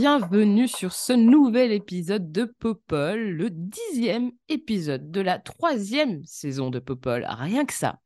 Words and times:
Bienvenue 0.00 0.66
sur 0.66 0.94
ce 0.94 1.12
nouvel 1.12 1.72
épisode 1.72 2.32
de 2.32 2.44
Popol, 2.44 3.20
le 3.20 3.50
dixième 3.50 4.30
épisode 4.48 5.10
de 5.10 5.20
la 5.20 5.38
troisième 5.38 6.24
saison 6.24 6.70
de 6.70 6.78
Popol, 6.78 7.26
rien 7.28 7.66
que 7.66 7.74
ça. 7.74 7.98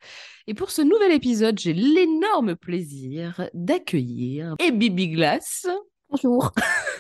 Et 0.48 0.54
pour 0.54 0.72
ce 0.72 0.82
nouvel 0.82 1.12
épisode, 1.12 1.56
j'ai 1.56 1.72
l'énorme 1.72 2.56
plaisir 2.56 3.48
d'accueillir 3.54 4.56
et 4.58 4.72
Bibi 4.72 5.10
Glace. 5.10 5.68
Bonjour. 6.10 6.50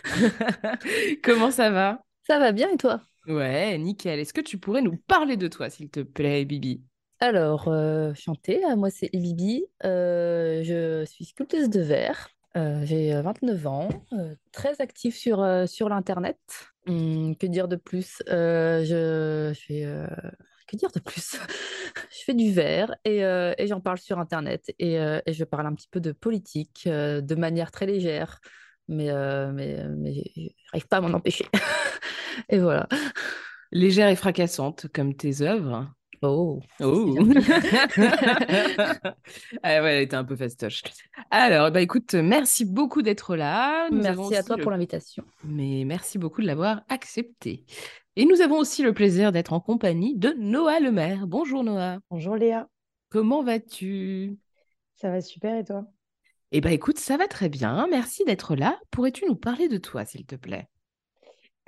Comment 1.24 1.50
ça 1.50 1.70
va? 1.70 2.00
Ça 2.24 2.38
va 2.38 2.52
bien 2.52 2.70
et 2.70 2.76
toi? 2.76 3.00
Ouais, 3.26 3.76
nickel. 3.78 4.20
Est-ce 4.20 4.32
que 4.32 4.40
tu 4.40 4.58
pourrais 4.58 4.82
nous 4.82 4.96
parler 4.96 5.36
de 5.36 5.48
toi, 5.48 5.70
s'il 5.70 5.90
te 5.90 6.04
plaît, 6.04 6.44
Bibi 6.44 6.84
Alors, 7.18 7.66
euh, 7.66 8.14
chanter, 8.14 8.60
moi 8.76 8.90
c'est 8.90 9.10
Bibi, 9.12 9.64
euh, 9.84 10.62
je 10.62 11.04
suis 11.04 11.24
sculpteuse 11.24 11.68
de 11.68 11.80
verre, 11.80 12.28
Euh, 12.56 12.84
j'ai 12.84 13.12
euh, 13.14 13.22
29 13.22 13.66
ans, 13.66 13.88
euh, 14.12 14.34
très 14.52 14.80
active 14.80 15.14
sur, 15.14 15.42
euh, 15.42 15.66
sur 15.66 15.88
l'Internet. 15.88 16.38
Hum, 16.86 17.34
que 17.36 17.46
dire 17.46 17.66
de 17.68 17.76
plus? 17.76 18.22
Euh, 18.28 18.84
je, 18.84 19.58
fais... 19.58 19.84
euh, 19.84 20.06
Que 20.68 20.76
dire 20.76 20.90
de 20.92 21.00
plus? 21.00 21.36
Je 22.10 22.24
fais 22.24 22.34
du 22.34 22.52
verre 22.52 22.94
et, 23.04 23.24
euh, 23.24 23.52
et 23.58 23.66
j'en 23.66 23.80
parle 23.80 23.98
sur 23.98 24.18
Internet 24.18 24.72
et, 24.78 24.98
euh, 24.98 25.20
et 25.26 25.32
je 25.32 25.44
parle 25.44 25.66
un 25.66 25.74
petit 25.74 25.88
peu 25.90 26.00
de 26.00 26.12
politique 26.12 26.84
euh, 26.86 27.20
de 27.20 27.34
manière 27.34 27.70
très 27.70 27.86
légère, 27.86 28.40
mais, 28.88 29.10
euh, 29.10 29.52
mais, 29.52 29.84
mais 29.88 30.14
j'arrive 30.66 30.88
pas 30.88 30.98
à 30.98 31.00
m'en 31.02 31.12
empêcher. 31.14 31.46
Et 32.48 32.58
voilà. 32.58 32.88
Légère 33.72 34.08
et 34.08 34.16
fracassante, 34.16 34.86
comme 34.92 35.14
tes 35.14 35.42
œuvres. 35.42 35.92
Oh, 36.22 36.60
Oh 36.80 37.18
Ah 39.62 39.82
ouais, 39.82 39.94
elle 39.96 40.02
était 40.02 40.16
un 40.16 40.24
peu 40.24 40.36
fastoche. 40.36 40.82
Alors, 41.30 41.70
bah 41.70 41.80
écoute, 41.80 42.14
merci 42.14 42.64
beaucoup 42.64 43.02
d'être 43.02 43.36
là. 43.36 43.88
Nous 43.90 44.02
Merci 44.02 44.34
à 44.34 44.42
toi 44.42 44.56
le- 44.56 44.62
pour 44.62 44.70
l'invitation. 44.72 45.24
Mais 45.44 45.84
merci 45.84 46.18
beaucoup 46.18 46.40
de 46.42 46.46
l'avoir 46.46 46.82
accepté. 46.88 47.64
Et 48.16 48.24
nous 48.24 48.40
avons 48.40 48.58
aussi 48.58 48.82
le 48.82 48.94
plaisir 48.94 49.32
d'être 49.32 49.52
en 49.52 49.60
compagnie 49.60 50.16
de 50.16 50.34
Noah 50.38 50.80
Lemaire. 50.80 51.26
Bonjour 51.26 51.64
Noah. 51.64 51.98
Bonjour 52.10 52.36
Léa, 52.36 52.68
Comment 53.10 53.42
vas-tu? 53.42 54.36
ça 54.96 55.10
va 55.10 55.20
super 55.20 55.56
et 55.56 55.64
toi? 55.64 55.86
Eh 56.52 56.60
ben 56.60 56.72
écoute, 56.72 56.98
ça 56.98 57.16
va 57.16 57.26
très 57.26 57.48
bien. 57.48 57.86
Merci 57.90 58.24
d'être 58.24 58.54
là. 58.54 58.78
Pourrais-tu 58.90 59.26
nous 59.26 59.34
parler 59.36 59.68
de 59.68 59.76
toi, 59.78 60.04
s'il 60.04 60.24
te 60.24 60.36
plaît? 60.36 60.68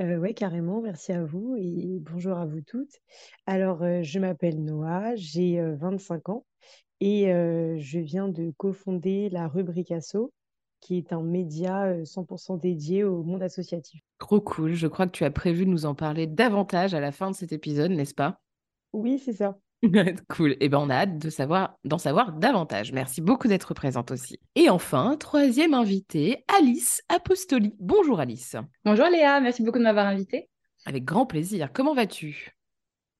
Euh, 0.00 0.18
ouais, 0.18 0.34
carrément, 0.34 0.82
merci 0.82 1.12
à 1.12 1.24
vous 1.24 1.56
et 1.56 1.98
bonjour 2.00 2.36
à 2.36 2.44
vous 2.44 2.60
toutes. 2.60 3.00
Alors, 3.46 3.82
euh, 3.82 4.02
je 4.02 4.18
m'appelle 4.18 4.62
Noah, 4.62 5.16
j'ai 5.16 5.58
euh, 5.58 5.74
25 5.76 6.28
ans 6.28 6.44
et 7.00 7.32
euh, 7.32 7.76
je 7.78 7.98
viens 7.98 8.28
de 8.28 8.52
cofonder 8.58 9.30
la 9.30 9.48
rubrique 9.48 9.90
Asso, 9.90 10.32
qui 10.80 10.98
est 10.98 11.14
un 11.14 11.22
média 11.22 11.86
euh, 11.86 12.04
100% 12.04 12.60
dédié 12.60 13.04
au 13.04 13.22
monde 13.22 13.42
associatif. 13.42 14.02
Trop 14.18 14.40
cool. 14.40 14.74
Je 14.74 14.86
crois 14.86 15.06
que 15.06 15.12
tu 15.12 15.24
as 15.24 15.30
prévu 15.30 15.64
de 15.64 15.70
nous 15.70 15.86
en 15.86 15.94
parler 15.94 16.26
davantage 16.26 16.92
à 16.92 17.00
la 17.00 17.10
fin 17.10 17.30
de 17.30 17.36
cet 17.36 17.52
épisode, 17.52 17.90
n'est-ce 17.90 18.14
pas? 18.14 18.42
Oui, 18.92 19.18
c'est 19.18 19.32
ça. 19.32 19.58
Cool. 20.28 20.56
Eh 20.60 20.68
ben, 20.68 20.78
on 20.78 20.90
a 20.90 20.94
hâte 20.94 21.18
de 21.18 21.30
savoir, 21.30 21.76
d'en 21.84 21.98
savoir 21.98 22.32
davantage. 22.32 22.92
Merci 22.92 23.20
beaucoup 23.20 23.48
d'être 23.48 23.74
présente 23.74 24.10
aussi. 24.10 24.38
Et 24.54 24.70
enfin, 24.70 25.16
troisième 25.18 25.74
invitée, 25.74 26.44
Alice 26.58 27.02
Apostoli. 27.08 27.74
Bonjour 27.78 28.20
Alice. 28.20 28.56
Bonjour 28.84 29.06
Léa, 29.06 29.40
merci 29.40 29.62
beaucoup 29.62 29.78
de 29.78 29.84
m'avoir 29.84 30.06
invitée. 30.06 30.48
Avec 30.86 31.04
grand 31.04 31.26
plaisir. 31.26 31.70
Comment 31.72 31.94
vas-tu? 31.94 32.56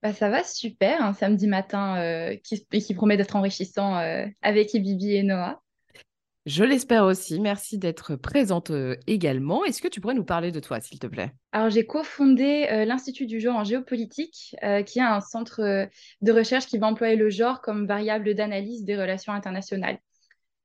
Bah, 0.03 0.13
ça 0.13 0.29
va 0.29 0.43
super, 0.43 1.03
un 1.03 1.13
samedi 1.13 1.47
matin 1.47 1.97
euh, 1.97 2.35
qui, 2.43 2.65
et 2.71 2.81
qui 2.81 2.93
promet 2.93 3.17
d'être 3.17 3.35
enrichissant 3.35 3.97
euh, 3.97 4.25
avec 4.41 4.71
Bibi 4.73 5.15
et 5.15 5.23
Noah. 5.23 5.61
Je 6.47 6.63
l'espère 6.63 7.03
aussi. 7.03 7.41
Merci 7.41 7.77
d'être 7.77 8.15
présente 8.15 8.71
euh, 8.71 8.95
également. 9.05 9.65
Est-ce 9.65 9.81
que 9.81 9.89
tu 9.89 9.99
pourrais 9.99 10.13
nous 10.13 10.23
parler 10.23 10.53
de 10.53 10.61
toi, 10.61 10.79
s'il 10.79 10.97
te 10.97 11.05
plaît? 11.05 11.33
Alors 11.51 11.69
j'ai 11.69 11.85
cofondé 11.85 12.67
euh, 12.71 12.85
l'Institut 12.85 13.25
du 13.25 13.41
genre 13.41 13.57
en 13.57 13.65
géopolitique, 13.65 14.55
euh, 14.63 14.81
qui 14.81 14.99
est 14.99 15.03
un 15.03 15.19
centre 15.19 15.89
de 16.21 16.31
recherche 16.31 16.65
qui 16.65 16.77
va 16.77 16.87
employer 16.87 17.17
le 17.17 17.29
genre 17.29 17.59
comme 17.59 17.85
variable 17.85 18.33
d'analyse 18.33 18.85
des 18.85 18.95
relations 18.95 19.33
internationales. 19.33 19.97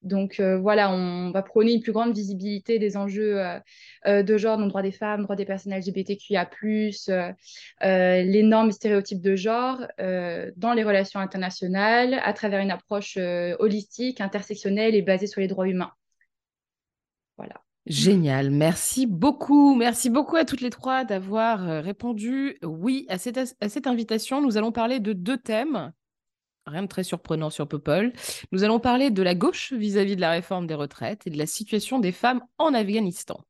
Donc 0.03 0.41
euh, 0.41 0.59
voilà, 0.59 0.91
on 0.93 1.31
va 1.31 1.43
prôner 1.43 1.75
une 1.75 1.81
plus 1.81 1.93
grande 1.93 2.15
visibilité 2.15 2.79
des 2.79 2.97
enjeux 2.97 3.41
euh, 3.41 3.59
euh, 4.07 4.23
de 4.23 4.37
genre, 4.37 4.59
dont 4.59 4.67
droits 4.67 4.83
des 4.83 4.93
femmes, 4.93 5.23
droits 5.23 5.37
des 5.37 5.45
personnes 5.45 5.73
LGBTQIA+, 5.75 6.51
les 7.81 8.43
normes 8.43 8.73
stéréotypes 8.73 9.21
de 9.21 9.37
genre 9.37 9.79
dans 10.57 10.75
les 10.75 10.83
relations 10.83 11.21
internationales 11.21 12.21
à 12.23 12.33
travers 12.33 12.61
une 12.61 12.71
approche 12.71 13.17
holistique, 13.59 14.21
intersectionnelle 14.21 14.95
et 14.95 15.03
basée 15.03 15.27
sur 15.27 15.41
les 15.41 15.49
droits 15.49 15.69
humains. 15.69 15.93
Voilà. 17.37 17.55
Génial, 17.87 18.51
merci 18.51 19.07
beaucoup. 19.07 19.75
Merci 19.75 20.11
beaucoup 20.11 20.37
à 20.37 20.45
toutes 20.45 20.61
les 20.61 20.71
trois 20.71 21.05
d'avoir 21.05 21.83
répondu 21.83 22.59
oui 22.63 23.07
à 23.09 23.19
cette 23.19 23.87
invitation. 23.87 24.41
Nous 24.41 24.57
allons 24.57 24.73
parler 24.73 25.01
de 25.01 25.13
deux 25.13 25.39
thèmes. 25.39 25.93
Rien 26.67 26.83
de 26.83 26.89
très 26.89 27.03
surprenant 27.03 27.51
sur 27.51 27.67
Popol. 27.67 28.13
Nous 28.53 28.63
allons 28.63 28.79
parler 28.79 29.11
de 29.11 29.23
la 29.23 29.35
gauche 29.35 29.73
vis-à-vis 29.73 30.15
de 30.17 30.21
la 30.21 30.31
réforme 30.31 30.67
des 30.67 30.75
retraites 30.75 31.27
et 31.27 31.31
de 31.31 31.39
la 31.39 31.47
situation 31.47 31.99
des 31.99 32.13
femmes 32.13 32.41
en 32.59 32.73
Afghanistan. 32.73 33.41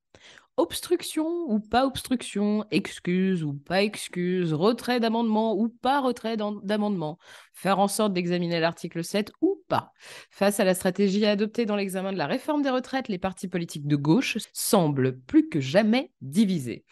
Obstruction 0.58 1.26
ou 1.48 1.60
pas 1.60 1.86
obstruction, 1.86 2.66
excuse 2.70 3.42
ou 3.42 3.54
pas 3.54 3.82
excuse, 3.82 4.52
retrait 4.52 5.00
d'amendement 5.00 5.56
ou 5.56 5.68
pas 5.68 6.00
retrait 6.00 6.36
d'am- 6.36 6.60
d'amendement, 6.62 7.18
faire 7.54 7.78
en 7.78 7.88
sorte 7.88 8.12
d'examiner 8.12 8.60
l'article 8.60 9.02
7 9.02 9.32
ou 9.40 9.62
pas. 9.68 9.92
Face 10.30 10.60
à 10.60 10.64
la 10.64 10.74
stratégie 10.74 11.24
adoptée 11.24 11.64
dans 11.64 11.76
l'examen 11.76 12.12
de 12.12 12.18
la 12.18 12.26
réforme 12.26 12.60
des 12.62 12.70
retraites, 12.70 13.08
les 13.08 13.18
partis 13.18 13.48
politiques 13.48 13.86
de 13.86 13.96
gauche 13.96 14.36
semblent 14.52 15.18
plus 15.20 15.48
que 15.48 15.60
jamais 15.60 16.12
divisés. 16.20 16.84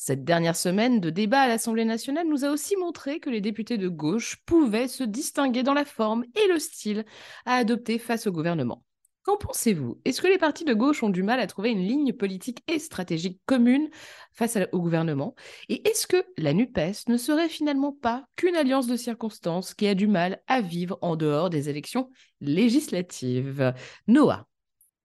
Cette 0.00 0.24
dernière 0.24 0.54
semaine 0.54 1.00
de 1.00 1.10
débat 1.10 1.40
à 1.40 1.48
l'Assemblée 1.48 1.84
nationale 1.84 2.28
nous 2.28 2.44
a 2.44 2.50
aussi 2.50 2.76
montré 2.76 3.18
que 3.18 3.30
les 3.30 3.40
députés 3.40 3.78
de 3.78 3.88
gauche 3.88 4.36
pouvaient 4.46 4.86
se 4.86 5.02
distinguer 5.02 5.64
dans 5.64 5.74
la 5.74 5.84
forme 5.84 6.24
et 6.36 6.46
le 6.52 6.60
style 6.60 7.04
à 7.44 7.56
adopter 7.56 7.98
face 7.98 8.28
au 8.28 8.30
gouvernement. 8.30 8.84
Qu'en 9.24 9.36
pensez-vous? 9.36 10.00
Est-ce 10.04 10.22
que 10.22 10.28
les 10.28 10.38
partis 10.38 10.64
de 10.64 10.72
gauche 10.72 11.02
ont 11.02 11.10
du 11.10 11.24
mal 11.24 11.40
à 11.40 11.48
trouver 11.48 11.72
une 11.72 11.82
ligne 11.82 12.12
politique 12.12 12.62
et 12.68 12.78
stratégique 12.78 13.40
commune 13.44 13.90
face 14.32 14.56
au 14.70 14.80
gouvernement? 14.80 15.34
Et 15.68 15.86
est-ce 15.88 16.06
que 16.06 16.24
la 16.36 16.54
NUPES 16.54 17.08
ne 17.08 17.16
serait 17.16 17.48
finalement 17.48 17.92
pas 17.92 18.24
qu'une 18.36 18.54
alliance 18.54 18.86
de 18.86 18.96
circonstances 18.96 19.74
qui 19.74 19.88
a 19.88 19.96
du 19.96 20.06
mal 20.06 20.40
à 20.46 20.60
vivre 20.60 20.96
en 21.02 21.16
dehors 21.16 21.50
des 21.50 21.68
élections 21.70 22.08
législatives? 22.40 23.74
Noah, 24.06 24.46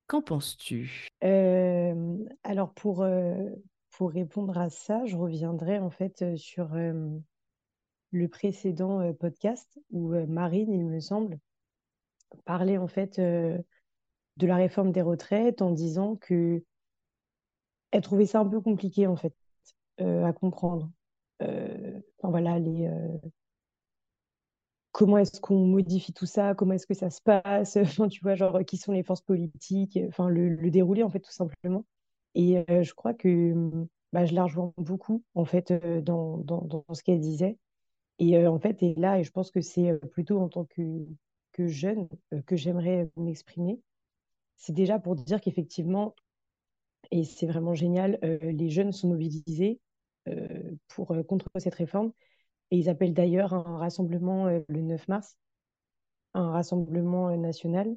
qu'en 0.05 0.21
penses-tu? 0.21 1.07
Euh, 1.23 2.17
alors, 2.43 2.71
pour, 2.75 3.01
euh, 3.01 3.33
pour 4.03 4.11
répondre 4.11 4.57
à 4.57 4.69
ça, 4.69 5.05
je 5.05 5.15
reviendrai 5.15 5.79
en 5.79 5.89
fait 5.89 6.23
euh, 6.23 6.35
sur 6.35 6.75
le 8.11 8.27
précédent 8.27 9.13
podcast 9.13 9.79
où 9.91 10.09
Marine, 10.27 10.73
il 10.73 10.83
me 10.83 10.99
semble, 10.99 11.39
parlait 12.43 12.77
en 12.77 12.89
fait 12.89 13.17
de 13.21 13.63
la 14.41 14.57
réforme 14.57 14.91
des 14.91 15.01
retraites 15.01 15.61
en 15.61 15.71
disant 15.71 16.17
que 16.17 16.65
elle 17.91 18.01
trouvait 18.01 18.25
ça 18.25 18.41
un 18.41 18.45
peu 18.45 18.59
compliqué 18.59 19.07
en 19.07 19.15
fait 19.15 19.33
à 19.99 20.33
comprendre. 20.33 20.91
Enfin 21.39 22.29
voilà, 22.29 22.59
les, 22.59 22.91
comment 24.91 25.17
est-ce 25.17 25.39
qu'on 25.39 25.65
modifie 25.65 26.11
tout 26.11 26.25
ça, 26.25 26.55
comment 26.55 26.73
est-ce 26.73 26.87
que 26.87 26.93
ça 26.93 27.09
se 27.09 27.21
passe, 27.21 27.77
tu 28.11 28.19
vois, 28.21 28.35
genre 28.35 28.65
qui 28.67 28.75
sont 28.75 28.91
les 28.91 29.03
forces 29.03 29.21
politiques, 29.21 29.97
enfin 30.09 30.27
le, 30.27 30.49
le 30.49 30.71
déroulé 30.71 31.03
en 31.03 31.09
fait 31.09 31.21
tout 31.21 31.31
simplement. 31.31 31.85
Et 32.35 32.57
euh, 32.69 32.83
je 32.83 32.93
crois 32.93 33.13
que 33.13 33.53
bah, 34.11 34.25
je 34.25 34.33
la 34.33 34.43
rejoins 34.43 34.73
beaucoup 34.77 35.23
en 35.35 35.45
fait 35.45 35.71
euh, 35.71 36.01
dans, 36.01 36.37
dans, 36.37 36.61
dans 36.61 36.85
ce 36.93 37.03
qu'elle 37.03 37.19
disait. 37.19 37.57
Et 38.19 38.37
euh, 38.37 38.51
en 38.51 38.59
fait, 38.59 38.83
et 38.83 38.95
là, 38.95 39.19
et 39.19 39.23
je 39.23 39.31
pense 39.31 39.51
que 39.51 39.61
c'est 39.61 39.93
plutôt 40.11 40.39
en 40.39 40.49
tant 40.49 40.65
que, 40.65 41.05
que 41.53 41.67
jeune 41.67 42.09
que 42.47 42.55
j'aimerais 42.55 43.09
m'exprimer. 43.17 43.81
C'est 44.57 44.73
déjà 44.73 44.99
pour 44.99 45.15
dire 45.15 45.41
qu'effectivement, 45.41 46.15
et 47.11 47.23
c'est 47.23 47.47
vraiment 47.47 47.75
génial, 47.75 48.19
les 48.21 48.69
jeunes 48.69 48.91
sont 48.91 49.09
mobilisés 49.09 49.79
pour, 50.87 51.15
contre 51.27 51.47
cette 51.57 51.75
réforme. 51.75 52.11
Et 52.71 52.77
ils 52.77 52.89
appellent 52.89 53.13
d'ailleurs 53.13 53.53
un 53.53 53.77
rassemblement 53.77 54.47
le 54.47 54.81
9 54.81 55.07
mars. 55.07 55.37
un 56.35 56.51
rassemblement 56.51 57.35
national. 57.37 57.95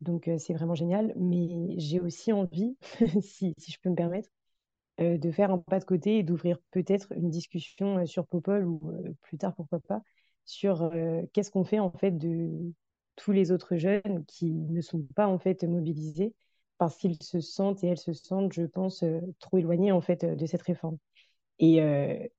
Donc, 0.00 0.30
c'est 0.38 0.52
vraiment 0.54 0.74
génial. 0.74 1.12
Mais 1.16 1.74
j'ai 1.78 2.00
aussi 2.00 2.32
envie, 2.32 2.76
si, 3.22 3.54
si, 3.58 3.72
je 3.72 3.78
peux 3.80 3.90
me 3.90 3.94
permettre, 3.96 4.28
de 4.98 5.30
faire 5.30 5.50
un 5.50 5.58
pas 5.58 5.78
de 5.78 5.84
côté 5.84 6.18
et 6.18 6.22
d'ouvrir 6.22 6.58
peut-être 6.70 7.12
une 7.12 7.30
discussion 7.30 8.06
sur 8.06 8.26
Popol 8.26 8.66
ou 8.66 8.80
plus 9.22 9.36
tard, 9.36 9.54
pourquoi 9.54 9.80
pas, 9.80 10.02
sur 10.46 10.90
qu'est-ce 11.32 11.50
qu'on 11.50 11.64
fait 11.64 11.80
en 11.80 11.90
fait 11.90 12.12
de 12.12 12.72
tous 13.16 13.32
les 13.32 13.52
autres 13.52 13.76
jeunes 13.76 14.24
qui 14.26 14.52
ne 14.52 14.80
sont 14.80 15.02
pas 15.14 15.26
en 15.26 15.38
fait 15.38 15.64
mobilisés 15.64 16.34
parce 16.78 16.96
qu'ils 16.96 17.22
se 17.22 17.40
sentent 17.40 17.82
et 17.84 17.88
elles 17.88 17.98
se 17.98 18.12
sentent, 18.12 18.52
je 18.52 18.62
pense, 18.62 19.04
trop 19.38 19.58
éloignés 19.58 19.92
en 19.92 20.00
fait 20.00 20.24
de 20.24 20.46
cette 20.46 20.62
réforme. 20.62 20.98
Et 21.58 21.80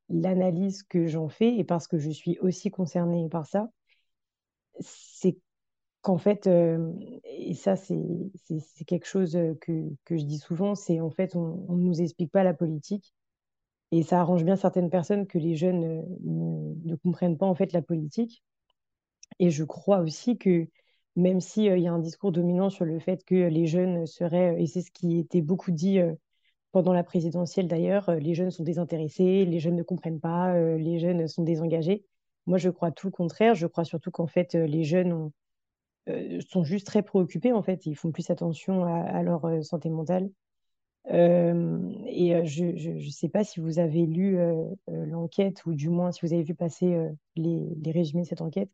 l'analyse 0.09 0.83
que 0.83 1.07
j'en 1.07 1.29
fais, 1.29 1.55
et 1.57 1.63
parce 1.63 1.87
que 1.87 1.97
je 1.97 2.09
suis 2.09 2.37
aussi 2.39 2.71
concernée 2.71 3.29
par 3.29 3.45
ça, 3.45 3.69
c'est 4.79 5.37
qu'en 6.07 6.17
fait, 6.17 6.47
et 6.47 7.53
ça 7.53 7.75
c'est 7.75 8.85
quelque 8.85 9.05
chose 9.05 9.37
que, 9.59 9.89
que, 10.05 10.17
je 10.17 10.23
dis 10.23 10.37
souvent, 10.39 10.73
c'est 10.73 11.01
en 11.01 11.09
fait 11.09 11.35
on 11.35 11.75
ne 11.75 11.83
nous 11.83 12.01
explique 12.01 12.31
pas 12.31 12.43
la 12.43 12.53
politique. 12.53 13.13
Et 13.91 14.03
ça 14.03 14.21
arrange 14.21 14.45
bien 14.45 14.55
certaines 14.55 14.89
personnes 14.89 15.27
que 15.27 15.37
les 15.37 15.55
jeunes 15.55 15.81
ne, 16.21 16.73
ne, 16.85 16.95
comprennent 16.95 17.37
pas 17.37 17.45
en 17.45 17.55
fait 17.55 17.73
la 17.73 17.81
politique. 17.81 18.41
Et 19.39 19.49
je 19.49 19.65
crois 19.65 19.99
aussi 19.99 20.37
que 20.37 20.67
même 21.17 21.41
s'il 21.41 21.77
y 21.79 21.87
a 21.87 21.93
un 21.93 21.99
discours 21.99 22.31
dominant 22.31 22.69
sur 22.69 22.85
le 22.85 22.99
fait 22.99 23.25
que 23.25 23.35
les 23.35 23.67
jeunes 23.67 24.05
seraient, 24.05 24.61
et 24.61 24.67
c'est 24.67 24.81
ce 24.81 24.91
qui 24.91 25.19
était 25.19 25.41
beaucoup 25.41 25.71
dit 25.71 25.99
pendant 26.71 26.93
la 26.93 27.03
présidentielle 27.03 27.67
d'ailleurs, 27.67 28.11
les 28.11 28.33
jeunes 28.33 28.51
sont 28.51 28.63
désintéressés, 28.63 29.43
les 29.45 29.59
jeunes 29.59 29.75
ne 29.75 29.83
comprennent 29.83 30.21
pas, 30.21 30.57
les 30.77 30.99
jeunes 30.99 31.27
sont 31.27 31.43
désengagés. 31.43 32.05
Moi, 32.45 32.59
je 32.59 32.69
crois 32.69 32.91
tout 32.91 33.07
le 33.07 33.11
contraire. 33.11 33.55
Je 33.55 33.67
crois 33.67 33.83
surtout 33.83 34.11
qu'en 34.11 34.27
fait, 34.27 34.53
les 34.53 34.83
jeunes 34.85 35.31
sont 36.49 36.63
juste 36.63 36.87
très 36.87 37.03
préoccupés. 37.03 37.53
En 37.53 37.61
fait, 37.61 37.85
ils 37.85 37.95
font 37.95 38.11
plus 38.11 38.29
attention 38.29 38.85
à, 38.85 39.21
leur 39.23 39.63
santé 39.63 39.89
mentale. 39.89 40.29
et 41.09 42.45
je 42.45 42.89
ne 42.89 43.09
sais 43.09 43.29
pas 43.29 43.43
si 43.43 43.59
vous 43.59 43.79
avez 43.79 44.05
lu 44.05 44.37
l'enquête, 44.87 45.65
ou 45.65 45.73
du 45.73 45.89
moins 45.89 46.11
si 46.11 46.25
vous 46.25 46.33
avez 46.33 46.43
vu 46.43 46.55
passer 46.55 46.97
les, 47.35 47.67
les, 47.83 47.91
résumés 47.91 48.23
de 48.23 48.27
cette 48.27 48.41
enquête 48.41 48.69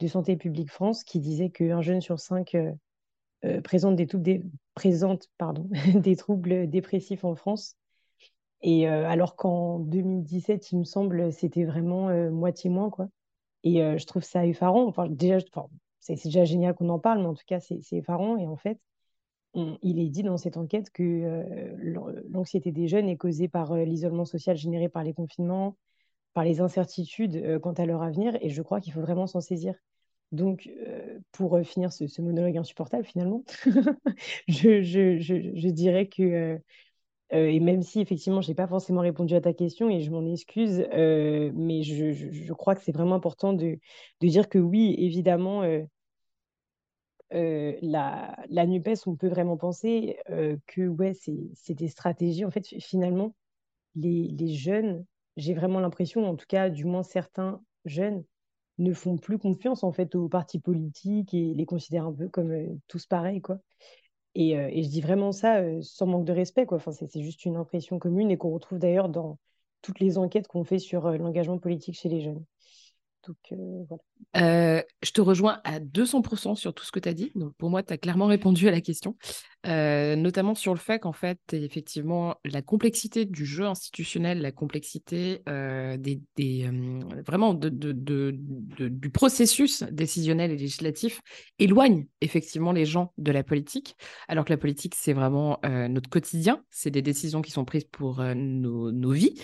de 0.00 0.06
Santé 0.06 0.36
publique 0.36 0.70
France, 0.70 1.04
qui 1.04 1.20
disait 1.20 1.50
qu'un 1.50 1.82
jeune 1.82 2.00
sur 2.00 2.18
cinq 2.18 2.56
euh, 3.44 3.62
présente, 3.62 3.96
des, 3.96 4.04
des, 4.04 4.42
présente 4.74 5.28
pardon, 5.38 5.68
des 5.94 6.16
troubles 6.16 6.68
dépressifs 6.68 7.24
en 7.24 7.34
France. 7.34 7.76
Et 8.62 8.88
euh, 8.88 9.08
alors 9.08 9.36
qu'en 9.36 9.78
2017, 9.78 10.72
il 10.72 10.80
me 10.80 10.84
semble, 10.84 11.32
c'était 11.32 11.64
vraiment 11.64 12.10
euh, 12.10 12.30
moitié 12.30 12.68
moins, 12.68 12.90
quoi. 12.90 13.08
Et 13.62 13.80
je 13.98 14.06
trouve 14.06 14.22
ça 14.22 14.46
effarant. 14.46 14.86
Enfin, 14.86 15.06
déjà, 15.06 15.38
c'est 16.00 16.22
déjà 16.24 16.44
génial 16.44 16.74
qu'on 16.74 16.88
en 16.88 16.98
parle, 16.98 17.20
mais 17.20 17.26
en 17.26 17.34
tout 17.34 17.44
cas, 17.46 17.60
c'est 17.60 17.80
effarant. 17.92 18.36
Et 18.36 18.46
en 18.46 18.56
fait, 18.56 18.78
il 19.54 19.98
est 19.98 20.08
dit 20.08 20.22
dans 20.22 20.36
cette 20.36 20.56
enquête 20.56 20.90
que 20.90 21.74
l'anxiété 22.30 22.72
des 22.72 22.88
jeunes 22.88 23.08
est 23.08 23.16
causée 23.16 23.48
par 23.48 23.74
l'isolement 23.76 24.24
social 24.24 24.56
généré 24.56 24.88
par 24.88 25.04
les 25.04 25.12
confinements, 25.12 25.76
par 26.34 26.44
les 26.44 26.60
incertitudes 26.60 27.58
quant 27.60 27.72
à 27.72 27.86
leur 27.86 28.02
avenir. 28.02 28.36
Et 28.40 28.50
je 28.50 28.62
crois 28.62 28.80
qu'il 28.80 28.92
faut 28.92 29.00
vraiment 29.00 29.26
s'en 29.26 29.40
saisir. 29.40 29.74
Donc, 30.32 30.68
euh, 30.86 31.18
pour 31.32 31.56
euh, 31.56 31.64
finir 31.64 31.92
ce, 31.92 32.22
monologue 32.22 32.56
insupportable, 32.56 33.04
finalement, 33.04 33.44
je, 34.48 34.82
je, 34.82 35.68
dirais 35.68 36.06
que, 36.06 36.60
euh, 37.32 37.46
et 37.46 37.60
même 37.60 37.82
si 37.82 38.00
effectivement, 38.00 38.40
je 38.40 38.48
n'ai 38.48 38.54
pas 38.54 38.66
forcément 38.66 39.00
répondu 39.00 39.34
à 39.34 39.40
ta 39.40 39.52
question 39.52 39.88
et 39.88 40.00
je 40.00 40.10
m'en 40.10 40.26
excuse, 40.26 40.78
mais 40.92 41.82
je, 41.82 42.52
crois 42.52 42.74
que 42.74 42.82
c'est 42.82 42.92
vraiment 42.92 43.14
important 43.14 43.52
de, 43.52 43.78
dire 44.20 44.48
que 44.48 44.58
oui, 44.58 44.94
évidemment, 44.98 45.62
la, 47.30 48.36
la, 48.48 48.66
NUPES, 48.66 49.06
on 49.06 49.16
peut 49.16 49.28
vraiment 49.28 49.56
penser 49.56 50.18
que 50.66 50.88
ouais, 50.88 51.14
c'est 51.14 51.74
des 51.74 51.88
stratégies. 51.88 52.44
En 52.44 52.50
fait, 52.50 52.66
finalement, 52.80 53.34
les, 53.94 54.28
les 54.28 54.54
jeunes, 54.54 55.04
j'ai 55.36 55.54
vraiment 55.54 55.80
l'impression, 55.80 56.28
en 56.28 56.36
tout 56.36 56.46
cas, 56.48 56.70
du 56.70 56.84
moins 56.84 57.02
certains 57.02 57.60
jeunes, 57.84 58.24
ne 58.80 58.92
font 58.92 59.16
plus 59.16 59.38
confiance 59.38 59.84
en 59.84 59.92
fait 59.92 60.14
aux 60.14 60.28
partis 60.28 60.58
politiques 60.58 61.34
et 61.34 61.54
les 61.54 61.66
considèrent 61.66 62.06
un 62.06 62.12
peu 62.12 62.28
comme 62.28 62.50
euh, 62.50 62.66
tous 62.88 63.06
pareils 63.06 63.40
quoi. 63.40 63.58
Et, 64.34 64.82
je 64.82 64.88
dis 64.88 65.00
vraiment 65.00 65.32
ça 65.32 65.62
sans 65.82 66.06
manque 66.06 66.24
de 66.24 66.32
respect 66.32 66.66
quoi. 66.66 66.78
C'est 66.92 67.20
juste 67.22 67.44
une 67.44 67.56
impression 67.56 67.98
commune 67.98 68.30
et 68.30 68.38
qu'on 68.38 68.50
retrouve 68.50 68.78
d'ailleurs 68.78 69.08
dans 69.08 69.38
toutes 69.82 70.00
les 70.00 70.18
enquêtes 70.18 70.48
qu'on 70.48 70.64
fait 70.64 70.78
sur 70.78 71.10
l'engagement 71.10 71.58
politique 71.58 71.96
chez 71.96 72.08
les 72.08 72.20
jeunes. 72.20 72.44
Donc, 73.26 73.36
voilà. 73.88 74.02
Euh, 74.36 74.82
je 75.02 75.10
te 75.10 75.20
rejoins 75.20 75.60
à 75.64 75.80
200% 75.80 76.54
sur 76.54 76.72
tout 76.72 76.84
ce 76.84 76.92
que 76.92 77.00
tu 77.00 77.08
as 77.08 77.14
dit. 77.14 77.32
Donc, 77.34 77.54
pour 77.56 77.70
moi, 77.70 77.82
tu 77.82 77.92
as 77.92 77.98
clairement 77.98 78.26
répondu 78.26 78.68
à 78.68 78.70
la 78.70 78.80
question, 78.80 79.16
euh, 79.66 80.14
notamment 80.14 80.54
sur 80.54 80.72
le 80.72 80.78
fait 80.78 81.00
qu'en 81.00 81.12
fait, 81.12 81.40
effectivement, 81.52 82.36
la 82.44 82.62
complexité 82.62 83.24
du 83.24 83.44
jeu 83.44 83.66
institutionnel, 83.66 84.40
la 84.40 84.52
complexité 84.52 85.42
euh, 85.48 85.96
des, 85.96 86.20
des 86.36 86.70
vraiment 87.26 87.54
de, 87.54 87.68
de, 87.68 87.92
de, 87.92 88.38
du 88.88 89.10
processus 89.10 89.82
décisionnel 89.84 90.52
et 90.52 90.56
législatif 90.56 91.20
éloigne 91.58 92.06
effectivement 92.20 92.72
les 92.72 92.84
gens 92.84 93.12
de 93.18 93.32
la 93.32 93.42
politique, 93.42 93.96
alors 94.28 94.44
que 94.44 94.52
la 94.52 94.58
politique, 94.58 94.94
c'est 94.96 95.12
vraiment 95.12 95.58
notre 95.88 96.08
quotidien, 96.08 96.62
c'est 96.70 96.90
des 96.90 97.02
décisions 97.02 97.42
qui 97.42 97.50
sont 97.50 97.64
prises 97.64 97.84
pour 97.84 98.22
nos, 98.22 98.92
nos, 98.92 99.10
vies, 99.10 99.40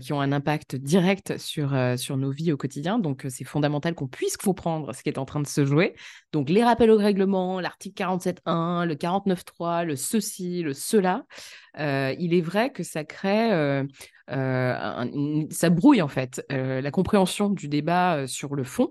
qui 0.00 0.12
ont 0.12 0.20
un 0.20 0.32
impact 0.32 0.76
direct 0.76 1.38
sur, 1.38 1.74
sur 1.96 2.16
nos 2.16 2.30
vies 2.30 2.52
au 2.52 2.56
quotidien. 2.56 2.98
Donc, 2.98 3.11
c'est 3.28 3.44
fondamental 3.44 3.94
qu'on 3.94 4.08
puisse 4.08 4.36
comprendre 4.36 4.94
ce 4.94 5.02
qui 5.02 5.08
est 5.08 5.18
en 5.18 5.24
train 5.24 5.40
de 5.40 5.46
se 5.46 5.64
jouer. 5.64 5.94
Donc, 6.32 6.48
les 6.48 6.64
rappels 6.64 6.90
au 6.90 6.96
règlement, 6.96 7.60
l'article 7.60 8.02
47.1, 8.02 8.86
le 8.86 8.94
49.3, 8.94 9.84
le 9.84 9.96
ceci, 9.96 10.62
le 10.62 10.74
cela, 10.74 11.24
euh, 11.78 12.14
il 12.18 12.34
est 12.34 12.40
vrai 12.40 12.70
que 12.70 12.82
ça 12.82 13.04
crée, 13.04 13.52
euh, 13.52 13.84
euh, 14.30 15.44
ça 15.50 15.70
brouille 15.70 16.02
en 16.02 16.08
fait 16.08 16.44
la 16.50 16.90
compréhension 16.90 17.48
du 17.50 17.68
débat 17.68 18.26
sur 18.26 18.54
le 18.54 18.64
fond. 18.64 18.90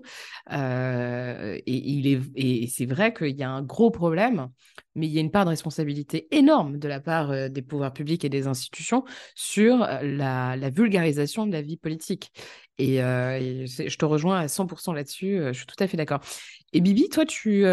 et, 0.50 1.62
il 1.66 2.06
est, 2.06 2.20
et 2.34 2.66
c'est 2.66 2.86
vrai 2.86 3.12
qu'il 3.14 3.36
y 3.36 3.42
a 3.42 3.50
un 3.50 3.62
gros 3.62 3.90
problème, 3.90 4.48
mais 4.94 5.06
il 5.06 5.12
y 5.12 5.18
a 5.18 5.20
une 5.20 5.30
part 5.30 5.44
de 5.44 5.50
responsabilité 5.50 6.28
énorme 6.30 6.78
de 6.78 6.88
la 6.88 7.00
part 7.00 7.50
des 7.50 7.62
pouvoirs 7.62 7.92
publics 7.92 8.24
et 8.24 8.28
des 8.28 8.46
institutions 8.46 9.04
sur 9.34 9.78
la 9.78 10.70
vulgarisation 10.70 11.46
de 11.46 11.52
la 11.52 11.62
vie 11.62 11.76
politique. 11.76 12.32
Et, 12.78 12.96
je 12.96 13.96
te 13.96 14.04
rejoins 14.04 14.38
à 14.38 14.46
100% 14.46 14.94
là-dessus, 14.94 15.40
je 15.48 15.52
suis 15.52 15.66
tout 15.66 15.76
à 15.78 15.86
fait 15.86 15.96
d'accord. 15.96 16.20
Et 16.72 16.80
Bibi, 16.80 17.08
toi, 17.10 17.26
tu, 17.26 17.64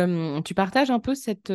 tu 0.44 0.54
partages 0.54 0.92
un 0.92 1.00
peu 1.00 1.16
cette, 1.16 1.52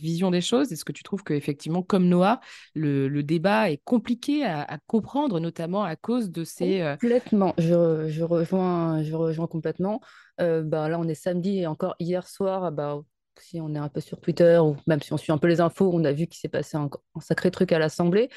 vision 0.00 0.30
des 0.30 0.40
choses? 0.40 0.72
Est-ce 0.72 0.84
que 0.84 0.92
tu 0.92 1.02
trouves 1.02 1.24
qu'effectivement, 1.24 1.82
comme 1.82 2.08
Noah, 2.08 2.40
le, 2.74 3.22
débat 3.22 3.70
est 3.70 3.80
compliqué 3.84 4.44
à, 4.44 4.78
comprendre, 4.86 5.40
notamment 5.40 5.82
à 5.82 5.96
cause 5.96 6.30
de 6.30 6.44
ces... 6.44 6.94
Complètement, 7.00 7.54
je, 7.58 8.22
rejoins, 8.22 9.02
je 9.02 9.14
rejoins 9.14 9.46
complètement. 9.46 10.00
bah, 10.38 10.88
là, 10.88 10.98
on 10.98 11.08
est 11.08 11.14
samedi 11.14 11.58
et 11.58 11.66
encore 11.66 11.96
hier 11.98 12.26
soir, 12.28 12.70
bah, 12.70 13.02
si 13.40 13.60
on 13.60 13.74
est 13.74 13.78
un 13.78 13.88
peu 13.88 14.00
sur 14.00 14.20
Twitter 14.20 14.58
ou 14.58 14.76
même 14.86 15.00
si 15.00 15.12
on 15.12 15.16
suit 15.16 15.32
un 15.32 15.38
peu 15.38 15.48
les 15.48 15.60
infos, 15.60 15.90
on 15.92 16.04
a 16.04 16.12
vu 16.12 16.26
qu'il 16.26 16.38
s'est 16.38 16.48
passé 16.48 16.76
un 16.76 16.88
sacré 17.20 17.50
truc 17.50 17.72
à 17.72 17.78
l'Assemblée. 17.78 18.28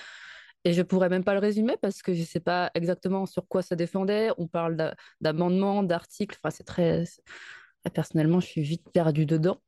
Et 0.63 0.74
je 0.74 0.82
pourrais 0.82 1.10
même 1.10 1.24
pas 1.24 1.34
le 1.34 1.39
résumer 1.39 1.75
parce 1.82 2.01
que 2.01 2.13
je 2.13 2.24
sais 2.24 2.39
pas 2.39 2.70
exactement 2.75 3.25
sur 3.25 3.48
quoi 3.48 3.62
ça 3.62 3.75
défendait. 3.75 4.30
On 4.38 4.48
parle 4.48 4.94
d'amendements, 5.20 5.84
d'articles. 5.84 6.38
Enfin, 6.39 6.51
c'est 6.51 6.63
très. 6.63 7.03
Personnellement, 7.94 8.39
je 8.39 8.48
suis 8.48 8.62
vite 8.62 8.89
perdue 8.91 9.25
dedans. 9.25 9.60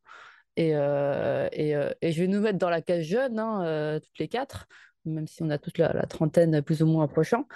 Et, 0.56 0.72
euh, 0.76 1.50
et, 1.52 1.76
euh, 1.76 1.90
et, 2.02 2.12
je 2.12 2.22
vais 2.22 2.28
nous 2.28 2.40
mettre 2.40 2.60
dans 2.60 2.70
la 2.70 2.82
case 2.82 3.04
jeune, 3.04 3.40
hein, 3.40 3.66
euh, 3.66 4.00
toutes 4.00 4.20
les 4.20 4.28
quatre, 4.28 4.68
même 5.06 5.28
si 5.28 5.42
on 5.42 5.50
a 5.50 5.58
toute 5.58 5.80
la, 5.80 6.06
trentaine 6.06 6.62
plus 6.62 6.84
ou 6.84 6.86
moins 6.86 7.06
approchant. 7.06 7.48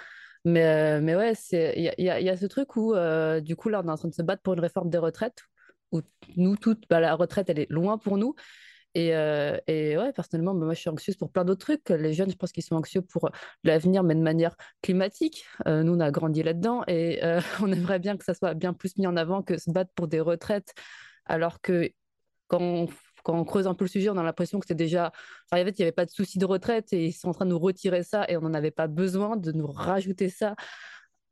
Mais, 0.44 1.00
mais 1.00 1.14
ouais, 1.14 1.32
il 1.52 1.82
y 1.82 2.10
a, 2.10 2.20
y 2.20 2.28
a, 2.28 2.36
ce 2.36 2.46
truc 2.46 2.76
où, 2.76 2.94
du 3.40 3.56
coup, 3.56 3.68
là, 3.68 3.82
on 3.84 3.88
est 3.88 3.90
en 3.90 3.96
train 3.96 4.08
de 4.08 4.14
se 4.14 4.22
battre 4.22 4.42
pour 4.42 4.54
une 4.54 4.60
réforme 4.60 4.90
des 4.90 4.98
retraites, 4.98 5.42
où 5.92 6.00
nous, 6.36 6.56
toutes, 6.56 6.84
bah, 6.88 7.00
la 7.00 7.14
retraite, 7.14 7.50
elle 7.50 7.58
est 7.58 7.70
loin 7.70 7.98
pour 7.98 8.18
nous. 8.18 8.34
Et, 8.94 9.14
euh, 9.14 9.58
ouais, 9.68 10.12
personnellement, 10.12 10.54
bah, 10.54 10.64
moi, 10.64 10.74
je 10.74 10.80
suis 10.80 10.90
anxieuse 10.90 11.16
pour 11.16 11.30
plein 11.30 11.44
d'autres 11.44 11.60
trucs. 11.60 11.90
Les 11.90 12.12
jeunes, 12.12 12.30
je 12.30 12.36
pense 12.36 12.52
qu'ils 12.52 12.64
sont 12.64 12.76
anxieux 12.76 13.02
pour 13.02 13.30
l'avenir, 13.64 14.02
mais 14.02 14.14
de 14.14 14.20
manière 14.20 14.56
climatique. 14.82 15.44
Euh, 15.66 15.82
nous, 15.82 15.94
on 15.94 16.00
a 16.00 16.10
grandi 16.10 16.42
là-dedans 16.42 16.82
et 16.86 17.22
euh, 17.24 17.40
on 17.62 17.70
aimerait 17.70 17.98
bien 17.98 18.16
que 18.16 18.24
ça 18.24 18.34
soit 18.34 18.54
bien 18.54 18.72
plus 18.72 18.96
mis 18.96 19.06
en 19.06 19.16
avant 19.16 19.42
que 19.42 19.58
se 19.58 19.70
battre 19.70 19.92
pour 19.94 20.08
des 20.08 20.20
retraites, 20.20 20.74
alors 21.26 21.60
que 21.60 21.90
quand 22.48 22.60
on, 22.60 22.88
quand 23.24 23.38
on 23.38 23.44
creuse 23.44 23.66
un 23.66 23.74
peu 23.74 23.84
le 23.84 23.90
sujet, 23.90 24.08
on 24.08 24.16
a 24.16 24.22
l'impression 24.22 24.58
que 24.58 24.66
c'est 24.66 24.74
déjà. 24.74 25.12
En 25.52 25.56
fait, 25.56 25.70
il 25.70 25.82
n'y 25.82 25.82
avait 25.82 25.92
pas 25.92 26.06
de 26.06 26.10
souci 26.10 26.38
de 26.38 26.46
retraite 26.46 26.92
et 26.92 27.06
ils 27.06 27.12
sont 27.12 27.28
en 27.28 27.34
train 27.34 27.44
de 27.44 27.50
nous 27.50 27.58
retirer 27.58 28.02
ça 28.02 28.24
et 28.28 28.36
on 28.36 28.40
n'en 28.40 28.54
avait 28.54 28.70
pas 28.70 28.86
besoin 28.86 29.36
de 29.36 29.52
nous 29.52 29.66
rajouter 29.66 30.30
ça 30.30 30.56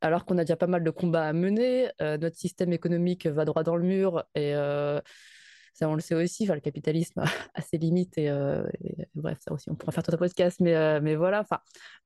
alors 0.01 0.25
qu'on 0.25 0.37
a 0.37 0.43
déjà 0.43 0.55
pas 0.55 0.67
mal 0.67 0.83
de 0.83 0.91
combats 0.91 1.25
à 1.25 1.33
mener. 1.33 1.89
notre 1.99 2.35
système 2.35 2.71
économique 2.71 3.25
va 3.25 3.45
droit 3.45 3.63
dans 3.63 3.75
le 3.75 3.83
mur 3.83 4.23
et 4.35 4.53
on 5.85 5.95
le 5.95 6.01
sait 6.01 6.15
aussi, 6.15 6.45
le 6.45 6.59
capitalisme 6.59 7.23
a 7.53 7.61
ses 7.61 7.77
limites 7.77 8.17
et, 8.17 8.29
euh, 8.29 8.63
bref, 9.15 9.37
ça 9.41 9.53
aussi 9.53 9.69
on 9.69 9.75
pourra 9.75 9.91
faire 9.91 10.03
tout 10.03 10.13
un 10.13 10.17
podcast, 10.17 10.59
mais, 10.59 10.75
euh, 10.75 10.99
mais 11.01 11.15
voilà, 11.15 11.41
enfin, 11.41 11.59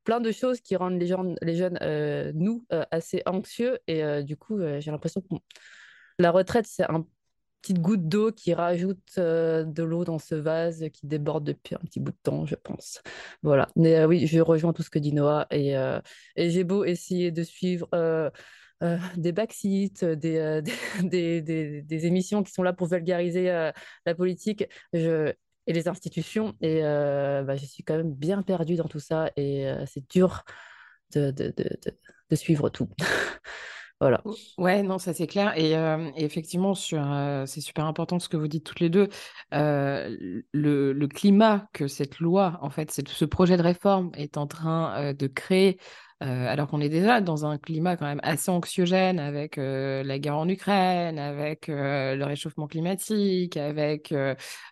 plein 0.04 0.20
de 0.20 0.32
choses 0.32 0.62
qui 0.62 0.76
rendent 0.76 1.00
les, 1.00 1.08
gens, 1.08 1.36
les 1.42 1.56
jeunes, 1.56 1.78
euh, 1.82 2.32
nous, 2.36 2.66
assez 2.92 3.22
anxieux 3.26 3.80
et 3.88 4.24
du 4.24 4.38
coup, 4.38 4.60
j'ai 4.80 4.92
l'impression 4.92 5.22
qu'on 5.22 5.40
la 6.20 6.32
retraite, 6.32 6.68
c'est 6.68 6.84
un 6.90 7.06
petite 7.62 7.80
goutte 7.80 8.08
d'eau 8.08 8.32
qui 8.32 8.54
rajoute 8.54 9.18
de 9.18 9.84
l'eau 9.84 10.04
dans 10.04 10.20
ce 10.20 10.36
vase 10.36 10.86
qui 10.94 11.08
déborde 11.08 11.44
depuis 11.44 11.76
un 11.76 11.80
petit 11.80 12.00
bout 12.00 12.12
de 12.12 12.18
temps, 12.24 12.46
je 12.46 12.56
pense. 12.56 13.02
Voilà. 13.44 13.70
Mais 13.76 14.04
oui, 14.06 14.28
je 14.28 14.40
rejoins 14.40 14.74
tout 14.74 14.84
ce 14.84 14.90
que 14.90 15.00
dit 15.00 15.14
Noah 15.14 15.48
et, 15.52 15.74
et 16.36 16.50
j'ai 16.50 16.64
beau 16.64 16.84
essayer 16.84 17.32
de 17.32 17.44
suivre 17.44 17.88
des 19.18 19.32
backsites, 19.32 20.04
des, 20.06 20.62
des, 21.02 21.42
des, 21.42 21.82
des, 21.82 22.06
émissions 22.06 22.44
qui 22.44 22.52
sont 22.52 22.64
là 22.64 22.74
pour 22.74 22.88
vulgariser 22.88 23.72
la 24.06 24.16
politique 24.16 24.66
et 24.94 25.34
les 25.68 25.88
institutions. 25.88 26.56
Et 26.62 26.82
bah, 26.82 27.56
je 27.56 27.66
suis 27.66 27.84
quand 27.84 27.98
même 27.98 28.14
bien 28.14 28.42
perdue 28.42 28.76
dans 28.76 28.88
tout 28.88 29.00
ça 29.00 29.30
et 29.36 29.68
c'est 29.86 30.10
dur 30.10 30.44
de, 31.14 31.32
de, 31.32 31.54
de, 32.30 32.36
suivre 32.36 32.70
tout. 32.70 32.90
Voilà. 34.00 34.24
Ouais, 34.58 34.82
non, 34.82 34.98
ça 34.98 35.14
c'est 35.14 35.28
clair. 35.28 35.54
Et, 35.56 35.76
effectivement, 36.16 36.74
sur, 36.74 37.06
c'est 37.46 37.62
super 37.62 37.86
important 37.86 38.18
ce 38.18 38.30
que 38.30 38.38
vous 38.38 38.48
dites 38.48 38.66
toutes 38.66 38.80
les 38.80 38.90
deux. 38.90 39.10
le, 39.52 40.42
le, 40.52 41.08
climat 41.08 41.68
que 41.72 41.88
cette 41.88 42.18
loi, 42.18 42.58
en 42.64 42.72
fait, 42.72 42.90
ce 42.90 43.26
projet 43.26 43.58
de 43.58 43.62
réforme 43.62 44.10
est 44.16 44.38
en 44.38 44.48
train 44.48 45.14
de 45.14 45.28
créer 45.28 45.78
euh, 46.22 46.46
alors 46.48 46.68
qu'on 46.68 46.82
est 46.82 46.90
déjà 46.90 47.20
dans 47.20 47.46
un 47.46 47.58
climat 47.58 47.98
quand 47.98 48.06
même 48.06 48.20
assez 48.22 48.52
anxiogène 48.52 49.20
avec 49.20 49.58
euh, 49.58 50.04
la 50.04 50.20
guerre 50.20 50.38
en 50.38 50.48
Ukraine, 50.48 51.18
avec 51.18 51.68
euh, 51.68 52.16
le 52.16 52.26
réchauffement 52.26 52.68
climatique, 52.68 53.58
avec 53.58 54.14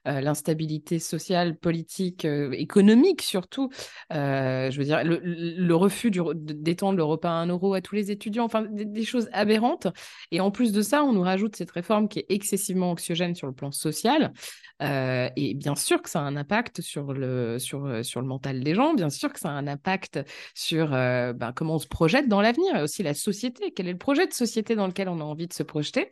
l'instabilité 0.05 0.99
sociale, 0.99 1.57
politique, 1.57 2.25
économique 2.25 3.21
surtout. 3.21 3.69
je 4.11 4.77
veux 4.77 4.83
dire, 4.83 5.01
le, 5.03 5.73
refus 5.73 6.11
d'étendre 6.11 6.97
le 6.97 7.03
repas 7.03 7.29
à 7.29 7.33
un 7.33 7.47
euro 7.47 7.73
à 7.73 7.81
tous 7.81 7.95
les 7.95 8.11
étudiants, 8.11 8.45
enfin 8.45 8.65
des, 8.69 9.03
choses 9.03 9.29
aberrantes. 9.31 9.87
Et 10.31 10.41
en 10.41 10.51
plus 10.51 10.71
de 10.71 10.81
ça, 10.81 11.03
on 11.03 11.13
nous 11.13 11.21
rajoute 11.21 11.55
cette 11.55 11.71
réforme 11.71 12.07
qui 12.09 12.19
est 12.19 12.25
excessivement 12.29 12.91
anxiogène 12.91 13.35
sur 13.35 13.47
le 13.47 13.53
plan 13.53 13.71
social. 13.71 14.33
et 14.81 15.53
bien 15.55 15.75
sûr 15.75 16.01
que 16.01 16.09
ça 16.09 16.19
a 16.19 16.23
un 16.23 16.35
impact 16.35 16.81
sur 16.81 17.13
le, 17.13 17.59
sur, 17.59 18.03
sur 18.05 18.21
le 18.21 18.27
mental 18.27 18.63
des 18.63 18.75
gens, 18.75 18.93
bien 18.93 19.09
sûr 19.09 19.31
que 19.33 19.39
ça 19.39 19.49
a 19.49 19.53
un 19.53 19.67
impact 19.67 20.19
sur 20.53 20.93
ben, 21.39 21.53
comment 21.53 21.75
on 21.75 21.79
se 21.79 21.87
projette 21.87 22.27
dans 22.27 22.41
l'avenir 22.41 22.75
et 22.75 22.81
aussi 22.81 23.01
la 23.01 23.13
société. 23.13 23.71
Quel 23.71 23.87
est 23.87 23.93
le 23.93 23.97
projet 23.97 24.27
de 24.27 24.33
société 24.33 24.75
dans 24.75 24.87
lequel 24.87 25.09
on 25.09 25.19
a 25.19 25.23
envie 25.23 25.47
de 25.47 25.53
se 25.53 25.63
projeter 25.63 26.11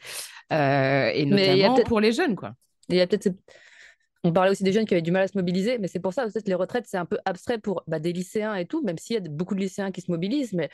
euh, 0.53 1.11
Et 1.13 1.25
notamment 1.25 1.75
pour 1.83 1.99
les 1.99 2.13
jeunes, 2.13 2.35
quoi. 2.35 2.53
Il 2.89 2.95
y 2.95 3.01
a 3.01 3.07
peut-être 3.07 3.29
on 4.23 4.33
parlait 4.33 4.51
aussi 4.51 4.63
des 4.63 4.73
jeunes 4.73 4.85
qui 4.85 4.93
avaient 4.93 5.01
du 5.01 5.11
mal 5.11 5.23
à 5.23 5.27
se 5.27 5.37
mobiliser, 5.37 5.77
mais 5.77 5.87
c'est 5.87 5.99
pour 5.99 6.13
ça 6.13 6.25
que 6.25 6.39
les 6.45 6.53
retraites, 6.53 6.85
c'est 6.87 6.97
un 6.97 7.05
peu 7.05 7.17
abstrait 7.25 7.59
pour 7.59 7.83
bah, 7.87 7.99
des 7.99 8.11
lycéens 8.11 8.55
et 8.55 8.65
tout, 8.65 8.83
même 8.83 8.97
s'il 8.97 9.13
y 9.15 9.17
a 9.17 9.29
beaucoup 9.29 9.55
de 9.55 9.59
lycéens 9.59 9.91
qui 9.91 10.01
se 10.01 10.11
mobilisent. 10.11 10.53
Mais 10.53 10.69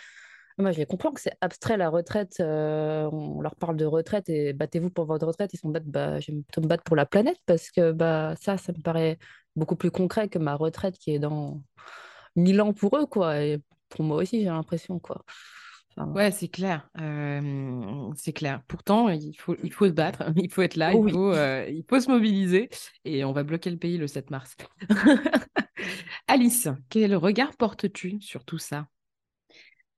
moi, 0.57 0.71
je 0.71 0.83
comprends 0.83 1.11
que 1.11 1.19
c'est 1.19 1.33
abstrait 1.41 1.77
la 1.77 1.89
retraite. 1.89 2.37
Euh, 2.39 3.09
on 3.11 3.41
leur 3.41 3.55
parle 3.55 3.75
de 3.75 3.85
retraite 3.85 4.29
et 4.29 4.53
battez-vous 4.53 4.89
pour 4.89 5.05
votre 5.05 5.27
retraite. 5.27 5.51
Ils 5.53 5.57
sont 5.57 5.69
battent, 5.69 5.85
bah, 5.85 6.19
je 6.19 6.31
vais 6.31 6.37
me 6.37 6.67
battre 6.67 6.83
pour 6.83 6.95
la 6.95 7.05
planète 7.05 7.37
parce 7.45 7.69
que 7.69 7.91
bah, 7.91 8.35
ça, 8.41 8.57
ça 8.57 8.71
me 8.71 8.81
paraît 8.81 9.17
beaucoup 9.55 9.75
plus 9.75 9.91
concret 9.91 10.29
que 10.29 10.39
ma 10.39 10.55
retraite 10.55 10.97
qui 10.97 11.13
est 11.13 11.19
dans 11.19 11.61
mille 12.35 12.61
ans 12.61 12.73
pour 12.73 12.97
eux. 12.97 13.05
quoi. 13.05 13.41
Et 13.41 13.61
pour 13.93 14.03
moi 14.03 14.17
aussi, 14.17 14.39
j'ai 14.39 14.47
l'impression, 14.47 14.99
quoi. 14.99 15.23
ouais, 15.97 16.31
c'est 16.31 16.47
clair. 16.47 16.89
c'est 18.15 18.33
clair. 18.33 18.61
Pourtant, 18.67 19.09
il 19.09 19.35
faut, 19.37 19.55
il 19.63 19.71
faut 19.71 19.85
se 19.87 19.91
battre, 19.91 20.23
il 20.35 20.51
faut 20.51 20.63
être 20.63 20.75
là, 20.75 20.93
il, 20.93 21.11
faut, 21.11 21.33
il 21.33 21.85
faut 21.87 21.99
se 21.99 22.09
mobiliser 22.09 22.69
et 23.05 23.23
on 23.23 23.31
va 23.31 23.43
bloquer 23.43 23.69
le 23.69 23.77
pays 23.77 23.97
le 23.97 24.07
7 24.07 24.31
mars. 24.31 24.55
Alice, 26.27 26.67
quel 26.89 27.15
regard 27.15 27.55
portes-tu 27.55 28.19
sur 28.19 28.45
tout 28.45 28.57
ça? 28.57 28.87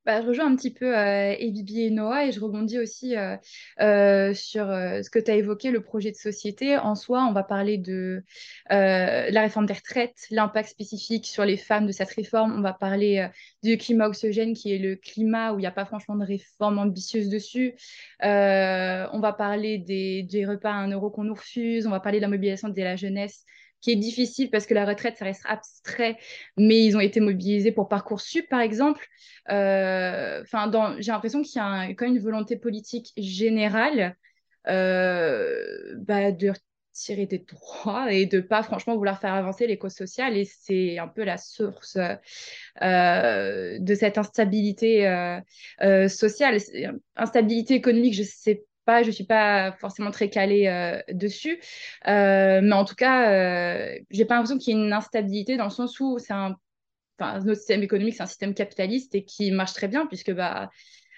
Bah, 0.05 0.21
je 0.21 0.27
rejoins 0.27 0.45
un 0.45 0.55
petit 0.55 0.71
peu 0.71 0.95
euh, 0.95 1.35
et 1.37 1.89
Noah 1.89 2.25
et 2.27 2.31
je 2.31 2.39
rebondis 2.39 2.77
aussi 2.77 3.17
euh, 3.17 3.37
euh, 3.81 4.33
sur 4.35 4.65
ce 4.67 5.09
que 5.09 5.17
tu 5.17 5.31
as 5.31 5.35
évoqué, 5.35 5.71
le 5.71 5.81
projet 5.81 6.11
de 6.11 6.15
société. 6.15 6.77
En 6.77 6.93
soi, 6.93 7.25
on 7.25 7.33
va 7.33 7.43
parler 7.43 7.77
de 7.77 8.23
la 8.69 9.41
réforme 9.41 9.65
des 9.65 9.73
retraites, 9.73 10.27
l'impact 10.29 10.69
spécifique 10.69 11.25
sur 11.25 11.43
les 11.43 11.57
femmes 11.57 11.87
de 11.87 11.91
cette 11.91 12.11
réforme. 12.11 12.53
On 12.55 12.61
va 12.61 12.73
parler 12.73 13.27
du 13.63 13.77
climat 13.77 14.07
oxygène 14.07 14.53
qui 14.53 14.73
est 14.73 14.77
le 14.77 14.95
climat 14.95 15.53
où 15.53 15.57
il 15.57 15.61
n'y 15.61 15.67
a 15.67 15.71
pas 15.71 15.85
franchement 15.85 16.15
de 16.15 16.25
réforme 16.25 16.77
ambitieuse 16.77 17.29
dessus. 17.29 17.73
on 18.21 19.19
va 19.19 19.33
parler 19.33 19.79
des, 19.79 20.23
des 20.23 20.45
repas 20.45 20.71
à 20.71 20.75
un 20.75 20.91
euro 20.91 21.09
qu'on 21.09 21.23
nous 21.23 21.33
refuse. 21.33 21.87
On 21.87 21.91
va 21.91 21.99
parler 21.99 22.19
de 22.19 22.23
la 22.23 22.29
mobilisation 22.29 22.69
de 22.69 22.81
la 22.81 22.95
jeunesse 22.95 23.43
qui 23.81 23.91
est 23.91 23.95
difficile 23.95 24.49
parce 24.49 24.65
que 24.65 24.73
la 24.73 24.85
retraite, 24.85 25.17
ça 25.17 25.25
reste 25.25 25.43
abstrait, 25.45 26.17
mais 26.57 26.83
ils 26.83 26.97
ont 26.97 26.99
été 26.99 27.19
mobilisés 27.19 27.71
pour 27.71 27.87
Parcoursup, 27.87 28.47
par 28.49 28.61
exemple. 28.61 29.07
Euh, 29.51 30.41
enfin, 30.41 30.71
j'ai 30.99 31.11
l'impression 31.11 31.43
qu'il 31.43 31.57
y 31.57 31.63
a 31.63 31.87
quand 31.89 32.05
même 32.05 32.15
une 32.15 32.21
volonté 32.21 32.55
politique 32.55 33.13
générale 33.15 34.15
euh, 34.67 35.93
bah, 35.97 36.31
de 36.31 36.51
tirer 36.93 37.25
des 37.25 37.39
droits 37.39 38.11
et 38.11 38.25
de 38.25 38.39
pas 38.39 38.63
franchement 38.63 38.95
vouloir 38.95 39.19
faire 39.19 39.33
avancer 39.33 39.67
les 39.67 39.77
causes 39.77 39.93
sociales 39.93 40.37
et 40.37 40.45
c'est 40.45 40.97
un 40.97 41.09
peu 41.09 41.25
la 41.25 41.37
source 41.37 41.97
euh, 42.81 43.77
de 43.79 43.95
cette 43.95 44.17
instabilité 44.17 45.01
sociale 46.07 46.57
instabilité 47.17 47.73
économique 47.73 48.13
je 48.13 48.23
sais 48.23 48.63
pas, 48.85 49.03
je 49.03 49.11
suis 49.11 49.25
pas 49.25 49.73
forcément 49.73 50.11
très 50.11 50.29
calée 50.29 50.67
euh, 50.67 51.01
dessus, 51.13 51.59
euh, 52.07 52.61
mais 52.63 52.73
en 52.73 52.85
tout 52.85 52.95
cas, 52.95 53.31
euh, 53.31 53.99
j'ai 54.11 54.25
pas 54.25 54.35
l'impression 54.35 54.57
qu'il 54.57 54.75
y 54.75 54.79
ait 54.79 54.85
une 54.85 54.93
instabilité 54.93 55.57
dans 55.57 55.65
le 55.65 55.69
sens 55.71 55.99
où 55.99 56.17
c'est 56.19 56.33
un, 56.33 56.55
notre 57.19 57.55
système 57.55 57.83
économique, 57.83 58.15
c'est 58.15 58.23
un 58.23 58.27
système 58.27 58.53
capitaliste 58.53 59.15
et 59.15 59.23
qui 59.23 59.51
marche 59.51 59.73
très 59.73 59.87
bien 59.87 60.05
puisque 60.05 60.31
bah 60.31 60.69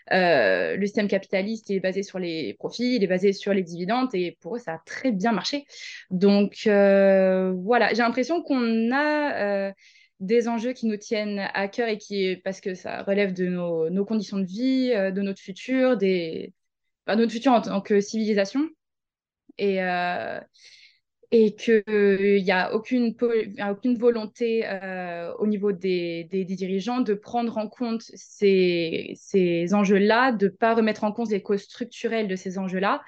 le 0.10 0.86
système 0.86 1.08
capitaliste 1.10 1.70
est 1.70 1.80
basé 1.82 2.02
sur 2.02 2.18
les 2.20 2.54
profits, 2.54 2.96
il 2.96 3.04
est 3.04 3.08
basé 3.08 3.34
sur 3.34 3.54
les 3.54 3.64
dividendes 3.64 4.10
et 4.14 4.38
pour 4.40 4.56
eux, 4.56 4.60
ça 4.60 4.76
a 4.76 4.80
très 4.86 5.12
bien 5.12 5.34
marché. 5.34 5.66
Donc 6.12 6.62
voilà, 6.66 7.90
j'ai 7.94 8.04
l'impression 8.04 8.42
qu'on 8.42 8.92
a 8.94 9.74
des 10.20 10.48
enjeux 10.48 10.74
qui 10.74 10.88
nous 10.88 10.98
tiennent 10.98 11.48
à 11.54 11.68
cœur 11.68 11.90
et 11.90 11.98
qui, 11.98 12.38
parce 12.44 12.62
que 12.62 12.74
ça 12.74 13.04
relève 13.04 13.34
de 13.34 13.48
nos, 13.48 13.90
nos 13.90 14.06
conditions 14.06 14.38
de 14.38 14.46
vie, 14.46 14.90
de 14.90 15.22
notre 15.22 15.42
futur, 15.42 15.98
des, 15.98 16.54
notre 17.16 17.32
futur 17.32 17.54
en 17.54 17.62
tant 17.62 17.82
que 17.82 18.00
civilisation. 18.02 18.68
Et, 19.58 19.82
euh, 19.82 20.40
et 21.32 21.56
qu'il 21.56 22.44
n'y 22.44 22.52
a 22.52 22.74
aucune, 22.74 23.16
aucune 23.70 23.98
volonté 23.98 24.64
euh, 24.66 25.34
au 25.40 25.48
niveau 25.48 25.72
des, 25.72 26.26
des, 26.32 26.46
dirigeants 26.46 27.02
de 27.02 27.14
prendre 27.14 27.58
en 27.58 27.68
compte 27.68 28.04
ces, 28.14 29.14
ces 29.16 29.74
enjeux-là, 29.74 30.32
de 30.32 30.46
ne 30.46 30.52
pas 30.52 30.74
remettre 30.76 31.04
en 31.04 31.12
cause 31.12 31.32
les 31.32 31.42
causes 31.42 31.64
structurelles 31.64 32.28
de 32.28 32.36
ces 32.36 32.58
enjeux-là. 32.58 33.04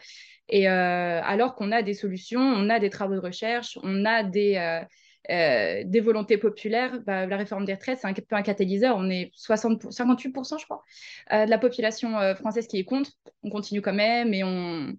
Et 0.49 0.67
euh, 0.67 1.21
alors 1.23 1.55
qu'on 1.55 1.71
a 1.71 1.81
des 1.81 1.93
solutions, 1.93 2.41
on 2.41 2.69
a 2.69 2.79
des 2.79 2.89
travaux 2.89 3.13
de 3.13 3.19
recherche, 3.19 3.77
on 3.83 4.03
a 4.03 4.23
des, 4.23 4.81
euh, 5.29 5.83
des 5.85 5.99
volontés 5.99 6.37
populaires, 6.37 6.99
bah, 7.05 7.25
la 7.27 7.37
réforme 7.37 7.65
des 7.65 7.73
retraites, 7.73 7.99
c'est 8.01 8.07
un 8.07 8.13
peu 8.13 8.35
un 8.35 8.41
catalyseur. 8.41 8.95
On 8.97 9.09
est 9.09 9.31
60 9.35 9.83
58%, 9.91 10.59
je 10.59 10.65
crois, 10.65 10.83
euh, 11.31 11.45
de 11.45 11.49
la 11.49 11.59
population 11.59 12.17
euh, 12.17 12.35
française 12.35 12.67
qui 12.67 12.79
est 12.79 12.83
contre. 12.83 13.11
On 13.43 13.49
continue 13.49 13.81
quand 13.81 13.93
même 13.93 14.33
et 14.33 14.43
on, 14.43 14.95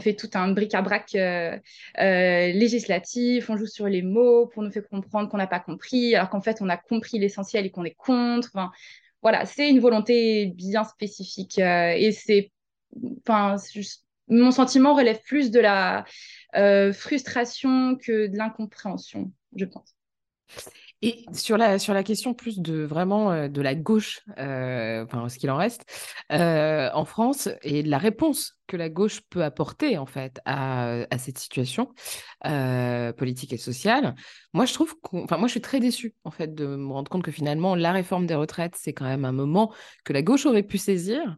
fait 0.00 0.14
tout 0.14 0.30
un 0.34 0.52
bric-à-brac 0.52 1.16
législatif. 1.98 3.50
On 3.50 3.56
joue 3.56 3.66
sur 3.66 3.86
les 3.86 4.02
mots 4.02 4.46
pour 4.46 4.62
nous 4.62 4.70
faire 4.70 4.88
comprendre 4.88 5.28
qu'on 5.28 5.36
n'a 5.36 5.46
pas 5.46 5.60
compris, 5.60 6.14
alors 6.14 6.30
qu'en 6.30 6.40
fait, 6.40 6.58
on 6.60 6.68
a 6.68 6.76
compris 6.76 7.18
l'essentiel 7.18 7.66
et 7.66 7.70
qu'on 7.70 7.84
est 7.84 7.94
contre. 7.94 8.50
Enfin, 8.54 8.70
voilà, 9.22 9.46
c'est 9.46 9.68
une 9.68 9.80
volonté 9.80 10.46
bien 10.46 10.84
spécifique 10.84 11.58
et 11.58 12.12
c'est. 12.12 12.52
Mon 14.28 14.50
sentiment 14.50 14.94
relève 14.94 15.20
plus 15.22 15.50
de 15.50 15.60
la 15.60 16.04
frustration 16.92 17.96
que 17.96 18.26
de 18.26 18.36
l'incompréhension 18.36 19.32
je 19.54 19.64
pense. 19.64 19.94
Et 21.02 21.24
sur 21.32 21.56
la, 21.58 21.78
sur 21.78 21.92
la 21.92 22.02
question 22.02 22.34
plus 22.34 22.58
de 22.58 22.82
vraiment 22.82 23.30
euh, 23.32 23.48
de 23.48 23.60
la 23.60 23.74
gauche, 23.74 24.20
euh, 24.38 25.04
enfin 25.04 25.28
ce 25.28 25.38
qu'il 25.38 25.50
en 25.50 25.56
reste, 25.56 25.84
euh, 26.32 26.88
en 26.94 27.04
France, 27.04 27.48
et 27.62 27.82
de 27.82 27.90
la 27.90 27.98
réponse 27.98 28.55
que 28.66 28.76
la 28.76 28.88
gauche 28.88 29.20
peut 29.30 29.44
apporter 29.44 29.98
en 29.98 30.06
fait 30.06 30.40
à, 30.44 31.06
cette 31.18 31.38
situation 31.38 31.90
politique 33.16 33.52
et 33.52 33.56
sociale. 33.56 34.14
Moi, 34.52 34.64
je 34.66 34.74
trouve, 34.74 34.94
enfin 35.12 35.36
moi, 35.36 35.48
je 35.48 35.52
suis 35.52 35.60
très 35.60 35.80
déçue 35.80 36.14
en 36.24 36.30
fait 36.30 36.54
de 36.54 36.66
me 36.66 36.92
rendre 36.92 37.10
compte 37.10 37.22
que 37.22 37.30
finalement 37.30 37.74
la 37.74 37.92
réforme 37.92 38.26
des 38.26 38.34
retraites, 38.34 38.74
c'est 38.76 38.92
quand 38.92 39.04
même 39.04 39.24
un 39.24 39.32
moment 39.32 39.72
que 40.04 40.12
la 40.12 40.22
gauche 40.22 40.46
aurait 40.46 40.62
pu 40.62 40.78
saisir 40.78 41.36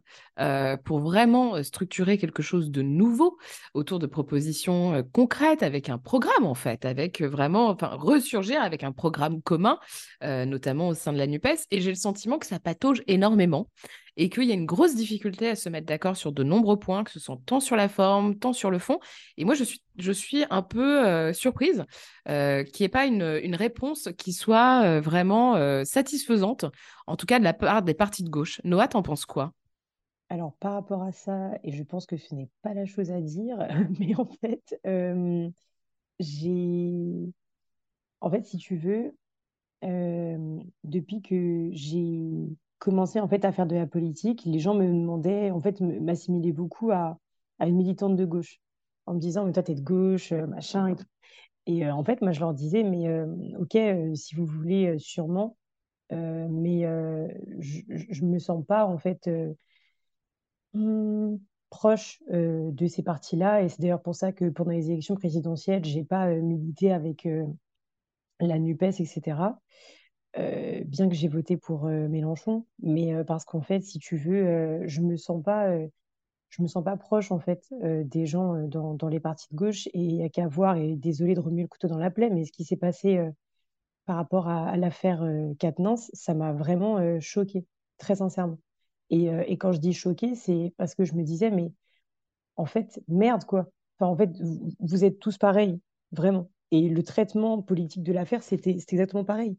pour 0.85 0.99
vraiment 0.99 1.61
structurer 1.63 2.17
quelque 2.17 2.41
chose 2.41 2.71
de 2.71 2.81
nouveau 2.81 3.37
autour 3.73 3.99
de 3.99 4.07
propositions 4.07 5.03
concrètes 5.11 5.63
avec 5.63 5.89
un 5.89 5.97
programme 5.97 6.45
en 6.45 6.55
fait, 6.55 6.85
avec 6.85 7.21
vraiment, 7.21 7.69
enfin 7.69 7.89
ressurgir 7.93 8.61
avec 8.61 8.83
un 8.83 8.91
programme 8.91 9.41
commun, 9.41 9.79
notamment 10.21 10.89
au 10.89 10.93
sein 10.93 11.13
de 11.13 11.17
la 11.17 11.27
Nupes. 11.27 11.47
Et 11.71 11.81
j'ai 11.81 11.89
le 11.89 11.95
sentiment 11.95 12.37
que 12.37 12.45
ça 12.45 12.59
patauge 12.59 13.03
énormément 13.07 13.69
et 14.17 14.29
qu'il 14.29 14.43
y 14.43 14.51
a 14.51 14.55
une 14.55 14.65
grosse 14.65 14.95
difficulté 14.95 15.49
à 15.49 15.55
se 15.55 15.69
mettre 15.69 15.87
d'accord 15.87 16.17
sur 16.17 16.31
de 16.31 16.43
nombreux 16.43 16.77
points, 16.77 17.03
que 17.03 17.11
ce 17.11 17.19
soit 17.19 17.39
tant 17.45 17.59
sur 17.59 17.75
la 17.75 17.89
forme, 17.89 18.37
tant 18.37 18.53
sur 18.53 18.71
le 18.71 18.79
fond. 18.79 18.99
Et 19.37 19.45
moi, 19.45 19.55
je 19.55 19.63
suis, 19.63 19.81
je 19.97 20.11
suis 20.11 20.45
un 20.49 20.61
peu 20.61 21.05
euh, 21.05 21.33
surprise 21.33 21.85
euh, 22.27 22.63
qu'il 22.63 22.83
n'y 22.83 22.85
ait 22.85 22.89
pas 22.89 23.05
une, 23.05 23.55
réponse 23.55 24.09
qui 24.17 24.33
soit 24.33 24.83
euh, 24.83 25.01
vraiment 25.01 25.55
satisfaisante, 25.83 26.65
en 27.07 27.15
tout 27.15 27.25
cas 27.25 27.39
de 27.39 27.43
la 27.43 27.53
part 27.53 27.81
des 27.81 27.93
partis 27.93 28.23
de 28.23 28.29
gauche. 28.29 28.61
Noah, 28.63 28.87
t'en 28.87 29.01
penses 29.01 29.25
quoi? 29.25 29.53
Alors 30.29 30.53
par 30.59 30.73
rapport 30.73 31.01
à 31.01 31.11
ça, 31.11 31.51
et 31.63 31.71
je 31.71 31.83
pense 31.83 32.05
que 32.05 32.15
ce 32.15 32.35
n'est 32.35 32.49
pas 32.61 32.73
la 32.73 32.85
chose 32.85 33.11
à 33.11 33.19
dire, 33.19 33.57
mais 33.99 34.15
en 34.15 34.25
fait, 34.25 34.79
j'ai... 36.19 37.33
En 38.21 38.29
fait, 38.29 38.45
si 38.45 38.57
tu 38.57 38.75
veux, 38.75 39.15
depuis 39.81 41.21
que 41.21 41.69
j'ai 41.71 42.49
commencé 42.79 43.19
en 43.19 43.27
fait 43.27 43.45
à 43.45 43.51
faire 43.51 43.67
de 43.67 43.75
la 43.75 43.87
politique, 43.87 44.43
les 44.45 44.59
gens 44.59 44.73
me 44.73 44.87
demandaient, 44.87 45.51
en 45.51 45.59
fait, 45.59 45.81
m'assimilaient 45.81 46.53
beaucoup 46.53 46.91
à, 46.91 47.19
une 47.59 47.75
militante 47.75 48.15
de 48.15 48.25
gauche, 48.25 48.59
en 49.05 49.13
me 49.13 49.19
disant, 49.19 49.45
mais 49.45 49.51
toi, 49.51 49.63
t'es 49.63 49.75
de 49.75 49.81
gauche, 49.81 50.31
euh, 50.31 50.47
machin 50.47 50.95
et 51.65 51.85
euh, 51.85 51.93
en 51.93 52.03
fait, 52.03 52.21
moi, 52.21 52.31
je 52.31 52.39
leur 52.39 52.53
disais, 52.53 52.83
mais 52.83 53.07
euh, 53.07 53.27
ok, 53.59 53.77
si 54.15 54.35
vous 54.35 54.45
voulez, 54.45 54.97
sûrement, 54.97 55.55
mais 56.11 56.81
je, 57.59 57.81
je 57.89 58.05
je 58.09 58.25
me 58.25 58.39
sens 58.39 58.65
pas 58.65 58.85
en 58.87 58.97
fait 58.97 59.29
hmm, 60.73 61.37
proche 61.69 62.23
de 62.29 62.87
ces 62.87 63.03
partis-là. 63.03 63.61
Et 63.61 63.69
c'est 63.69 63.81
d'ailleurs 63.81 64.01
pour 64.01 64.15
ça 64.15 64.31
que 64.31 64.49
pendant 64.49 64.71
les 64.71 64.89
élections 64.89 65.15
présidentielles, 65.15 65.85
j'ai 65.85 66.03
pas 66.03 66.29
euh, 66.29 66.41
milité 66.41 66.91
avec 66.91 67.27
la 68.39 68.57
NUPES, 68.57 68.99
etc. 68.99 69.37
Euh, 70.37 70.83
bien 70.85 71.09
que 71.09 71.15
j'ai 71.15 71.27
voté 71.27 71.57
pour 71.57 71.85
euh, 71.85 72.07
Mélenchon, 72.07 72.65
mais 72.81 73.13
euh, 73.13 73.23
parce 73.23 73.45
qu'en 73.45 73.61
fait, 73.61 73.81
si 73.81 73.97
tu 73.99 74.15
veux, 74.15 74.85
je 74.87 75.01
me 75.01 75.17
sens 75.17 75.43
pas, 75.43 75.75
je 76.49 76.61
me 76.61 76.67
sens 76.67 76.83
pas 76.83 76.97
proche 76.97 77.31
en 77.31 77.39
fait 77.39 77.73
des 77.81 78.25
gens 78.25 78.55
dans, 78.67 79.07
les 79.07 79.19
partis 79.19 79.47
de 79.51 79.55
gauche. 79.55 79.87
Et 79.87 79.99
il 79.99 80.15
y 80.15 80.23
a 80.23 80.29
qu'à 80.29 80.47
voir, 80.47 80.77
et 80.77 80.95
désolé 80.95 81.35
de 81.35 81.39
remuer 81.39 81.63
le 81.63 81.67
couteau 81.67 81.87
dans 81.87 81.97
la 81.97 82.11
plaie, 82.11 82.29
mais 82.29 82.45
ce 82.45 82.51
qui 82.51 82.63
s'est 82.63 82.77
passé 82.77 83.19
par 84.05 84.15
rapport 84.17 84.47
à, 84.47 84.75
l'affaire 84.77 85.23
Quatennens, 85.59 86.09
ça 86.13 86.33
m'a 86.33 86.53
vraiment 86.53 87.19
choquée, 87.19 87.65
très 87.97 88.15
sincèrement. 88.15 88.59
Et, 89.09 89.57
quand 89.57 89.71
je 89.71 89.79
dis 89.79 89.93
choquée, 89.93 90.35
c'est 90.35 90.73
parce 90.77 90.95
que 90.95 91.05
je 91.05 91.13
me 91.13 91.23
disais, 91.23 91.51
mais 91.51 91.71
en 92.55 92.65
fait, 92.65 93.01
merde, 93.07 93.45
quoi. 93.45 93.69
En 93.99 94.15
fait, 94.15 94.31
vous, 94.41 94.71
vous 94.79 95.03
êtes 95.03 95.19
tous 95.19 95.37
pareils, 95.37 95.79
vraiment. 96.11 96.49
Et 96.71 96.87
le 96.87 97.03
traitement 97.03 97.61
politique 97.61 98.03
de 98.03 98.13
l'affaire, 98.13 98.43
c'était 98.43 98.71
exactement 98.71 99.25
pareil. 99.25 99.57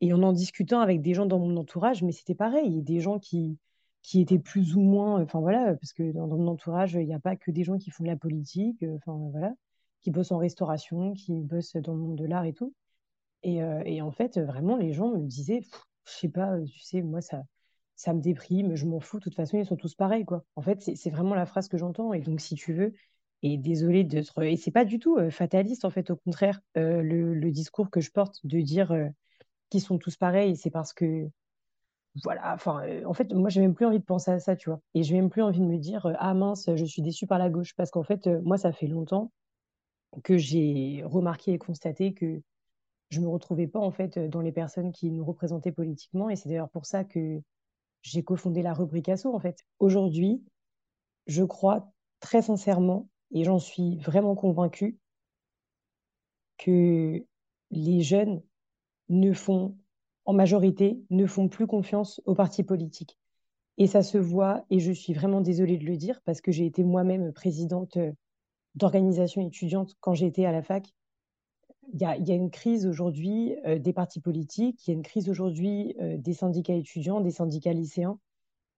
Et 0.00 0.12
en 0.12 0.22
en 0.22 0.32
discutant 0.32 0.80
avec 0.80 1.02
des 1.02 1.14
gens 1.14 1.26
dans 1.26 1.38
mon 1.38 1.56
entourage, 1.56 2.02
mais 2.02 2.12
c'était 2.12 2.34
pareil. 2.34 2.82
Des 2.82 3.00
gens 3.00 3.18
qui, 3.18 3.58
qui 4.02 4.20
étaient 4.20 4.38
plus 4.38 4.76
ou 4.76 4.80
moins, 4.80 5.22
enfin 5.22 5.40
voilà, 5.40 5.74
parce 5.74 5.92
que 5.92 6.12
dans, 6.12 6.26
mon 6.26 6.48
entourage, 6.48 6.94
il 6.94 7.06
n'y 7.06 7.14
a 7.14 7.20
pas 7.20 7.36
que 7.36 7.50
des 7.50 7.64
gens 7.64 7.78
qui 7.78 7.90
font 7.90 8.04
de 8.04 8.08
la 8.08 8.16
politique, 8.16 8.82
euh, 8.82 8.96
enfin 8.96 9.16
voilà, 9.30 9.54
qui 10.02 10.10
bossent 10.10 10.32
en 10.32 10.38
restauration, 10.38 11.12
qui 11.14 11.40
bossent 11.42 11.76
dans 11.76 11.94
le 11.94 12.00
monde 12.00 12.16
de 12.16 12.26
l'art 12.26 12.44
et 12.44 12.52
tout. 12.52 12.74
Et, 13.42 13.62
euh, 13.62 13.82
et 13.84 14.02
en 14.02 14.10
fait, 14.10 14.38
vraiment, 14.38 14.76
les 14.76 14.92
gens 14.92 15.10
me 15.10 15.26
disaient, 15.26 15.62
je 16.06 16.12
sais 16.12 16.28
pas, 16.28 16.60
tu 16.62 16.80
sais, 16.80 17.02
moi, 17.02 17.20
ça, 17.20 17.42
ça 17.96 18.12
me 18.14 18.20
déprime, 18.20 18.74
je 18.74 18.86
m'en 18.86 19.00
fous, 19.00 19.18
de 19.18 19.24
toute 19.24 19.34
façon, 19.34 19.58
ils 19.58 19.66
sont 19.66 19.76
tous 19.76 19.94
pareils, 19.94 20.24
quoi. 20.24 20.44
En 20.56 20.62
fait, 20.62 20.80
c'est 20.82 21.10
vraiment 21.10 21.34
la 21.34 21.46
phrase 21.46 21.68
que 21.68 21.78
j'entends. 21.78 22.12
Et 22.12 22.20
donc, 22.20 22.40
si 22.40 22.54
tu 22.54 22.72
veux, 22.72 22.92
et 23.44 23.58
désolé 23.58 24.04
d'être. 24.04 24.42
Et 24.42 24.56
c'est 24.56 24.70
pas 24.70 24.86
du 24.86 24.98
tout 24.98 25.18
euh, 25.18 25.30
fataliste, 25.30 25.84
en 25.84 25.90
fait, 25.90 26.10
au 26.10 26.16
contraire, 26.16 26.60
euh, 26.78 27.02
le, 27.02 27.50
discours 27.50 27.90
que 27.90 28.00
je 28.00 28.10
porte 28.10 28.40
de 28.44 28.60
dire 28.60 28.90
euh, 28.92 29.06
sont 29.80 29.98
tous 29.98 30.16
pareils, 30.16 30.56
c'est 30.56 30.70
parce 30.70 30.92
que, 30.92 31.28
voilà, 32.22 32.54
enfin, 32.54 32.82
euh, 32.86 33.04
en 33.06 33.14
fait, 33.14 33.32
moi, 33.32 33.48
j'ai 33.50 33.60
même 33.60 33.74
plus 33.74 33.86
envie 33.86 33.98
de 33.98 34.04
penser 34.04 34.30
à 34.30 34.38
ça, 34.38 34.56
tu 34.56 34.70
vois. 34.70 34.80
Et 34.94 35.02
j'ai 35.02 35.14
même 35.16 35.30
plus 35.30 35.42
envie 35.42 35.60
de 35.60 35.64
me 35.64 35.78
dire, 35.78 36.06
euh, 36.06 36.12
ah 36.18 36.34
mince, 36.34 36.70
je 36.74 36.84
suis 36.84 37.02
déçue 37.02 37.26
par 37.26 37.38
la 37.38 37.50
gauche. 37.50 37.74
Parce 37.74 37.90
qu'en 37.90 38.04
fait, 38.04 38.26
euh, 38.26 38.40
moi, 38.44 38.56
ça 38.58 38.72
fait 38.72 38.86
longtemps 38.86 39.32
que 40.22 40.38
j'ai 40.38 41.02
remarqué 41.04 41.52
et 41.52 41.58
constaté 41.58 42.14
que 42.14 42.40
je 43.10 43.20
me 43.20 43.28
retrouvais 43.28 43.66
pas 43.66 43.80
en 43.80 43.90
fait 43.90 44.18
dans 44.18 44.40
les 44.40 44.52
personnes 44.52 44.92
qui 44.92 45.10
nous 45.10 45.24
représentaient 45.24 45.72
politiquement 45.72 46.30
et 46.30 46.36
c'est 46.36 46.48
d'ailleurs 46.48 46.70
pour 46.70 46.86
ça 46.86 47.04
que 47.04 47.40
j'ai 48.02 48.22
cofondé 48.22 48.62
la 48.62 48.74
rubrique 48.74 49.08
Asso 49.08 49.26
en 49.26 49.38
fait. 49.38 49.64
Aujourd'hui, 49.78 50.42
je 51.26 51.42
crois 51.42 51.92
très 52.20 52.42
sincèrement 52.42 53.08
et 53.32 53.44
j'en 53.44 53.58
suis 53.58 53.96
vraiment 53.98 54.34
convaincue 54.34 54.98
que 56.58 57.24
les 57.70 58.02
jeunes 58.02 58.42
ne 59.08 59.32
font 59.32 59.76
en 60.26 60.32
majorité 60.32 61.02
ne 61.10 61.26
font 61.26 61.48
plus 61.48 61.66
confiance 61.66 62.20
aux 62.24 62.34
partis 62.34 62.64
politiques. 62.64 63.18
Et 63.76 63.86
ça 63.86 64.02
se 64.02 64.18
voit 64.18 64.64
et 64.70 64.78
je 64.78 64.92
suis 64.92 65.12
vraiment 65.12 65.40
désolée 65.40 65.78
de 65.78 65.84
le 65.84 65.96
dire 65.96 66.20
parce 66.24 66.40
que 66.40 66.52
j'ai 66.52 66.66
été 66.66 66.84
moi-même 66.84 67.32
présidente 67.32 67.96
euh, 67.96 68.12
d'organisation 68.74 69.46
étudiante 69.46 69.96
quand 70.00 70.14
j'étais 70.14 70.44
à 70.44 70.52
la 70.52 70.62
fac 70.62 70.94
il 71.92 72.00
y 72.00 72.32
a, 72.32 72.34
une 72.34 72.50
crise 72.50 72.86
aujourd'hui 72.86 73.54
euh, 73.66 73.78
des 73.78 73.92
partis 73.92 74.20
politiques, 74.20 74.86
il 74.86 74.90
y 74.90 74.94
a 74.94 74.96
une 74.96 75.02
crise 75.02 75.28
aujourd'hui 75.28 75.94
euh, 76.00 76.16
des 76.16 76.32
syndicats 76.32 76.74
étudiants, 76.74 77.20
des 77.20 77.30
syndicats 77.30 77.72
lycéens. 77.74 78.18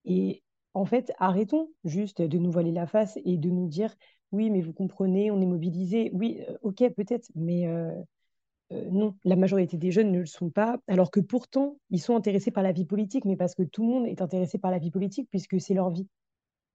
Et 0.05 0.43
en 0.75 0.85
fait, 0.85 1.13
arrêtons 1.19 1.71
juste 1.85 2.21
de 2.21 2.39
nous 2.39 2.51
voiler 2.51 2.73
la 2.73 2.87
face 2.87 3.19
et 3.25 3.39
de 3.39 3.49
nous 3.49 3.69
dire, 3.69 3.95
oui, 4.33 4.51
mais 4.51 4.61
vous 4.61 4.73
comprenez, 4.73 5.31
on 5.31 5.41
est 5.41 5.47
mobilisé. 5.47 6.11
Oui, 6.15 6.41
ok, 6.63 6.83
peut-être, 6.97 7.31
mais 7.35 7.67
non, 8.71 9.15
la 9.25 9.37
majorité 9.37 9.77
des 9.77 9.93
jeunes 9.93 10.11
ne 10.11 10.19
le 10.19 10.27
sont 10.27 10.51
pas, 10.51 10.79
alors 10.89 11.11
que 11.11 11.21
pourtant, 11.21 11.77
ils 11.91 12.01
sont 12.01 12.17
intéressés 12.17 12.51
par 12.51 12.63
la 12.63 12.73
vie 12.73 12.85
politique, 12.85 13.25
mais 13.25 13.37
parce 13.37 13.55
que 13.55 13.63
tout 13.63 13.87
le 13.87 13.93
monde 13.93 14.07
est 14.07 14.21
intéressé 14.21 14.59
par 14.59 14.71
la 14.71 14.79
vie 14.79 14.91
politique, 14.91 15.29
puisque 15.31 15.61
c'est 15.61 15.75
leur 15.75 15.91
vie. 15.91 16.09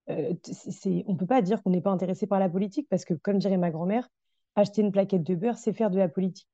On 0.08 0.13
ne 0.13 1.17
peut 1.17 1.25
pas 1.25 1.41
dire 1.41 1.62
qu'on 1.62 1.69
n'est 1.69 1.82
pas 1.82 1.91
intéressé 1.91 2.27
par 2.27 2.39
la 2.39 2.49
politique, 2.49 2.88
parce 2.89 3.04
que, 3.04 3.13
comme 3.13 3.39
dirait 3.39 3.58
ma 3.58 3.71
grand-mère, 3.71 4.10
acheter 4.56 4.82
une 4.82 4.91
plaquette 4.91 5.23
de 5.23 5.36
beurre, 5.36 5.58
c'est 5.58 5.73
faire 5.73 5.89
de 5.89 5.97
la 5.97 6.08
politique. 6.08 6.47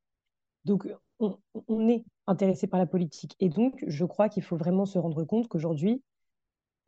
Donc, 0.66 0.88
on, 1.20 1.88
est 1.88 2.04
intéressé 2.26 2.68
par 2.68 2.80
la 2.80 2.86
politique. 2.86 3.36
Et 3.40 3.50
donc, 3.50 3.84
je 3.88 4.06
crois 4.06 4.30
qu'il 4.30 4.44
faut 4.44 4.58
vraiment 4.58 4.86
se 4.86 5.00
rendre 5.00 5.24
compte 5.24 5.48
qu'aujourd'hui, 5.48 6.02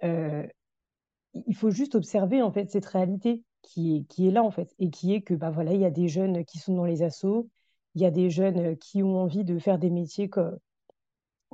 il 0.01 1.55
faut 1.55 1.69
juste 1.69 1.95
observer 1.95 2.41
en 2.41 2.51
fait 2.51 2.69
cette 2.69 2.85
réalité 2.85 3.43
qui 3.61 4.05
est, 4.17 4.31
là 4.31 4.43
en 4.43 4.51
fait 4.51 4.73
et 4.79 4.89
qui 4.89 5.13
est 5.13 5.21
que 5.21 5.33
bah 5.33 5.51
voilà 5.51 5.73
il 5.73 5.81
y 5.81 5.85
a 5.85 5.91
des 5.91 6.07
jeunes 6.07 6.45
qui 6.45 6.57
sont 6.57 6.73
dans 6.73 6.85
les 6.85 7.03
assos 7.03 7.49
il 7.95 8.01
y 8.01 8.05
a 8.05 8.11
des 8.11 8.29
jeunes 8.29 8.77
qui 8.77 9.03
ont 9.03 9.17
envie 9.17 9.43
de 9.43 9.59
faire 9.59 9.79
des 9.79 9.89
métiers 9.89 10.29
co- 10.29 10.59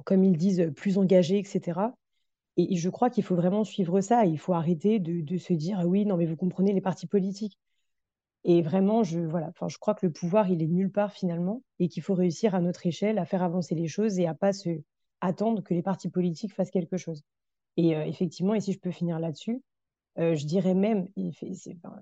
comme, 0.03 0.23
ils 0.23 0.37
disent 0.37 0.71
plus 0.75 0.97
engagés 0.97 1.39
etc 1.39 1.79
et 2.57 2.75
je 2.75 2.89
crois 2.89 3.09
qu'il 3.09 3.23
faut 3.23 3.35
vraiment 3.35 3.63
suivre 3.63 3.99
ça. 4.01 4.25
Il 4.25 4.39
faut 4.39 4.53
arrêter 4.53 4.99
de, 4.99 5.37
se 5.37 5.53
dire 5.53 5.79
ah 5.79 5.87
oui 5.87 6.05
non 6.05 6.17
mais 6.17 6.25
vous 6.25 6.37
comprenez 6.37 6.73
les 6.73 6.81
partis 6.81 7.07
politiques. 7.07 7.59
Et 8.43 8.61
vraiment 8.61 9.03
je 9.03 9.19
voilà 9.19 9.51
je 9.67 9.77
crois 9.77 9.95
que 9.95 10.05
le 10.05 10.11
pouvoir 10.11 10.49
il 10.49 10.61
est 10.61 10.67
nulle 10.67 10.91
part 10.91 11.11
finalement 11.11 11.63
et 11.79 11.89
qu'il 11.89 12.03
faut 12.03 12.13
réussir 12.13 12.55
à 12.55 12.61
notre 12.61 12.85
échelle 12.85 13.17
à 13.17 13.25
faire 13.25 13.43
avancer 13.43 13.75
les 13.75 13.87
choses 13.87 14.19
et 14.19 14.27
à 14.27 14.33
pas 14.33 14.53
se 14.53 14.69
attendre 15.21 15.63
que 15.63 15.73
les 15.73 15.81
partis 15.81 16.09
politiques 16.09 16.53
fassent 16.53 16.71
quelque 16.71 16.97
chose. 16.97 17.23
Et 17.77 17.95
euh, 17.95 18.05
effectivement 18.05 18.53
et 18.53 18.61
si 18.61 18.73
je 18.73 18.79
peux 18.79 18.91
finir 18.91 19.19
là-dessus 19.19 19.61
euh, 20.17 20.35
je 20.35 20.45
dirais 20.45 20.73
même 20.73 21.07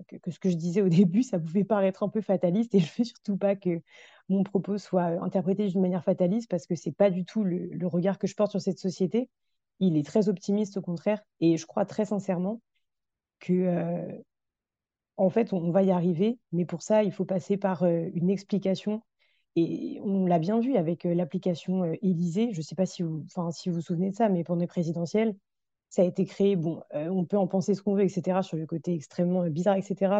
que, 0.08 0.30
ce 0.30 0.38
que 0.38 0.48
je 0.48 0.56
disais 0.56 0.82
au 0.82 0.88
début, 0.88 1.22
ça 1.22 1.38
pouvait 1.38 1.64
paraître 1.64 2.02
un 2.02 2.08
peu 2.08 2.20
fataliste 2.20 2.74
et 2.74 2.80
je 2.80 2.90
veux 2.96 3.04
surtout 3.04 3.36
pas 3.36 3.56
que 3.56 3.80
mon 4.28 4.42
propos 4.44 4.78
soit 4.78 5.22
interprété 5.22 5.66
d'une 5.68 5.80
manière 5.80 6.04
fataliste 6.04 6.48
parce 6.48 6.66
que 6.66 6.74
c'est 6.74 6.92
pas 6.92 7.10
du 7.10 7.24
tout 7.24 7.44
le, 7.44 7.86
regard 7.86 8.18
que 8.18 8.26
je 8.26 8.34
porte 8.36 8.52
sur 8.52 8.60
cette 8.60 8.78
société. 8.78 9.28
Il 9.80 9.96
est 9.96 10.06
très 10.06 10.28
optimiste 10.28 10.76
au 10.76 10.82
contraire 10.82 11.22
et 11.40 11.56
je 11.56 11.66
crois 11.66 11.84
très 11.84 12.04
sincèrement 12.04 12.60
que 13.40 13.52
euh, 13.52 14.22
en 15.16 15.28
fait 15.28 15.52
on, 15.52 15.70
va 15.72 15.82
y 15.82 15.90
arriver, 15.90 16.38
mais 16.52 16.64
pour 16.64 16.82
ça 16.82 17.02
il 17.02 17.12
faut 17.12 17.24
passer 17.24 17.56
par 17.56 17.82
euh, 17.82 18.08
une 18.14 18.30
explication 18.30 19.02
et 19.56 20.00
on 20.02 20.26
l'a 20.26 20.38
bien 20.38 20.58
vu 20.60 20.76
avec 20.76 21.04
l'application 21.04 21.84
Élysée. 22.02 22.52
Je 22.52 22.60
sais 22.60 22.74
pas 22.74 22.86
si 22.86 23.02
vous, 23.02 23.24
si 23.52 23.68
vous 23.68 23.76
vous 23.76 23.80
souvenez 23.80 24.10
de 24.10 24.16
ça, 24.16 24.28
mais 24.28 24.42
pendant 24.42 24.60
les 24.60 24.66
présidentielles 24.66 25.36
ça 25.94 26.02
a 26.02 26.04
été 26.06 26.24
créé, 26.24 26.56
bon, 26.56 26.82
on 26.92 27.24
peut 27.24 27.38
en 27.38 27.46
penser 27.46 27.72
ce 27.74 27.80
qu'on 27.80 27.94
veut, 27.94 28.02
etc., 28.02 28.42
sur 28.42 28.56
le 28.56 28.66
côté 28.66 28.94
extrêmement 28.94 29.48
bizarre, 29.48 29.76
etc. 29.76 30.12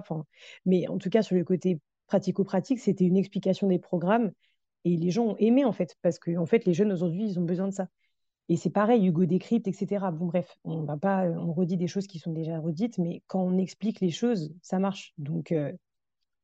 Mais 0.67 0.87
en 0.87 0.99
tout 0.99 1.11
cas, 1.11 1.23
sur 1.23 1.35
le 1.35 1.43
côté 1.43 1.81
pratico-pratique, 2.07 2.79
c'était 2.79 3.05
une 3.05 3.17
explication 3.17 3.67
des 3.67 3.81
programmes 3.81 4.31
et 4.85 4.97
les 4.97 5.11
gens 5.11 5.25
ont 5.25 5.37
aimé, 5.39 5.65
en 5.65 5.73
fait, 5.73 5.97
parce 6.01 6.21
que, 6.21 6.37
en 6.37 6.47
fait, 6.47 6.65
les 6.65 6.75
jeunes 6.75 6.93
aujourd'hui, 6.93 7.25
ils 7.25 7.41
ont 7.41 7.45
besoin 7.45 7.67
de 7.67 7.73
ça. 7.73 7.89
Et 8.49 8.57
c'est 8.57 8.71
pareil, 8.71 9.05
Hugo 9.05 9.25
décrypte, 9.25 9.67
etc. 9.67 10.13
Bon, 10.13 10.27
bref, 10.27 10.57
on 10.63 10.83
va 10.85 10.97
pas, 10.97 11.25
on 11.25 11.53
redit 11.53 11.77
des 11.77 11.89
choses 11.89 12.07
qui 12.07 12.21
sont 12.21 12.33
déjà 12.33 12.61
redites, 12.61 12.99
mais 12.99 13.25
quand 13.27 13.43
on 13.43 13.59
explique 13.59 14.01
les 14.01 14.11
choses, 14.11 14.55
ça 14.63 14.79
marche. 14.79 15.13
Donc, 15.19 15.53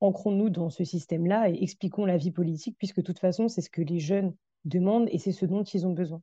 ancrons-nous 0.00 0.50
dans 0.50 0.70
ce 0.70 0.82
système-là 0.82 1.50
et 1.50 1.62
expliquons 1.62 2.04
la 2.04 2.16
vie 2.16 2.32
politique, 2.32 2.76
puisque 2.78 2.96
de 2.96 3.02
toute 3.02 3.20
façon, 3.20 3.46
c'est 3.46 3.60
ce 3.60 3.70
que 3.70 3.82
les 3.82 4.00
jeunes 4.00 4.34
demandent 4.64 5.08
et 5.12 5.18
c'est 5.18 5.30
ce 5.30 5.46
dont 5.46 5.62
ils 5.62 5.86
ont 5.86 5.92
besoin. 5.92 6.20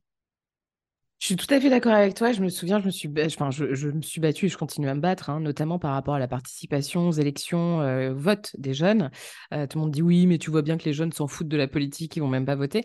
Je 1.18 1.26
suis 1.26 1.36
tout 1.36 1.52
à 1.52 1.60
fait 1.60 1.68
d'accord 1.68 1.92
avec 1.92 2.14
toi. 2.14 2.32
Je 2.32 2.40
me 2.42 2.48
souviens, 2.48 2.78
je 2.78 2.86
me 2.86 2.90
suis, 2.90 3.10
enfin, 3.26 3.50
je, 3.50 3.74
je 3.74 3.88
me 3.88 4.02
suis 4.02 4.20
battue 4.20 4.46
et 4.46 4.48
je 4.48 4.56
continue 4.56 4.88
à 4.88 4.94
me 4.94 5.00
battre, 5.00 5.30
hein, 5.30 5.40
notamment 5.40 5.78
par 5.80 5.92
rapport 5.92 6.14
à 6.14 6.18
la 6.20 6.28
participation 6.28 7.08
aux 7.08 7.12
élections, 7.12 7.80
euh, 7.80 8.12
vote 8.14 8.52
des 8.56 8.72
jeunes. 8.72 9.10
Euh, 9.52 9.66
tout 9.66 9.78
le 9.78 9.82
monde 9.84 9.90
dit 9.90 10.02
oui, 10.02 10.26
mais 10.28 10.38
tu 10.38 10.50
vois 10.50 10.62
bien 10.62 10.78
que 10.78 10.84
les 10.84 10.92
jeunes 10.92 11.12
s'en 11.12 11.26
foutent 11.26 11.48
de 11.48 11.56
la 11.56 11.66
politique, 11.66 12.14
ils 12.16 12.20
vont 12.20 12.28
même 12.28 12.46
pas 12.46 12.54
voter. 12.54 12.84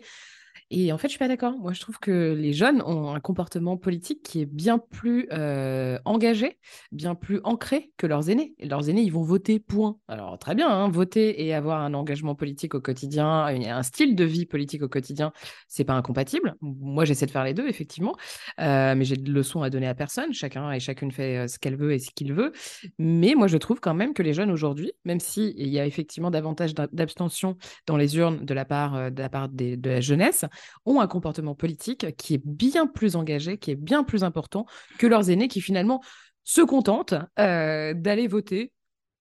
Et 0.70 0.92
en 0.92 0.98
fait, 0.98 1.08
je 1.08 1.12
suis 1.12 1.18
pas 1.18 1.28
d'accord. 1.28 1.56
Moi, 1.58 1.72
je 1.72 1.80
trouve 1.80 1.98
que 1.98 2.34
les 2.36 2.52
jeunes 2.52 2.82
ont 2.82 3.14
un 3.14 3.20
comportement 3.20 3.76
politique 3.76 4.22
qui 4.22 4.40
est 4.40 4.46
bien 4.46 4.78
plus 4.78 5.28
euh, 5.32 5.98
engagé, 6.04 6.58
bien 6.90 7.14
plus 7.14 7.40
ancré 7.44 7.92
que 7.96 8.06
leurs 8.06 8.30
aînés. 8.30 8.54
Et 8.58 8.66
leurs 8.66 8.88
aînés, 8.88 9.02
ils 9.02 9.12
vont 9.12 9.22
voter, 9.22 9.60
point. 9.60 9.98
Alors, 10.08 10.38
très 10.38 10.54
bien, 10.54 10.68
hein, 10.68 10.88
voter 10.88 11.44
et 11.44 11.54
avoir 11.54 11.80
un 11.82 11.92
engagement 11.92 12.34
politique 12.34 12.74
au 12.74 12.80
quotidien, 12.80 13.46
un 13.46 13.82
style 13.82 14.16
de 14.16 14.24
vie 14.24 14.46
politique 14.46 14.82
au 14.82 14.88
quotidien, 14.88 15.32
c'est 15.68 15.84
pas 15.84 15.94
incompatible. 15.94 16.56
Moi, 16.60 17.04
j'essaie 17.04 17.26
de 17.26 17.30
faire 17.30 17.44
les 17.44 17.54
deux, 17.54 17.68
effectivement, 17.68 18.16
euh, 18.60 18.94
mais 18.96 19.04
j'ai 19.04 19.16
de 19.16 19.30
leçons 19.30 19.62
à 19.62 19.70
donner 19.70 19.86
à 19.86 19.94
personne. 19.94 20.32
Chacun 20.32 20.72
et 20.72 20.80
chacune 20.80 21.12
fait 21.12 21.38
euh, 21.38 21.46
ce 21.46 21.58
qu'elle 21.58 21.76
veut 21.76 21.92
et 21.92 21.98
ce 21.98 22.10
qu'il 22.10 22.32
veut. 22.32 22.52
Mais 22.98 23.34
moi, 23.36 23.48
je 23.48 23.58
trouve 23.58 23.80
quand 23.80 23.94
même 23.94 24.14
que 24.14 24.22
les 24.22 24.32
jeunes 24.32 24.50
aujourd'hui, 24.50 24.92
même 25.04 25.20
s'il 25.20 25.68
y 25.68 25.78
a 25.78 25.86
effectivement 25.86 26.30
davantage 26.30 26.74
d'abstention 26.74 27.56
dans 27.86 27.96
les 27.96 28.16
urnes 28.16 28.44
de 28.44 28.54
la 28.54 28.64
part, 28.64 29.12
de, 29.12 29.20
la 29.20 29.28
part 29.28 29.48
de 29.50 29.78
la 29.88 30.00
jeunesse, 30.00 30.46
ont 30.86 31.00
un 31.00 31.06
comportement 31.06 31.54
politique 31.54 32.16
qui 32.16 32.34
est 32.34 32.42
bien 32.44 32.86
plus 32.86 33.16
engagé, 33.16 33.58
qui 33.58 33.70
est 33.70 33.76
bien 33.76 34.04
plus 34.04 34.24
important 34.24 34.66
que 34.98 35.06
leurs 35.06 35.30
aînés 35.30 35.48
qui 35.48 35.60
finalement 35.60 36.02
se 36.44 36.60
contentent 36.60 37.14
euh, 37.38 37.94
d'aller 37.94 38.28
voter 38.28 38.72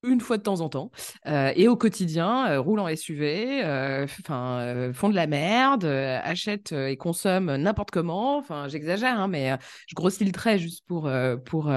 une 0.04 0.22
fois 0.22 0.38
de 0.38 0.44
temps 0.44 0.62
en 0.62 0.70
temps 0.70 0.92
euh, 1.28 1.52
et 1.56 1.68
au 1.68 1.76
quotidien 1.76 2.48
euh, 2.48 2.60
roulent 2.60 2.80
en 2.80 2.96
SUV 2.96 3.63
enfin 4.04 4.92
font 4.94 5.10
de 5.10 5.16
la 5.16 5.28
merde 5.28 5.86
achètent 5.86 6.72
et 6.72 6.98
consomment 6.98 7.56
n'importe 7.56 7.92
comment 7.92 8.38
enfin 8.38 8.68
j'exagère 8.68 9.20
hein, 9.20 9.28
mais 9.28 9.58
je 9.88 9.96
grossis 9.96 10.26
le 10.26 10.32
trait 10.32 10.60
juste 10.60 10.86
pour 10.88 11.10
pour 11.46 11.72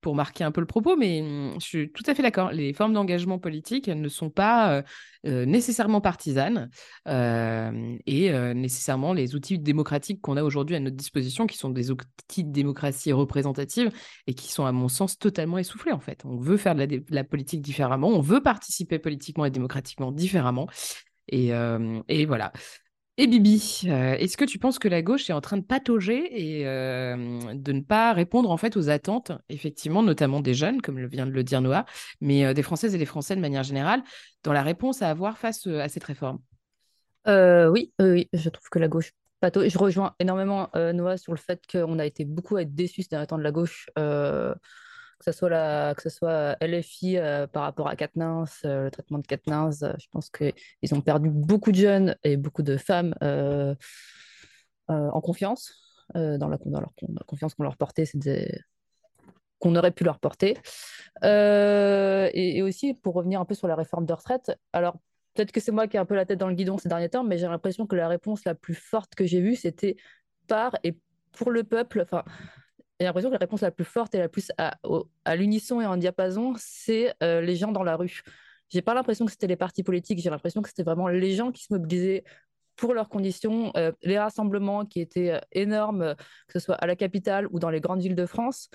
pour 0.00 0.14
marquer 0.14 0.44
un 0.44 0.52
peu 0.52 0.60
le 0.60 0.66
propos 0.66 0.96
mais 0.96 1.22
hum, 1.22 1.54
je 1.60 1.64
suis 1.64 1.92
tout 1.92 2.04
à 2.06 2.14
fait 2.14 2.22
d'accord 2.22 2.52
les 2.52 2.72
formes 2.72 2.92
d'engagement 2.92 3.38
politique 3.38 3.88
ne 3.88 4.08
sont 4.08 4.30
pas 4.30 4.82
euh, 5.26 5.46
nécessairement 5.46 6.02
partisanes 6.02 6.68
euh, 7.08 7.96
et 8.06 8.30
euh, 8.30 8.52
nécessairement 8.52 9.14
les 9.14 9.34
outils 9.34 9.58
démocratiques 9.58 10.20
qu'on 10.20 10.36
a 10.36 10.42
aujourd'hui 10.42 10.76
à 10.76 10.80
notre 10.80 10.96
disposition, 10.96 11.46
qui 11.46 11.56
sont 11.56 11.70
des 11.70 11.90
outils 11.90 12.44
de 12.44 12.52
démocratie 12.52 13.10
représentative 13.10 13.90
et 14.26 14.34
qui 14.34 14.52
sont, 14.52 14.66
à 14.66 14.72
mon 14.72 14.88
sens, 14.88 15.18
totalement 15.18 15.56
essoufflés 15.56 15.92
en 15.92 16.00
fait. 16.00 16.20
On 16.26 16.36
veut 16.36 16.58
faire 16.58 16.74
de 16.74 17.02
la, 17.08 17.24
politique 17.24 17.62
différemment, 17.64 18.08
on 18.08 18.20
veut 18.20 18.42
participer 18.42 19.00
politiquement 19.00 19.44
et 19.44 19.50
démocratiquement 19.50 20.12
différemment. 20.12 20.68
Et, 21.28 21.52
et 22.08 22.26
voilà. 22.26 22.52
Et 23.16 23.28
Bibi, 23.28 23.82
euh, 23.84 24.14
est-ce 24.14 24.36
que 24.36 24.44
tu 24.44 24.58
penses 24.58 24.80
que 24.80 24.88
la 24.88 25.00
gauche 25.00 25.30
est 25.30 25.32
en 25.32 25.40
train 25.40 25.56
de 25.56 25.62
patauger 25.62 26.58
et 26.58 26.66
euh, 26.66 27.54
de 27.54 27.72
ne 27.72 27.80
pas 27.80 28.12
répondre 28.12 28.50
en 28.50 28.56
fait 28.56 28.76
aux 28.76 28.88
attentes, 28.88 29.30
effectivement, 29.48 30.02
notamment 30.02 30.40
des 30.40 30.52
jeunes, 30.52 30.82
comme 30.82 31.06
vient 31.06 31.24
de 31.24 31.30
le 31.30 31.44
dire 31.44 31.60
Noah, 31.60 31.84
mais 32.20 32.44
euh, 32.44 32.54
des 32.54 32.64
Françaises 32.64 32.92
et 32.92 32.98
des 32.98 33.06
Français 33.06 33.36
de 33.36 33.40
manière 33.40 33.62
générale, 33.62 34.02
dans 34.42 34.52
la 34.52 34.64
réponse 34.64 35.00
à 35.00 35.10
avoir 35.10 35.38
face 35.38 35.64
à 35.68 35.88
cette 35.88 36.02
réforme? 36.02 36.40
Oui, 37.26 37.92
oui, 38.00 38.28
je 38.32 38.48
trouve 38.48 38.68
que 38.68 38.80
la 38.80 38.88
gauche 38.88 39.12
patauge. 39.38 39.68
Je 39.68 39.78
rejoins 39.78 40.16
énormément 40.18 40.68
Noah 40.74 41.16
sur 41.16 41.32
le 41.32 41.38
fait 41.38 41.62
qu'on 41.70 41.98
a 42.00 42.04
été 42.04 42.24
beaucoup 42.24 42.56
à 42.56 42.62
être 42.62 42.74
déçus 42.74 43.02
ces 43.02 43.08
derniers 43.10 43.26
de 43.28 43.42
la 43.42 43.52
gauche 43.52 43.88
que 45.24 45.32
ce 45.32 45.38
soit, 45.38 45.48
la, 45.48 45.94
que 45.94 46.02
ce 46.02 46.10
soit 46.10 46.56
LFI 46.60 47.16
euh, 47.16 47.46
par 47.46 47.62
rapport 47.62 47.88
à 47.88 47.96
Katnins, 47.96 48.44
euh, 48.64 48.84
le 48.84 48.90
traitement 48.90 49.18
de 49.18 49.26
Katnins, 49.26 49.70
euh, 49.82 49.94
je 49.98 50.06
pense 50.10 50.28
qu'ils 50.28 50.94
ont 50.94 51.00
perdu 51.00 51.30
beaucoup 51.30 51.72
de 51.72 51.76
jeunes 51.76 52.16
et 52.24 52.36
beaucoup 52.36 52.62
de 52.62 52.76
femmes 52.76 53.14
en 54.88 55.20
confiance, 55.22 55.72
dans, 56.14 56.48
la, 56.48 56.58
confiance 57.26 57.54
qu'on 57.54 57.62
leur 57.62 57.78
portait, 57.78 58.04
qu'on 59.58 59.76
aurait 59.76 59.92
pu 59.92 60.04
leur 60.04 60.18
porter. 60.18 60.58
Et, 61.22 62.58
et, 62.58 62.62
aussi, 62.62 62.92
pour 62.92 63.14
revenir 63.14 63.40
un 63.40 63.46
peu 63.46 63.54
sur 63.54 63.66
la 63.66 63.76
réforme 63.76 64.04
de 64.04 64.12
retraite, 64.12 64.58
alors 64.74 64.98
peut-être 65.32 65.52
que 65.52 65.60
c'est 65.60 65.72
moi 65.72 65.88
qui 65.88 65.96
ai 65.96 66.00
un 66.00 66.04
peu 66.04 66.14
la 66.14 66.26
tête 66.26 66.38
dans 66.38 66.48
le 66.48 66.54
guidon 66.54 66.76
ces 66.76 66.90
derniers 66.90 67.08
temps, 67.08 67.24
mais 67.24 67.38
j'ai 67.38 67.46
l'impression 67.46 67.86
que 67.86 67.96
la 67.96 68.08
réponse 68.08 68.44
la 68.44 68.54
plus 68.54 68.74
forte 68.74 69.14
que 69.14 69.24
j'ai 69.24 69.40
vue, 69.40 69.56
c'était 69.56 69.96
par 70.48 70.76
et 70.84 70.98
pour 71.32 71.50
le 71.50 71.64
peuple. 71.64 72.02
Enfin, 72.02 72.24
j'ai 73.00 73.06
l'impression 73.06 73.28
que 73.28 73.34
la 73.34 73.38
réponse 73.38 73.60
la 73.60 73.70
plus 73.70 73.84
forte 73.84 74.14
et 74.14 74.18
la 74.18 74.28
plus 74.28 74.52
à, 74.58 75.36
l'unisson 75.36 75.80
et 75.80 75.86
en 75.86 75.96
diapason, 75.96 76.54
c'est 76.58 77.14
euh, 77.22 77.40
les 77.40 77.56
gens 77.56 77.72
dans 77.72 77.82
la 77.82 77.96
rue. 77.96 78.22
J'ai 78.68 78.82
pas 78.82 78.94
l'impression 78.94 79.24
que 79.24 79.32
c'était 79.32 79.46
les 79.46 79.56
partis 79.56 79.82
politiques, 79.82 80.20
j'ai 80.20 80.30
l'impression 80.30 80.62
que 80.62 80.68
c'était 80.68 80.84
vraiment 80.84 81.08
les 81.08 81.32
gens 81.34 81.52
qui 81.52 81.64
se 81.64 81.72
mobilisaient 81.72 82.24
pour 82.76 82.94
leurs 82.94 83.08
conditions, 83.08 83.72
euh, 83.76 83.92
les 84.02 84.18
rassemblements 84.18 84.84
qui 84.84 85.00
étaient 85.00 85.30
euh, 85.30 85.40
énormes, 85.52 86.14
que 86.46 86.52
ce 86.52 86.58
soit 86.58 86.76
à 86.76 86.86
la 86.86 86.96
capitale 86.96 87.46
ou 87.50 87.58
dans 87.58 87.70
les 87.70 87.80
grandes 87.80 88.00
villes 88.00 88.16
de 88.16 88.26
France. 88.26 88.70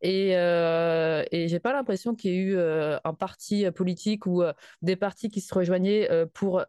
Et, 0.00 0.36
euh, 0.36 1.24
et 1.32 1.48
j'ai 1.48 1.58
pas 1.58 1.72
l'impression 1.72 2.14
qu'il 2.14 2.30
y 2.30 2.34
ait 2.34 2.38
eu 2.38 2.56
euh, 2.56 2.98
un 3.04 3.14
parti 3.14 3.68
politique 3.72 4.26
ou 4.26 4.42
euh, 4.42 4.52
des 4.82 4.96
partis 4.96 5.28
qui 5.28 5.40
se 5.40 5.52
rejoignaient 5.52 6.10
euh, 6.10 6.26
pour 6.26 6.64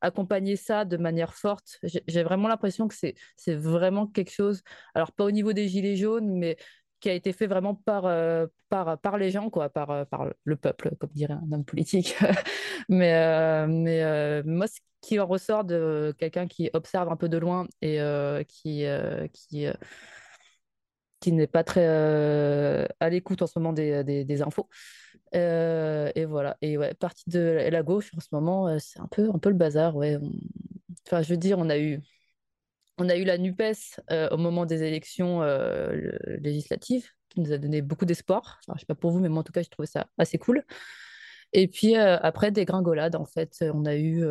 accompagner 0.00 0.56
ça 0.56 0.84
de 0.84 0.96
manière 0.96 1.34
forte. 1.34 1.78
J'ai 1.82 2.22
vraiment 2.22 2.48
l'impression 2.48 2.88
que 2.88 2.94
c'est 2.94 3.14
c'est 3.36 3.54
vraiment 3.54 4.06
quelque 4.06 4.30
chose, 4.30 4.62
alors 4.94 5.12
pas 5.12 5.24
au 5.24 5.30
niveau 5.30 5.52
des 5.52 5.68
gilets 5.68 5.96
jaunes, 5.96 6.30
mais 6.38 6.56
qui 7.00 7.10
a 7.10 7.14
été 7.14 7.32
fait 7.32 7.46
vraiment 7.46 7.74
par, 7.74 8.04
par, 8.70 8.98
par 8.98 9.18
les 9.18 9.30
gens, 9.30 9.50
quoi, 9.50 9.68
par, 9.68 10.06
par 10.06 10.26
le 10.44 10.56
peuple, 10.56 10.92
comme 10.98 11.10
dirait 11.10 11.34
un 11.34 11.52
homme 11.52 11.64
politique. 11.64 12.16
mais 12.88 13.66
mais 13.66 14.42
moi, 14.44 14.66
ce 14.66 14.80
qui 15.02 15.20
en 15.20 15.26
ressort 15.26 15.64
de 15.64 16.14
quelqu'un 16.18 16.46
qui 16.46 16.70
observe 16.72 17.10
un 17.10 17.16
peu 17.16 17.28
de 17.28 17.36
loin 17.36 17.66
et 17.82 17.98
qui, 18.48 18.86
qui 19.32 19.66
qui 21.24 21.32
n'est 21.32 21.46
pas 21.46 21.64
très 21.64 21.86
euh, 21.86 22.84
à 23.00 23.08
l'écoute 23.08 23.40
en 23.40 23.46
ce 23.46 23.58
moment 23.58 23.72
des, 23.72 24.42
infos. 24.42 24.68
Euh, 25.34 26.12
et 26.14 26.26
voilà. 26.26 26.58
Et 26.60 26.76
ouais, 26.76 26.92
partie 26.92 27.30
de 27.30 27.66
la 27.70 27.82
gauche 27.82 28.10
en 28.14 28.20
ce 28.20 28.28
moment, 28.32 28.68
euh, 28.68 28.76
c'est 28.78 29.00
un 29.00 29.06
peu, 29.06 29.30
un 29.32 29.38
peu 29.38 29.48
le 29.48 29.54
bazar. 29.54 29.96
Ouais. 29.96 30.18
Enfin, 31.06 31.22
je 31.22 31.30
veux 31.30 31.38
dire, 31.38 31.58
on 31.58 31.70
a 31.70 31.78
eu, 31.78 32.02
on 32.98 33.08
a 33.08 33.16
eu 33.16 33.24
la 33.24 33.38
NUPES 33.38 34.00
au 34.32 34.36
moment 34.36 34.66
des 34.66 34.82
élections 34.82 35.40
législatives, 36.42 37.08
qui 37.30 37.40
nous 37.40 37.52
a 37.52 37.58
donné 37.58 37.80
beaucoup 37.80 38.04
d'espoir. 38.04 38.60
Enfin, 38.60 38.74
je 38.76 38.80
sais 38.80 38.86
pas 38.86 38.94
pour 38.94 39.10
vous, 39.10 39.20
mais 39.20 39.30
moi, 39.30 39.40
en 39.40 39.44
tout 39.44 39.52
cas, 39.52 39.62
je 39.62 39.70
trouvais 39.70 39.86
ça 39.86 40.08
assez 40.18 40.36
cool. 40.36 40.62
Et 41.54 41.68
puis, 41.68 41.96
après, 41.96 42.50
des 42.50 42.66
gringolades, 42.66 43.16
en 43.16 43.24
fait, 43.24 43.64
on 43.72 43.86
a 43.86 43.96
eu 43.96 44.24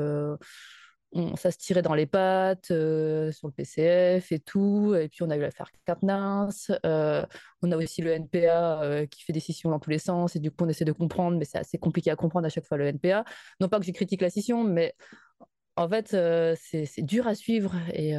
ça 1.36 1.52
se 1.52 1.58
tirait 1.58 1.82
dans 1.82 1.94
les 1.94 2.06
pattes 2.06 2.72
euh, 2.72 3.32
sur 3.32 3.48
le 3.48 3.54
PCF 3.54 4.32
et 4.32 4.40
tout. 4.40 4.96
Et 4.96 5.10
puis 5.10 5.24
on 5.24 5.30
a 5.30 5.38
eu 5.38 5.42
l'affaire 5.42 5.70
Katnins. 5.86 6.50
Euh, 6.86 7.26
on 7.62 7.72
a 7.72 7.78
aussi 7.78 8.02
le 8.02 8.12
NPA 8.12 8.82
euh, 8.84 9.06
qui 9.06 9.24
fait 9.24 9.34
des 9.34 9.40
scissions 9.40 9.70
dans 9.70 9.80
tous 9.80 9.92
les 9.92 10.00
sens. 10.00 10.36
Et 10.36 10.40
du 10.40 10.50
coup, 10.50 10.66
on 10.66 10.70
essaie 10.70 10.86
de 10.86 10.92
comprendre, 10.92 11.38
mais 11.38 11.46
c'est 11.46 11.60
assez 11.60 11.78
compliqué 11.78 12.10
à 12.10 12.16
comprendre 12.16 12.46
à 12.46 12.50
chaque 12.50 12.66
fois 12.66 12.78
le 12.78 12.86
NPA. 12.88 13.26
Non 13.60 13.70
pas 13.70 13.80
que 13.80 13.86
je 13.86 13.92
critique 13.92 14.22
la 14.22 14.30
scission, 14.30 14.64
mais 14.64 14.96
en 15.76 15.88
fait, 15.88 16.16
c'est 16.58 17.02
dur 17.02 17.28
à 17.28 17.36
suivre. 17.36 17.76
Et, 17.94 18.14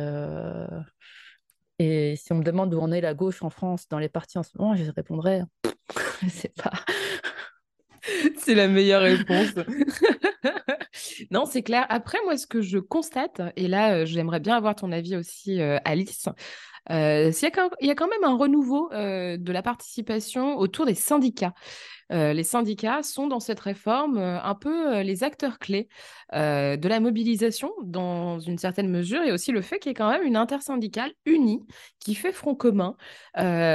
et 1.78 2.16
si 2.16 2.32
on 2.32 2.36
me 2.36 2.44
demande 2.44 2.74
où 2.74 2.78
on 2.80 2.92
est 2.92 3.00
la 3.00 3.14
gauche 3.14 3.42
en 3.42 3.50
France 3.50 3.88
dans 3.88 3.98
les 3.98 4.08
partis 4.08 4.38
en 4.38 4.42
ce 4.42 4.56
moment, 4.56 4.74
je 4.76 4.90
répondrais, 4.90 5.42
je 6.22 6.28
sais 6.28 6.52
pas. 6.62 6.72
c'est 8.38 8.54
la 8.54 8.68
meilleure 8.68 9.02
réponse. 9.02 9.54
non, 11.30 11.46
c'est 11.46 11.62
clair. 11.62 11.86
Après, 11.88 12.18
moi, 12.24 12.36
ce 12.36 12.46
que 12.46 12.60
je 12.62 12.78
constate, 12.78 13.40
et 13.56 13.68
là, 13.68 13.94
euh, 13.94 14.06
j'aimerais 14.06 14.40
bien 14.40 14.56
avoir 14.56 14.74
ton 14.74 14.92
avis 14.92 15.16
aussi, 15.16 15.60
euh, 15.60 15.78
Alice, 15.84 16.28
euh, 16.90 17.30
il 17.80 17.86
y, 17.86 17.90
a 17.90 17.94
quand 17.94 18.08
même 18.08 18.24
un 18.24 18.36
renouveau 18.36 18.90
de 18.92 19.52
la 19.52 19.62
participation 19.62 20.56
autour 20.58 20.86
des 20.86 20.94
syndicats. 20.94 21.54
les 22.10 22.42
syndicats 22.42 23.02
sont 23.02 23.26
dans 23.26 23.40
cette 23.40 23.60
réforme 23.60 24.18
un 24.18 24.54
peu 24.54 25.00
les 25.00 25.24
acteurs 25.24 25.58
clés 25.58 25.88
de 26.32 26.88
la 26.88 27.00
mobilisation 27.00 27.72
dans 27.82 28.38
une 28.38 28.58
certaine 28.58 28.90
mesure 28.90 29.22
et 29.22 29.32
aussi 29.32 29.50
le 29.50 29.62
fait 29.62 29.78
qu'il 29.78 29.90
y 29.90 29.92
ait 29.92 29.94
quand 29.94 30.10
même 30.10 30.24
une 30.24 30.36
intersyndicale 30.36 31.12
unie 31.24 31.62
qui 32.00 32.14
fait 32.14 32.32
front 32.32 32.54
commun 32.54 32.96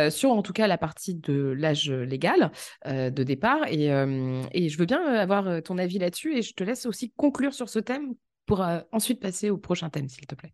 sur 0.09 0.31
en 0.31 0.41
tout 0.43 0.53
cas 0.53 0.67
la 0.67 0.77
partie 0.77 1.15
de 1.15 1.53
l'âge 1.57 1.89
légal 1.91 2.51
de 2.85 3.23
départ. 3.23 3.65
Et, 3.67 3.89
je 3.89 4.77
veux 4.77 4.85
bien 4.85 5.03
avoir 5.03 5.63
ton 5.63 5.77
avis 5.77 5.97
là-dessus 5.97 6.37
et 6.37 6.41
je 6.41 6.53
te 6.53 6.63
laisse 6.63 6.85
aussi 6.85 7.11
conclure 7.17 7.53
sur 7.53 7.69
ce 7.69 7.79
thème 7.79 8.13
pour 8.45 8.65
ensuite 8.91 9.19
passer 9.19 9.49
au 9.49 9.57
prochain 9.57 9.89
thème, 9.89 10.07
s'il 10.07 10.27
te 10.27 10.35
plaît. 10.35 10.53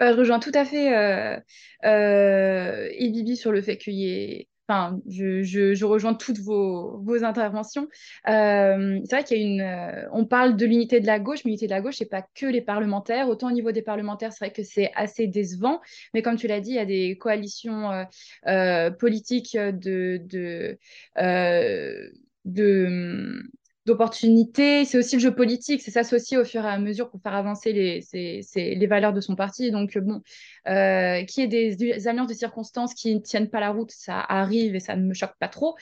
Je 0.00 0.14
rejoins 0.14 0.38
tout 0.38 0.52
à 0.54 0.64
fait 0.64 0.96
euh, 0.96 1.38
euh, 1.84 2.88
Ibibi 2.98 3.36
sur 3.36 3.52
le 3.52 3.62
fait 3.62 3.78
qu'il 3.78 3.94
y 3.94 4.08
ait 4.10 4.48
enfin, 4.68 5.00
je, 5.08 5.84
rejoins 5.84 6.14
toutes 6.14 6.38
vos, 6.38 7.24
interventions. 7.24 7.88
Euh, 8.28 9.00
c'est 9.04 9.16
vrai 9.16 9.24
qu'il 9.24 9.38
y 9.38 9.40
a 9.40 9.44
une. 9.44 9.60
Euh, 9.60 10.08
on 10.12 10.26
parle 10.26 10.56
de 10.56 10.66
l'unité 10.66 11.00
de 11.00 11.06
la 11.06 11.18
gauche, 11.18 11.44
mais 11.44 11.50
l'unité 11.50 11.66
de 11.66 11.72
la 11.72 11.80
gauche, 11.80 11.96
c'est 11.98 12.10
pas 12.10 12.22
que 12.34 12.46
les 12.46 12.60
parlementaires. 12.60 13.28
Autant 13.28 13.48
au 13.48 13.52
niveau 13.52 13.72
des 13.72 13.82
parlementaires, 13.82 14.32
c'est 14.32 14.44
vrai 14.44 14.52
que 14.52 14.62
c'est 14.62 14.92
assez 14.94 15.26
décevant. 15.26 15.80
Mais 16.14 16.22
comme 16.22 16.36
tu 16.36 16.46
l'as 16.46 16.60
dit, 16.60 16.70
il 16.70 16.76
y 16.76 16.78
a 16.78 16.84
des 16.84 17.16
coalitions 17.16 18.06
euh, 18.46 18.90
politiques 18.90 19.56
de, 19.56 20.20
de, 20.24 20.78
de 22.44 23.42
d'opportunités. 23.88 24.84
C'est 24.84 24.98
aussi 24.98 25.16
le 25.16 25.20
jeu 25.20 25.34
politique, 25.34 25.82
c'est 25.82 25.90
s'associer 25.90 26.38
au 26.38 26.44
fur 26.44 26.64
et 26.64 26.68
à 26.68 26.78
mesure 26.78 27.10
pour 27.10 27.20
faire 27.20 27.34
avancer 27.34 27.72
les, 27.72 28.00
les 28.54 28.86
valeurs 28.86 29.12
de 29.12 29.20
son 29.20 29.34
parti. 29.34 29.70
Donc, 29.70 29.98
bon, 29.98 30.22
euh, 30.68 31.24
qu'il 31.24 31.42
y 31.42 31.56
ait 31.56 31.74
des, 31.74 32.08
alliances 32.08 32.28
de 32.28 32.34
circonstances 32.34 32.94
qui 32.94 33.14
ne 33.14 33.20
tiennent 33.20 33.50
pas 33.50 33.60
la 33.60 33.70
route, 33.70 33.90
ça 33.90 34.20
arrive 34.20 34.74
et 34.76 34.80
ça 34.80 34.94
ne 34.96 35.04
me 35.04 35.14
choque 35.14 35.36
pas 35.38 35.48
trop. 35.48 35.76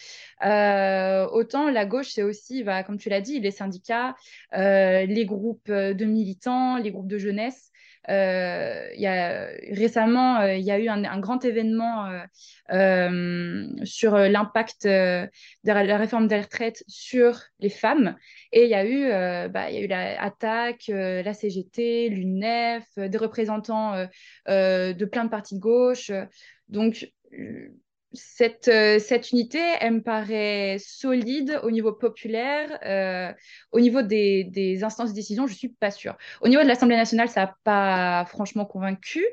Euh, 0.45 1.27
autant 1.33 1.71
la 1.71 1.85
gauche, 1.85 2.11
c'est 2.13 2.23
aussi, 2.23 2.63
bah, 2.63 2.83
comme 2.83 2.99
tu 2.99 3.09
l'as 3.09 3.21
dit, 3.21 3.41
les 3.41 3.51
syndicats, 3.51 4.15
euh, 4.55 5.05
les 5.05 5.27
groupes 5.27 5.71
de 5.71 6.05
militants, 6.05 6.79
les 6.79 6.91
groupes 6.91 7.09
de 7.09 7.19
jeunesse. 7.19 7.73
Euh, 8.09 8.89
y 8.95 9.07
a, 9.07 9.49
récemment, 9.73 10.41
euh, 10.41 10.55
il 10.55 10.65
y 10.65 10.71
a 10.71 10.79
eu 10.79 10.89
un, 10.89 11.21
grand 11.21 11.45
événement 11.45 12.09
euh, 12.73 13.67
sur 13.85 14.17
l'impact 14.17 14.87
de 14.87 15.29
la 15.65 15.97
réforme 15.97 16.29
des 16.29 16.41
retraites 16.41 16.85
sur 16.87 17.41
les 17.59 17.69
femmes. 17.69 18.17
Et 18.53 18.65
il 18.65 18.71
y 18.71 18.75
a 18.75 18.87
eu, 18.87 19.51
bah, 19.51 19.71
y 19.71 19.77
a 19.77 19.81
eu 19.81 19.87
la 19.87 20.33
la 21.23 21.35
CGT, 21.35 22.09
l'UNEF, 22.11 22.85
des 22.97 23.19
représentants 23.19 23.95
de 24.47 25.05
plein 25.05 25.25
de 25.25 25.31
partis 25.31 25.57
de 25.57 25.61
gauche. 25.61 26.11
Donc, 26.69 27.09
cette, 28.17 28.69
euh, 28.69 28.99
cette, 28.99 29.31
unité, 29.33 29.61
elle 29.81 29.95
me 29.95 30.03
paraît 30.03 30.79
solide 30.79 31.61
au 31.63 31.71
niveau 31.71 31.93
populaire. 31.93 32.79
Euh, 32.85 33.33
au 33.73 33.81
niveau 33.81 34.03
des, 34.03 34.81
instances 34.83 35.11
de 35.11 35.15
décision, 35.15 35.47
je 35.47 35.53
ne 35.53 35.59
suis 35.59 35.69
pas 35.69 35.91
sûre. 35.91 36.17
Au 36.41 36.49
niveau 36.49 36.63
de 36.63 36.69
l'Assemblée 36.69 36.97
nationale, 36.97 37.29
ça 37.29 37.43
n'a 37.43 37.57
pas 37.65 38.25
franchement 38.27 38.65
convaincu. 38.67 39.25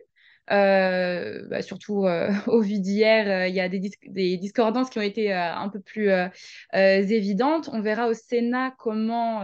Euh, 0.51 1.47
bah, 1.49 1.61
surtout 1.61 2.05
au 2.47 2.61
vu 2.61 2.79
d'hier, 2.79 3.47
il 3.47 3.55
y 3.55 3.61
a 3.61 3.69
des, 3.69 3.79
discordances 4.37 4.89
qui 4.89 4.99
ont 4.99 5.01
été 5.01 5.33
un 5.33 5.69
peu 5.69 5.79
plus 5.79 6.09
évidentes. 6.73 7.69
On 7.71 7.81
verra 7.81 8.07
au 8.07 8.13
Sénat 8.13 8.73
comment 8.77 9.41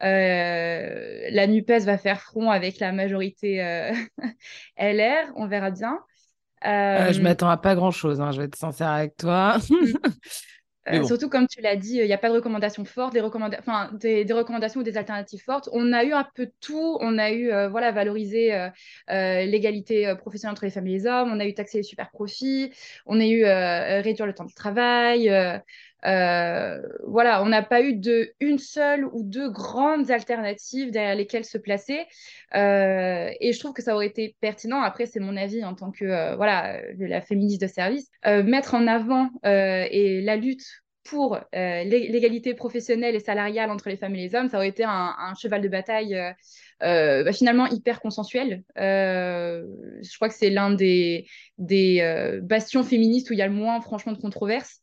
la 0.00 1.46
NUPES 1.46 1.84
va 1.84 1.98
faire 1.98 2.20
front 2.20 2.50
avec 2.50 2.78
la 2.78 2.92
majorité 2.92 3.56
LR. 4.78 5.32
On 5.36 5.46
verra 5.46 5.70
bien. 5.70 5.98
Euh, 6.64 7.12
je 7.12 7.20
euh, 7.20 7.22
m'attends 7.22 7.48
à 7.48 7.56
pas 7.56 7.74
grand-chose, 7.74 8.20
hein, 8.20 8.30
je 8.32 8.38
vais 8.40 8.46
être 8.46 8.56
sincère 8.56 8.88
avec 8.88 9.16
toi. 9.16 9.58
Euh, 10.88 11.04
surtout, 11.04 11.28
comme 11.28 11.46
tu 11.46 11.60
l'as 11.60 11.76
dit, 11.76 11.98
il 11.98 12.06
n'y 12.06 12.12
a 12.12 12.18
pas 12.18 12.28
de 12.28 12.34
recommandations 12.34 12.84
fortes, 12.84 13.12
des, 13.12 13.20
enfin, 13.20 13.92
des, 13.92 14.26
recommandations 14.32 14.80
ou 14.80 14.82
des 14.82 14.96
alternatives 14.96 15.40
fortes. 15.40 15.68
On 15.70 15.92
a 15.92 16.02
eu 16.02 16.12
un 16.12 16.26
peu 16.34 16.46
de 16.46 16.52
tout. 16.60 16.98
On 17.00 17.18
a 17.18 17.30
eu 17.30 17.52
voilà, 17.70 17.92
valoriser 17.92 18.68
l'égalité 19.08 20.12
professionnelle 20.18 20.54
entre 20.54 20.64
les 20.64 20.72
femmes 20.72 20.88
et 20.88 20.94
les 20.94 21.06
hommes. 21.06 21.30
On 21.30 21.38
a 21.38 21.46
eu 21.46 21.54
taxer 21.54 21.78
les 21.78 21.84
super 21.84 22.10
profits. 22.10 22.72
On 23.06 23.20
a 23.20 23.24
eu 23.24 23.44
réduire 24.02 24.26
le 24.26 24.34
temps 24.34 24.44
de 24.44 24.52
travail. 24.54 25.30
Euh, 26.04 26.82
voilà, 27.06 27.42
on 27.42 27.46
n'a 27.46 27.62
pas 27.62 27.82
eu 27.82 27.94
de 27.94 28.32
une 28.40 28.58
seule 28.58 29.04
ou 29.04 29.22
deux 29.22 29.50
grandes 29.50 30.10
alternatives 30.10 30.90
derrière 30.90 31.14
lesquelles 31.14 31.44
se 31.44 31.58
placer. 31.58 32.00
Euh, 32.54 33.30
et 33.40 33.52
je 33.52 33.58
trouve 33.58 33.72
que 33.72 33.82
ça 33.82 33.94
aurait 33.94 34.06
été 34.06 34.36
pertinent. 34.40 34.80
Après, 34.80 35.06
c'est 35.06 35.20
mon 35.20 35.36
avis 35.36 35.64
en 35.64 35.74
tant 35.74 35.90
que 35.92 36.04
euh, 36.04 36.36
voilà 36.36 36.80
la 36.98 37.20
féministe 37.20 37.60
de 37.60 37.66
service, 37.66 38.10
mettre 38.24 38.74
en 38.74 38.86
avant 38.86 39.30
et 39.44 40.20
la 40.22 40.36
lutte 40.36 40.64
pour 41.04 41.38
l'égalité 41.52 42.54
professionnelle 42.54 43.14
et 43.14 43.20
salariale 43.20 43.70
entre 43.70 43.88
les 43.88 43.96
femmes 43.96 44.14
et 44.14 44.22
les 44.22 44.34
hommes, 44.34 44.48
ça 44.48 44.58
aurait 44.58 44.68
été 44.68 44.84
un, 44.84 45.34
cheval 45.40 45.60
de 45.60 45.68
bataille 45.68 46.16
bah, 46.80 47.32
finalement 47.32 47.66
hyper 47.66 48.00
consensuel. 48.00 48.62
je 48.76 50.16
crois 50.16 50.28
que 50.28 50.34
c'est 50.34 50.50
l'un 50.50 50.70
des, 50.70 51.26
des 51.58 52.40
bastions 52.42 52.82
féministes 52.82 53.30
où 53.30 53.32
il 53.32 53.38
y 53.38 53.42
a 53.42 53.48
le 53.48 53.52
moins 53.52 53.80
franchement 53.80 54.12
de 54.12 54.18
controverses. 54.18 54.80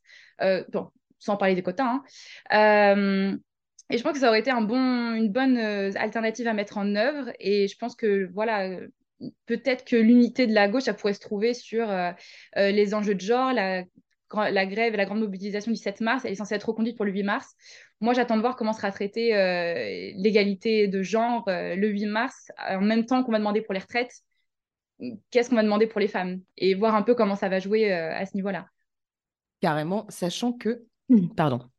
Sans 1.20 1.38
parler 1.38 1.56
des 1.56 1.62
quotas. 1.62 1.84
Hein. 1.84 2.04
Euh, 2.54 3.38
et 3.92 3.98
je 3.98 4.04
pense 4.04 4.14
que 4.14 4.20
ça 4.20 4.30
aurait 4.30 4.40
été 4.40 4.52
une 4.52 5.32
bonne 5.32 5.58
euh, 5.58 5.92
alternative 5.96 6.48
à 6.48 6.54
mettre 6.54 6.78
en 6.78 6.96
œuvre. 6.96 7.32
Et 7.40 7.68
je 7.68 7.78
pense 7.78 7.96
que, 7.96 8.30
voilà, 8.34 8.80
peut-être 9.46 9.86
que 9.86 9.96
l'unité 9.96 10.48
de 10.48 10.54
la 10.54 10.68
gauche, 10.68 10.84
ça 10.84 10.94
pourrait 10.94 11.14
se 11.14 11.20
trouver 11.20 11.54
sur 11.54 11.90
euh, 11.90 12.12
les 12.56 12.94
enjeux 12.94 13.16
de 13.16 13.22
genre, 13.22 13.52
la, 13.54 13.84
la, 14.34 14.66
grève 14.66 14.94
et 14.94 14.98
la 14.98 15.06
grande 15.06 15.20
mobilisation 15.20 15.72
du 15.72 15.78
7 15.78 16.02
mars. 16.02 16.24
Elle 16.24 16.32
est 16.32 16.36
censée 16.36 16.56
être 16.56 16.70
reconduite 16.70 16.96
pour 16.96 17.06
le 17.06 17.12
8 17.12 17.24
mars. 17.24 17.56
Moi, 18.00 18.14
j'attends 18.14 18.38
de 18.38 18.42
voir 18.42 18.56
comment 18.56 18.74
sera 18.74 18.92
traitée 18.92 19.34
l'égalité 20.16 20.88
de 20.88 21.02
genre 21.02 21.44
le 21.48 21.88
8 21.88 22.06
mars, 22.06 22.52
en 22.58 22.82
même 22.82 23.06
temps 23.06 23.24
qu'on 23.24 23.32
va 23.32 23.40
demander 23.40 23.62
pour 23.62 23.74
les 23.74 23.82
retraites. 23.82 24.22
Qu'est-ce 25.32 25.50
qu'on 25.50 25.56
va 25.56 25.64
demander 25.64 25.88
pour 25.88 26.00
les 26.00 26.08
femmes? 26.08 26.42
Et 26.58 26.76
voir 26.76 26.96
un 26.96 27.02
peu 27.02 27.16
comment 27.16 27.36
ça 27.36 27.50
va 27.50 27.60
jouer 27.60 27.92
à 27.92 28.26
ce 28.26 28.36
niveau-là. 28.36 28.68
Carrément, 29.62 30.06
sachant 30.08 30.54
que 30.54 30.86
Pardon. 31.36 31.70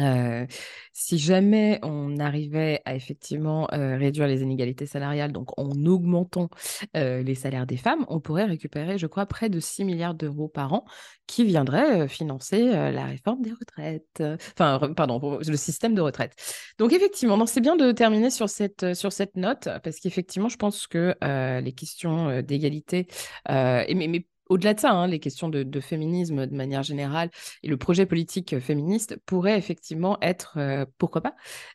Euh, 0.00 0.46
si 0.92 1.18
jamais 1.18 1.78
on 1.82 2.18
arrivait 2.18 2.82
à 2.84 2.94
effectivement 2.96 3.68
euh, 3.72 3.96
réduire 3.96 4.26
les 4.26 4.42
inégalités 4.42 4.86
salariales, 4.86 5.32
donc 5.32 5.56
en 5.58 5.70
augmentant 5.86 6.48
euh, 6.96 7.22
les 7.22 7.34
salaires 7.34 7.66
des 7.66 7.76
femmes, 7.76 8.04
on 8.08 8.20
pourrait 8.20 8.44
récupérer, 8.44 8.98
je 8.98 9.06
crois, 9.06 9.26
près 9.26 9.48
de 9.48 9.60
6 9.60 9.84
milliards 9.84 10.14
d'euros 10.14 10.48
par 10.48 10.72
an 10.72 10.84
qui 11.26 11.44
viendraient 11.44 12.06
financer 12.08 12.66
la 12.66 13.06
réforme 13.06 13.40
des 13.40 13.52
retraites, 13.52 14.22
enfin, 14.52 14.92
pardon, 14.94 15.38
le 15.38 15.56
système 15.56 15.94
de 15.94 16.02
retraite. 16.02 16.34
Donc 16.78 16.92
effectivement, 16.92 17.46
c'est 17.46 17.62
bien 17.62 17.76
de 17.76 17.92
terminer 17.92 18.28
sur 18.28 18.50
cette, 18.50 18.94
sur 18.94 19.10
cette 19.10 19.36
note, 19.36 19.68
parce 19.82 20.00
qu'effectivement, 20.00 20.50
je 20.50 20.56
pense 20.56 20.86
que 20.86 21.14
les 21.60 21.72
questions 21.72 22.42
d'égalité, 22.42 23.06
mais 23.48 24.26
au-delà 24.48 24.74
de 24.74 24.80
ça, 24.80 24.92
hein, 24.92 25.06
les 25.06 25.20
questions 25.20 25.48
de, 25.48 25.80
féminisme 25.80 26.46
de 26.46 26.54
manière 26.54 26.82
générale 26.82 27.30
et 27.62 27.68
le 27.68 27.76
projet 27.76 28.06
politique 28.06 28.58
féministe 28.60 29.16
pourraient 29.26 29.58
effectivement 29.58 30.18
être, 30.20 30.54
euh, 30.58 30.84
pourquoi 30.98 31.22
pas, 31.22 31.34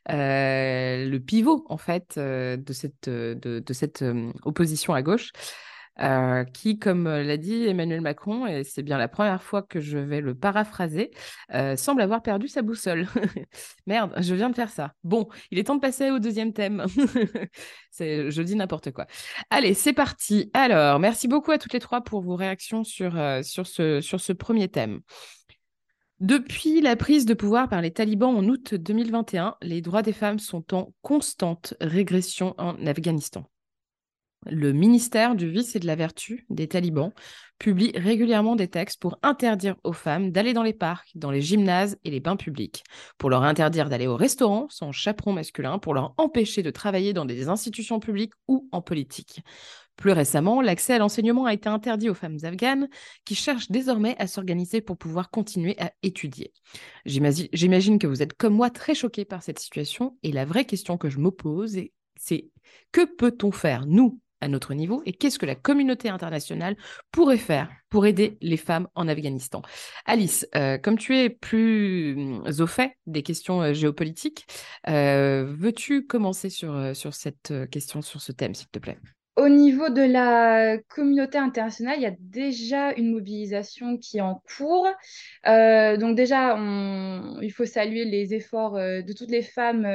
euh, 0.10 1.06
le 1.06 1.20
pivot 1.20 1.66
en 1.70 1.78
fait 1.78 2.16
euh, 2.18 2.58
de 2.58 2.74
cette 3.74 4.06
opposition 4.44 4.94
à 4.94 5.02
gauche. 5.02 5.32
Euh, 6.02 6.46
qui, 6.46 6.80
comme 6.80 7.08
euh, 7.08 7.24
l'a 7.24 7.36
dit 7.36 7.66
Emmanuel 7.66 8.00
Macron, 8.00 8.48
et 8.48 8.64
c'est 8.64 8.84
bien 8.84 8.98
la 8.98 9.10
première 9.10 9.44
fois 9.44 9.62
que 9.62 9.82
je 9.82 9.98
vais 9.98 10.22
le 10.22 10.34
paraphraser, 10.34 11.12
euh, 11.54 11.76
semble 11.76 12.02
avoir 12.02 12.22
perdu 12.22 12.48
sa 12.48 12.62
boussole. 12.62 13.06
Merde, 13.86 14.14
je 14.18 14.34
viens 14.34 14.50
de 14.50 14.56
faire 14.56 14.70
ça. 14.70 14.94
Bon, 15.04 15.28
il 15.52 15.60
est 15.60 15.66
temps 15.66 15.76
de 15.76 15.82
passer 15.82 16.10
au 16.10 16.20
deuxième 16.20 16.54
thème. 16.54 16.86
je 18.00 18.42
dis 18.42 18.56
n'importe 18.56 18.92
quoi. 18.92 19.08
Allez, 19.50 19.74
c'est 19.74 19.92
parti. 19.92 20.50
Alors, 20.54 21.00
merci 21.00 21.28
beaucoup 21.28 21.52
à 21.52 21.58
toutes 21.58 21.74
les 21.74 21.80
trois 21.80 22.02
pour 22.02 22.22
vos 22.22 22.36
réactions 22.38 22.86
sur, 22.86 23.12
ce 23.44 24.32
premier 24.34 24.70
thème. 24.70 25.02
Depuis 26.22 26.80
la 26.80 26.96
prise 26.96 27.26
de 27.26 27.34
pouvoir 27.34 27.68
par 27.68 27.82
les 27.82 27.92
talibans 27.92 28.36
en 28.36 28.46
août 28.48 28.74
2021, 28.74 29.56
les 29.62 29.82
droits 29.82 30.02
des 30.02 30.14
femmes 30.14 30.40
sont 30.40 30.74
en 30.74 30.94
constante 31.02 31.74
régression 31.82 32.56
en 32.58 32.86
Afghanistan. 32.86 33.50
Le 34.46 34.72
ministère 34.72 35.36
du 35.36 35.50
Vice 35.50 35.76
et 35.76 35.80
de 35.80 35.86
la 35.86 35.96
Vertu 35.96 36.46
des 36.50 36.70
talibans 36.70 37.12
publie 37.60 37.92
régulièrement 37.94 38.56
des 38.56 38.70
textes 38.70 39.02
pour 39.02 39.20
interdire 39.22 39.76
aux 39.84 39.92
femmes 39.92 40.32
d'aller 40.32 40.54
dans 40.54 40.64
les 40.64 40.74
parcs, 40.74 41.12
dans 41.16 41.30
les 41.30 41.42
gymnases 41.42 41.98
et 42.06 42.10
les 42.10 42.22
bains 42.22 42.38
publics, 42.38 42.86
pour 43.18 43.30
leur 43.30 43.44
interdire 43.44 43.90
d'aller 43.90 44.08
au 44.08 44.16
restaurant 44.16 44.68
sans 44.70 44.94
chaperon 44.94 45.34
masculin, 45.34 45.78
pour 45.78 45.94
leur 45.94 46.14
empêcher 46.18 46.64
de 46.64 46.72
travailler 46.72 47.12
dans 47.12 47.26
des 47.26 47.50
institutions 47.50 48.00
publiques 48.00 48.32
ou 48.48 48.70
en 48.72 48.82
politique. 48.82 49.42
Plus 49.98 50.14
récemment, 50.14 50.62
l'accès 50.62 50.94
à 50.94 51.00
l'enseignement 51.00 51.44
a 51.44 51.54
été 51.54 51.68
interdit 51.68 52.10
aux 52.10 52.14
femmes 52.14 52.38
afghanes 52.44 52.88
qui 53.26 53.36
cherchent 53.36 53.70
désormais 53.70 54.16
à 54.20 54.28
s'organiser 54.28 54.80
pour 54.80 54.98
pouvoir 54.98 55.32
continuer 55.32 55.76
à 55.82 55.92
étudier. 56.02 56.54
J'imagine 57.06 58.00
que 58.00 58.08
vous 58.08 58.22
êtes 58.22 58.38
comme 58.38 58.54
moi 58.54 58.70
très 58.70 58.96
choqués 58.96 59.26
par 59.26 59.44
cette 59.44 59.60
situation 59.60 60.18
et 60.24 60.32
la 60.32 60.46
vraie 60.46 60.64
question 60.64 60.98
que 60.98 61.10
je 61.10 61.20
me 61.20 61.32
pose, 61.32 61.78
c'est 62.16 62.48
que 62.94 63.04
peut-on 63.04 63.52
faire, 63.52 63.86
nous, 63.86 64.22
à 64.42 64.48
notre 64.48 64.74
niveau 64.74 65.02
et 65.06 65.14
qu'est-ce 65.14 65.40
que 65.40 65.46
la 65.46 65.56
communauté 65.56 66.10
internationale 66.10 66.76
pourrait 67.12 67.38
faire 67.38 67.70
pour 67.90 68.06
aider 68.06 68.38
les 68.42 68.58
femmes 68.58 68.88
en 68.96 69.08
Afghanistan. 69.08 69.62
Alice, 70.06 70.48
euh, 70.56 70.78
comme 70.78 70.98
tu 70.98 71.18
es 71.18 71.30
plus 71.30 72.16
mm, 72.16 72.44
au 72.60 72.68
fait 72.68 72.94
des 73.08 73.24
questions 73.24 73.62
euh, 73.62 73.74
géopolitiques, 73.74 74.46
euh, 74.88 75.46
veux-tu 75.48 76.06
commencer 76.06 76.50
sur, 76.50 76.96
sur 76.96 77.14
cette 77.14 77.54
question, 77.72 78.02
sur 78.02 78.22
ce 78.22 78.32
thème, 78.32 78.54
s'il 78.54 78.70
te 78.70 78.80
plaît? 78.80 78.98
Au 79.36 79.48
niveau 79.48 79.88
de 79.88 80.02
la 80.02 80.78
communauté 80.90 81.38
internationale, 81.38 81.96
il 81.98 82.04
y 82.04 82.06
a 82.06 82.16
déjà 82.20 82.92
une 82.94 83.10
mobilisation 83.12 83.98
qui 83.98 84.18
est 84.18 84.22
en 84.22 84.44
cours. 84.58 84.86
donc 85.46 86.18
déjà, 86.18 86.58
il 87.42 87.50
faut 87.56 87.66
saluer 87.66 88.04
les 88.04 88.34
efforts 88.34 88.74
de 88.74 89.14
toutes 89.14 89.32
les 89.32 89.42
femmes 89.42 89.88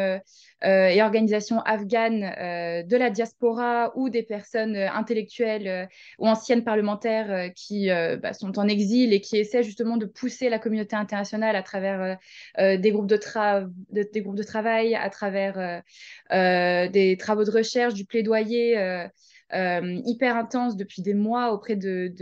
et 0.64 1.02
organisations 1.02 1.60
afghanes 1.60 2.20
de 2.20 2.96
la 2.96 3.10
diaspora 3.10 3.92
ou 3.96 4.08
des 4.08 4.22
personnes 4.22 4.76
intellectuelles 4.76 5.88
ou 6.18 6.26
anciennes 6.26 6.64
parlementaires 6.64 7.52
qui 7.54 7.88
bah, 7.88 8.32
sont 8.32 8.58
en 8.58 8.66
exil 8.66 9.12
et 9.12 9.20
qui 9.20 9.36
essaient 9.36 9.62
justement 9.62 9.96
de 9.96 10.06
pousser 10.06 10.48
la 10.48 10.58
communauté 10.58 10.96
internationale 10.96 11.56
à 11.56 11.62
travers 11.62 12.18
des, 12.58 12.78
de 12.78 12.80
des 12.80 14.20
groupes 14.22 14.36
de 14.36 14.42
travail, 14.42 14.94
à 14.94 15.10
travers 15.10 15.82
des 16.30 17.16
travaux 17.18 17.44
de 17.44 17.50
recherche, 17.50 17.94
du 17.94 18.04
plaidoyer. 18.04 19.08
Euh, 19.52 20.00
hyper 20.06 20.36
intense 20.36 20.76
depuis 20.76 21.02
des 21.02 21.14
mois 21.14 21.52
auprès 21.52 21.76
de, 21.76 22.12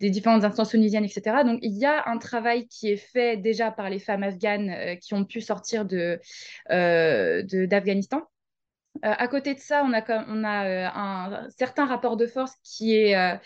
des 0.00 0.10
différentes 0.10 0.44
instances 0.44 0.70
tunisiennes, 0.70 1.04
etc. 1.04 1.44
Donc, 1.44 1.58
il 1.62 1.76
y 1.76 1.84
a 1.84 2.08
un 2.08 2.18
travail 2.18 2.66
qui 2.66 2.90
est 2.90 2.96
fait 2.96 3.36
déjà 3.36 3.70
par 3.70 3.90
les 3.90 3.98
femmes 3.98 4.22
afghanes 4.22 4.70
euh, 4.70 4.94
qui 4.96 5.14
ont 5.14 5.24
pu 5.24 5.40
sortir 5.40 5.84
de, 5.84 6.18
euh, 6.70 7.42
d'Afghanistan. 7.66 8.22
à 9.02 9.28
côté 9.28 9.54
de 9.54 9.60
ça, 9.60 9.84
on 9.84 9.92
a, 9.92 10.02
on 10.28 10.44
a 10.44 10.88
un, 10.96 11.50
certain 11.50 11.84
rapport 11.84 12.16
de 12.16 12.26
force 12.26 12.52
qui, 12.64 12.94
est, 12.96 13.40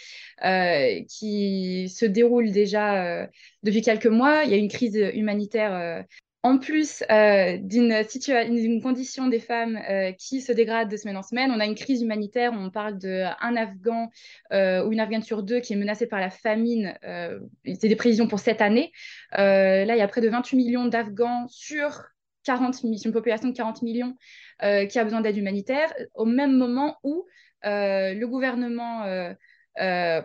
qui 1.08 1.88
se 1.88 2.06
déroule 2.06 2.52
déjà 2.52 3.28
depuis 3.64 3.82
quelques 3.82 4.06
mois. 4.06 4.44
Il 4.44 4.50
y 4.50 4.54
a 4.54 4.56
une 4.56 4.68
crise 4.68 4.96
humanitaire 5.14 6.04
en 6.42 6.58
plus 6.58 7.04
euh, 7.10 7.58
d'une 7.58 8.80
condition 8.82 9.28
des 9.28 9.40
femmes 9.40 9.78
euh, 9.88 10.12
qui 10.12 10.40
se 10.40 10.52
dégrade 10.52 10.88
de 10.88 10.96
semaine 10.96 11.18
en 11.18 11.22
semaine, 11.22 11.50
on 11.50 11.60
a 11.60 11.66
une 11.66 11.74
crise 11.74 12.00
humanitaire, 12.00 12.52
on 12.54 12.70
parle 12.70 12.96
d'un 12.96 13.56
Afghan 13.56 14.10
euh, 14.52 14.84
ou 14.84 14.92
une 14.92 15.00
Afghane 15.00 15.22
sur 15.22 15.42
deux 15.42 15.60
qui 15.60 15.74
est 15.74 15.76
menacée 15.76 16.06
par 16.06 16.18
la 16.18 16.30
famine. 16.30 16.94
C'est 17.02 17.88
des 17.88 17.96
prévisions 17.96 18.26
pour 18.26 18.40
cette 18.40 18.62
année. 18.62 18.92
là, 19.32 19.84
il 19.84 19.98
y 19.98 20.02
a 20.02 20.08
près 20.08 20.22
de 20.22 20.28
28 20.28 20.56
millions 20.56 20.86
d'Afghans 20.86 21.46
sur 21.48 22.04
40 22.44 22.82
une 22.82 23.12
population 23.12 23.48
de 23.48 23.54
40 23.54 23.82
millions 23.82 24.16
qui 24.60 24.98
a 24.98 25.04
besoin 25.04 25.20
d'aide 25.20 25.36
humanitaire, 25.36 25.92
au 26.14 26.24
même 26.24 26.56
moment 26.56 26.96
où 27.02 27.26
le 27.62 28.24
gouvernement 28.24 29.34
euh, 29.78 30.20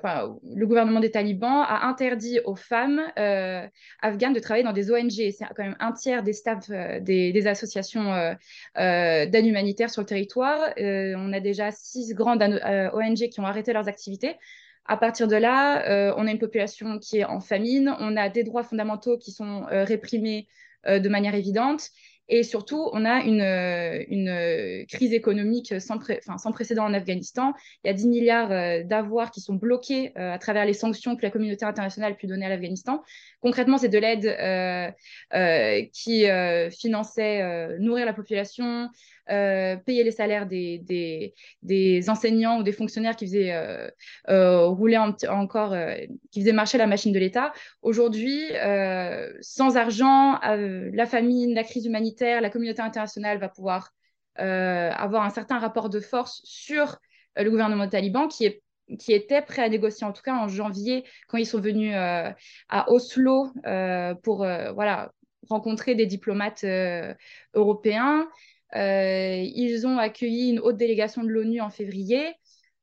le 0.55 0.65
gouvernement 0.65 0.99
des 0.99 1.12
talibans 1.12 1.63
a 1.67 1.88
interdit 1.88 2.39
aux 2.45 2.55
femmes 2.55 3.01
euh, 3.19 3.65
afghanes 4.01 4.34
de 4.34 4.39
travailler 4.39 4.63
dans 4.63 4.73
des 4.73 4.91
ONG. 4.91 5.12
C'est 5.12 5.45
quand 5.55 5.63
même 5.63 5.77
un 5.79 5.91
tiers 5.91 6.23
des 6.23 6.34
staffs 6.34 6.69
euh, 6.71 6.99
des, 6.99 7.47
associations 7.47 8.36
d'aide 8.75 9.45
humanitaire 9.45 9.89
sur 9.89 10.01
le 10.01 10.08
territoire. 10.08 10.73
on 10.77 11.34
a 11.34 11.39
déjà 11.39 11.71
six 11.71 12.13
grandes 12.13 12.41
ONG 12.41 13.29
qui 13.29 13.39
ont 13.39 13.45
arrêté 13.45 13.71
leurs 13.71 13.88
activités. 13.88 14.36
À 14.88 14.97
partir 14.97 15.27
de 15.27 15.36
là, 15.36 16.15
on 16.17 16.27
a 16.27 16.31
une 16.31 16.39
population 16.39 16.97
qui 16.97 17.19
est 17.19 17.25
en 17.25 17.39
famine, 17.39 17.95
on 17.99 18.17
a 18.17 18.29
des 18.29 18.43
droits 18.43 18.63
fondamentaux 18.63 19.17
qui 19.17 19.31
sont 19.31 19.65
réprimés 19.69 20.47
de 20.88 21.10
manière 21.10 21.36
évidente. 21.36 21.89
Et 22.27 22.43
surtout, 22.43 22.89
on 22.91 23.05
a 23.05 23.21
une, 23.21 23.41
euh, 23.41 24.03
euh, 24.11 24.85
crise 24.85 25.13
économique 25.13 25.79
sans, 25.79 25.99
sans, 26.38 26.51
précédent 26.51 26.85
en 26.85 26.93
Afghanistan. 26.93 27.53
Il 27.83 27.88
y 27.88 27.89
a 27.91 27.93
10 27.93 28.07
milliards 28.07 28.51
euh, 28.51 28.83
d'avoirs 28.83 29.29
qui 29.29 29.41
sont 29.41 29.53
bloqués 29.53 30.15
à 30.15 30.39
travers 30.39 30.65
les 30.65 30.73
sanctions 30.73 31.15
que 31.15 31.21
la 31.21 31.29
communauté 31.29 31.65
internationale 31.65 32.13
a 32.13 32.15
pu 32.15 32.27
donner 32.27 32.45
à 32.45 32.49
l'Afghanistan. 32.49 33.03
Concrètement, 33.41 33.77
c'est 33.77 33.89
de 33.89 33.99
l'aide 33.99 34.25
qui 35.91 36.25
finançait 36.75 37.77
nourrir 37.79 38.05
la 38.05 38.13
population, 38.13 38.89
payer 39.27 40.03
les 40.03 40.11
salaires 40.11 40.45
des, 40.45 41.33
des, 41.61 42.09
enseignants 42.09 42.59
ou 42.59 42.63
des 42.63 42.71
fonctionnaires 42.71 43.15
qui 43.15 43.25
faisaient 43.25 43.91
rouler 44.27 44.97
encore, 44.97 45.75
qui 46.31 46.41
faisaient 46.41 46.53
marcher 46.53 46.77
la 46.77 46.88
machine 46.88 47.11
de 47.11 47.19
l'État. 47.19 47.53
Aujourd'hui, 47.81 48.43
sans 49.41 49.77
argent, 49.77 50.39
la 50.41 51.05
famine, 51.05 51.53
la 51.53 51.63
crise 51.63 51.85
humanitaire, 51.85 52.41
la 52.41 52.49
communauté 52.49 52.81
internationale 52.81 53.39
va 53.39 53.49
pouvoir 53.49 53.91
euh, 54.39 54.91
avoir 54.91 55.23
un 55.23 55.29
certain 55.29 55.59
rapport 55.59 55.89
de 55.89 56.01
force 56.01 56.41
sur 56.43 56.97
euh, 57.38 57.43
le 57.43 57.49
gouvernement 57.49 57.88
taliban 57.88 58.27
qui 58.27 58.45
est 58.45 58.61
qui 58.99 59.13
était 59.13 59.41
prêt 59.41 59.63
à 59.63 59.69
négocier 59.69 60.05
en 60.05 60.11
tout 60.11 60.21
cas 60.21 60.35
en 60.35 60.47
janvier 60.47 61.05
quand 61.27 61.38
ils 61.38 61.45
sont 61.47 61.61
venus 61.61 61.93
euh, 61.95 62.29
à 62.69 62.91
Oslo 62.91 63.51
pour 64.23 64.38
voilà 64.39 65.11
rencontrer 65.49 65.95
des 65.95 66.05
diplomates 66.05 66.65
européens. 67.53 68.27
Ils 68.75 69.88
ont 69.88 69.97
accueilli 69.97 70.51
une 70.51 70.59
haute 70.59 70.77
délégation 70.77 71.23
de 71.23 71.29
l'ONU 71.29 71.61
en 71.61 71.69
février. 71.69 72.33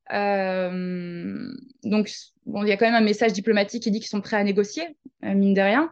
donc, 0.09 2.09
bon, 2.45 2.63
il 2.63 2.69
y 2.69 2.71
a 2.71 2.77
quand 2.77 2.85
même 2.85 2.95
un 2.95 3.01
message 3.01 3.33
diplomatique 3.33 3.83
qui 3.83 3.91
dit 3.91 3.99
qu'ils 3.99 4.09
sont 4.09 4.21
prêts 4.21 4.37
à 4.37 4.43
négocier, 4.43 4.83
mine 5.21 5.53
de 5.53 5.61
rien. 5.61 5.91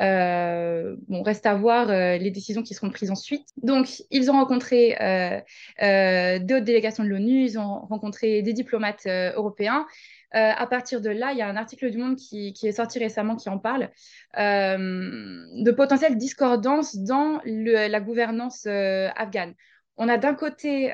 Euh, 0.00 0.96
bon, 1.08 1.22
reste 1.22 1.46
à 1.46 1.54
voir 1.54 1.90
euh, 1.90 2.16
les 2.16 2.30
décisions 2.30 2.62
qui 2.62 2.74
seront 2.74 2.90
prises 2.90 3.10
ensuite. 3.10 3.46
Donc, 3.62 4.02
ils 4.10 4.30
ont 4.30 4.34
rencontré 4.34 4.96
euh, 5.00 5.40
euh 5.82 6.38
d'autres 6.38 6.64
délégations 6.64 7.04
de 7.04 7.08
l'ONU, 7.08 7.44
ils 7.44 7.58
ont 7.58 7.80
rencontré 7.86 8.42
des 8.42 8.52
diplomates 8.52 9.06
européens. 9.06 9.86
À 10.32 10.66
partir 10.66 11.00
de 11.00 11.10
là, 11.10 11.32
il 11.32 11.38
y 11.38 11.42
a 11.42 11.48
un 11.48 11.56
article 11.56 11.90
du 11.90 11.98
Monde 11.98 12.16
qui, 12.16 12.54
est 12.62 12.72
sorti 12.72 12.98
récemment 12.98 13.36
qui 13.36 13.48
en 13.48 13.58
parle 13.58 13.90
de 14.36 15.70
potentielles 15.72 16.16
discordances 16.16 16.96
dans 16.96 17.40
la 17.44 18.00
gouvernance 18.00 18.66
afghane. 18.66 19.54
On 19.96 20.08
a 20.08 20.18
d'un 20.18 20.34
côté 20.34 20.92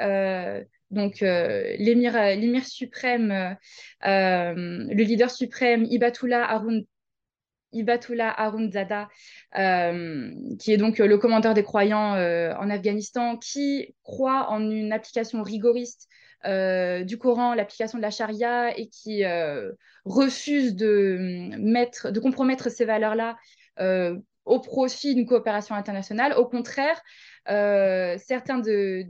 donc 0.90 1.20
l'émir 1.20 2.64
suprême, 2.64 3.56
le 4.02 5.02
leader 5.02 5.30
suprême 5.30 5.84
Ibatullah 7.72 8.32
Arunzada, 8.40 9.08
euh, 9.58 10.30
qui 10.58 10.72
est 10.72 10.76
donc 10.76 10.98
le 10.98 11.18
commandeur 11.18 11.54
des 11.54 11.62
croyants 11.62 12.14
euh, 12.14 12.54
en 12.58 12.70
Afghanistan, 12.70 13.36
qui 13.36 13.94
croit 14.02 14.50
en 14.50 14.70
une 14.70 14.92
application 14.92 15.42
rigoriste 15.42 16.08
euh, 16.44 17.04
du 17.04 17.18
Coran, 17.18 17.54
l'application 17.54 17.98
de 17.98 18.02
la 18.02 18.10
charia, 18.10 18.76
et 18.78 18.88
qui 18.88 19.24
refuse 20.04 20.74
de, 20.76 21.18
mettre, 21.58 22.10
de 22.10 22.20
compromettre 22.20 22.70
ces 22.70 22.84
valeurs-là 22.84 23.36
au 24.44 24.60
profit 24.60 25.14
d'une 25.14 25.26
coopération 25.26 25.74
internationale. 25.74 26.34
Au 26.34 26.46
contraire, 26.46 27.00
certains 27.46 28.58
de, 28.58 29.04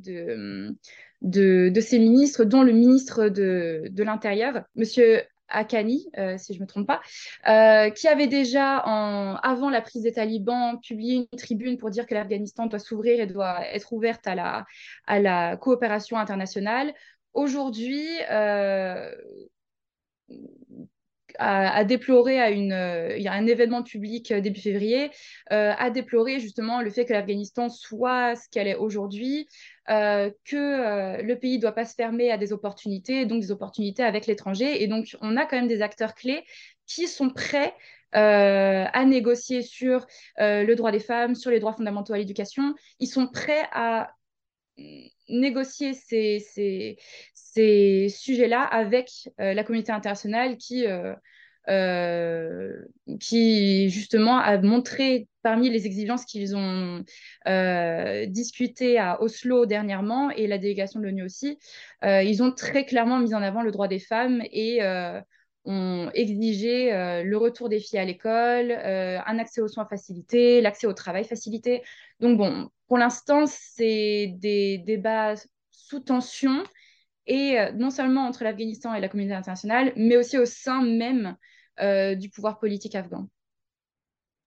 de, 1.23 1.81
ces 1.81 1.99
ministres, 1.99 2.45
dont 2.45 2.63
le 2.63 2.73
ministre 2.73 3.29
de, 3.29 4.03
l'Intérieur, 4.03 4.63
Monsieur 4.75 5.23
Akani, 5.49 6.09
euh, 6.19 6.37
si 6.39 6.55
je 6.55 6.59
ne 6.59 6.65
me 6.65 6.69
trompe 6.69 6.87
pas, 6.87 7.01
euh, 7.49 7.91
qui 7.91 8.09
avait 8.09 8.27
déjà, 8.27 8.79
avant 8.79 9.71
la 9.71 9.81
prise 9.81 10.03
des 10.03 10.13
talibans, 10.13 10.81
publié 10.81 11.29
une 11.33 11.39
tribune 11.39 11.79
pour 11.79 11.91
dire 11.91 12.07
que 12.07 12.15
l'Afghanistan 12.15 12.67
doit 12.67 12.79
s'ouvrir 12.79 13.21
et 13.21 13.27
doit 13.27 13.65
être 13.73 13.93
ouverte 13.93 14.27
à 14.27 15.21
la 15.21 15.57
coopération 15.57 16.19
internationale. 16.19 16.93
Aujourd'hui, 17.37 18.07
euh, 18.31 19.15
a, 21.39 21.85
déploré 21.85 22.41
à 22.41 22.51
une, 22.51 22.75
il 23.17 23.23
y 23.23 23.29
a 23.29 23.33
un 23.33 23.47
événement 23.47 23.83
public 23.83 24.33
début 24.33 24.61
février, 24.61 25.11
a 25.51 25.91
déploré 25.91 26.41
justement 26.41 26.81
le 26.81 26.91
fait 26.91 27.05
que 27.05 27.13
l'Afghanistan 27.13 27.69
soit 27.69 28.37
ce 28.37 28.49
qu'elle 28.51 28.69
est 28.69 28.77
aujourd'hui, 28.77 29.47
euh, 29.89 30.31
que 30.45 30.57
euh, 30.57 31.23
le 31.23 31.39
pays 31.39 31.57
ne 31.57 31.63
doit 31.63 31.73
pas 31.73 31.85
se 31.85 31.95
fermer 31.95 32.33
à 32.33 32.39
des 32.39 32.53
opportunités, 32.53 33.25
donc 33.25 33.41
des 33.41 33.53
opportunités 33.53 34.03
avec 34.03 34.27
l'étranger. 34.27 34.83
Et 34.83 34.89
donc, 34.89 35.17
on 35.21 35.37
a 35.37 35.47
quand 35.47 35.57
même 35.57 35.69
des 35.69 35.83
acteurs 35.83 36.15
clés 36.15 36.45
qui 36.87 37.07
sont 37.07 37.31
prêts 37.31 37.73
euh, 38.17 38.85
à 38.93 39.05
négocier 39.05 39.63
sur 39.63 40.07
le 40.39 40.75
droit 40.75 40.91
des 40.91 41.01
femmes, 41.01 41.35
sur 41.35 41.51
les 41.51 41.61
droits 41.61 41.73
fondamentaux 41.73 42.15
à 42.15 42.19
l'éducation. 42.19 42.75
Ils 42.99 43.07
sont 43.07 43.29
prêts 43.29 43.69
à 43.73 44.11
négocier 45.29 45.95
ces, 45.95 46.39
ces, 46.41 46.97
ces 47.35 48.09
sujets-là 48.09 48.63
avec 48.63 49.31
la 49.39 49.65
communauté 49.65 49.93
internationale 49.93 50.57
qui 50.57 50.87
euh, 51.69 52.85
qui 53.19 53.91
justement 53.91 54.39
a 54.39 54.57
montré 54.59 55.27
parmi 55.43 55.69
les 55.69 55.85
exigences 55.87 56.25
qu'ils 56.25 56.55
ont 56.55 57.03
euh, 57.49 58.27
discutées 58.27 58.99
à 58.99 59.21
Oslo 59.21 59.67
dernièrement 59.67 60.31
et 60.31 60.47
la 60.47 60.59
délégation 60.59 61.01
de 61.01 61.07
l'ONU 61.07 61.25
aussi, 61.25 61.59
euh, 62.05 62.23
ils 62.23 62.41
ont 62.45 62.53
très 62.53 62.85
clairement 62.85 63.19
mis 63.19 63.35
en 63.35 63.43
avant 63.43 63.63
le 63.63 63.73
droit 63.73 63.89
des 63.89 63.99
femmes 63.99 64.43
et 64.53 64.81
ont 65.65 66.11
exigé 66.15 66.93
le 67.25 67.37
retour 67.37 67.69
des 67.69 67.81
filles 67.81 67.99
à 67.99 68.05
l'école, 68.05 68.71
un 68.71 69.39
accès 69.39 69.61
aux 69.61 69.67
soins 69.67 69.87
facilité, 69.87 70.61
l'accès 70.61 70.87
au 70.87 70.93
travail 70.93 71.25
facilité. 71.25 71.83
Donc 72.21 72.39
bon, 72.39 72.71
pour 72.89 72.99
l'instant, 72.99 73.47
c'est 73.47 74.35
des 74.39 74.79
débats 74.79 75.35
sous 75.71 76.01
tension 76.01 76.65
et 77.27 77.59
non 77.75 77.91
seulement 77.91 78.27
entre 78.27 78.45
l'Afghanistan 78.45 78.95
et 78.95 79.01
la 79.01 79.09
communauté 79.09 79.35
internationale, 79.35 79.93
mais 79.97 80.17
aussi 80.17 80.39
au 80.39 80.47
sein 80.47 80.83
même 80.83 81.37
euh, 81.81 82.15
du 82.15 82.31
pouvoir 82.31 82.59
politique 82.59 82.95
afghan. 82.95 83.29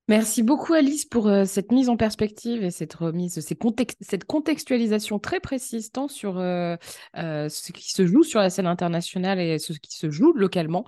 Merci 0.09 0.41
beaucoup 0.41 0.73
Alice 0.73 1.05
pour 1.05 1.27
euh, 1.27 1.45
cette 1.45 1.71
mise 1.71 1.87
en 1.87 1.95
perspective 1.95 2.63
et 2.63 2.71
cette 2.71 2.95
remise, 2.95 3.39
cette 3.41 4.25
contextualisation 4.25 5.19
très 5.19 5.39
précise 5.39 5.91
tant 5.91 6.07
sur 6.07 6.39
euh, 6.39 6.77
euh, 7.15 7.47
ce 7.47 7.71
qui 7.71 7.91
se 7.91 8.07
joue 8.07 8.23
sur 8.23 8.39
la 8.39 8.49
scène 8.49 8.65
internationale 8.65 9.39
et 9.39 9.59
ce 9.59 9.71
qui 9.73 9.95
se 9.95 10.09
joue 10.09 10.33
localement. 10.33 10.83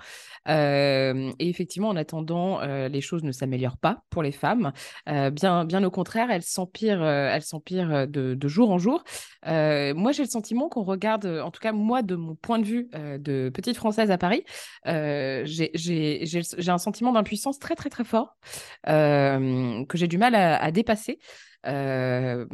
et 0.48 1.34
effectivement, 1.38 1.90
en 1.90 1.96
attendant, 1.98 2.62
les 2.62 3.02
choses 3.02 3.24
ne 3.24 3.32
s'améliorent 3.32 3.78
pas 3.78 4.02
pour 4.10 4.24
les 4.24 4.32
femmes. 4.32 4.74
bien, 5.06 5.66
bien 5.66 5.84
au 5.84 5.92
contraire, 5.92 6.32
elles 6.32 6.42
s'empirent, 6.42 7.04
elles 7.06 7.44
s'empirent 7.44 8.08
de, 8.08 8.48
jour 8.48 8.72
en 8.72 8.80
jour. 8.80 9.04
moi, 9.46 10.12
j'ai 10.14 10.24
le 10.24 10.30
sentiment 10.30 10.68
qu'on 10.68 10.82
regarde, 10.82 11.28
en 11.28 11.52
tout 11.52 11.60
cas 11.60 11.74
moi, 11.74 12.02
de 12.02 12.16
mon 12.16 12.34
point 12.34 12.58
de 12.58 12.66
vue 12.66 12.90
de 13.20 13.52
petite 13.54 13.78
française 13.78 14.10
à 14.10 14.18
Paris, 14.18 14.44
j'ai 14.84 15.72
un 16.68 16.78
sentiment 16.80 17.14
d'impuissance 17.14 17.60
très 17.60 17.76
très 17.76 17.92
très 17.92 18.04
fort. 18.04 18.36
Que 19.88 19.98
j'ai 19.98 20.08
du 20.08 20.18
mal 20.18 20.36
à, 20.36 20.72
dépasser. 20.72 21.20
Euh, 21.68 22.46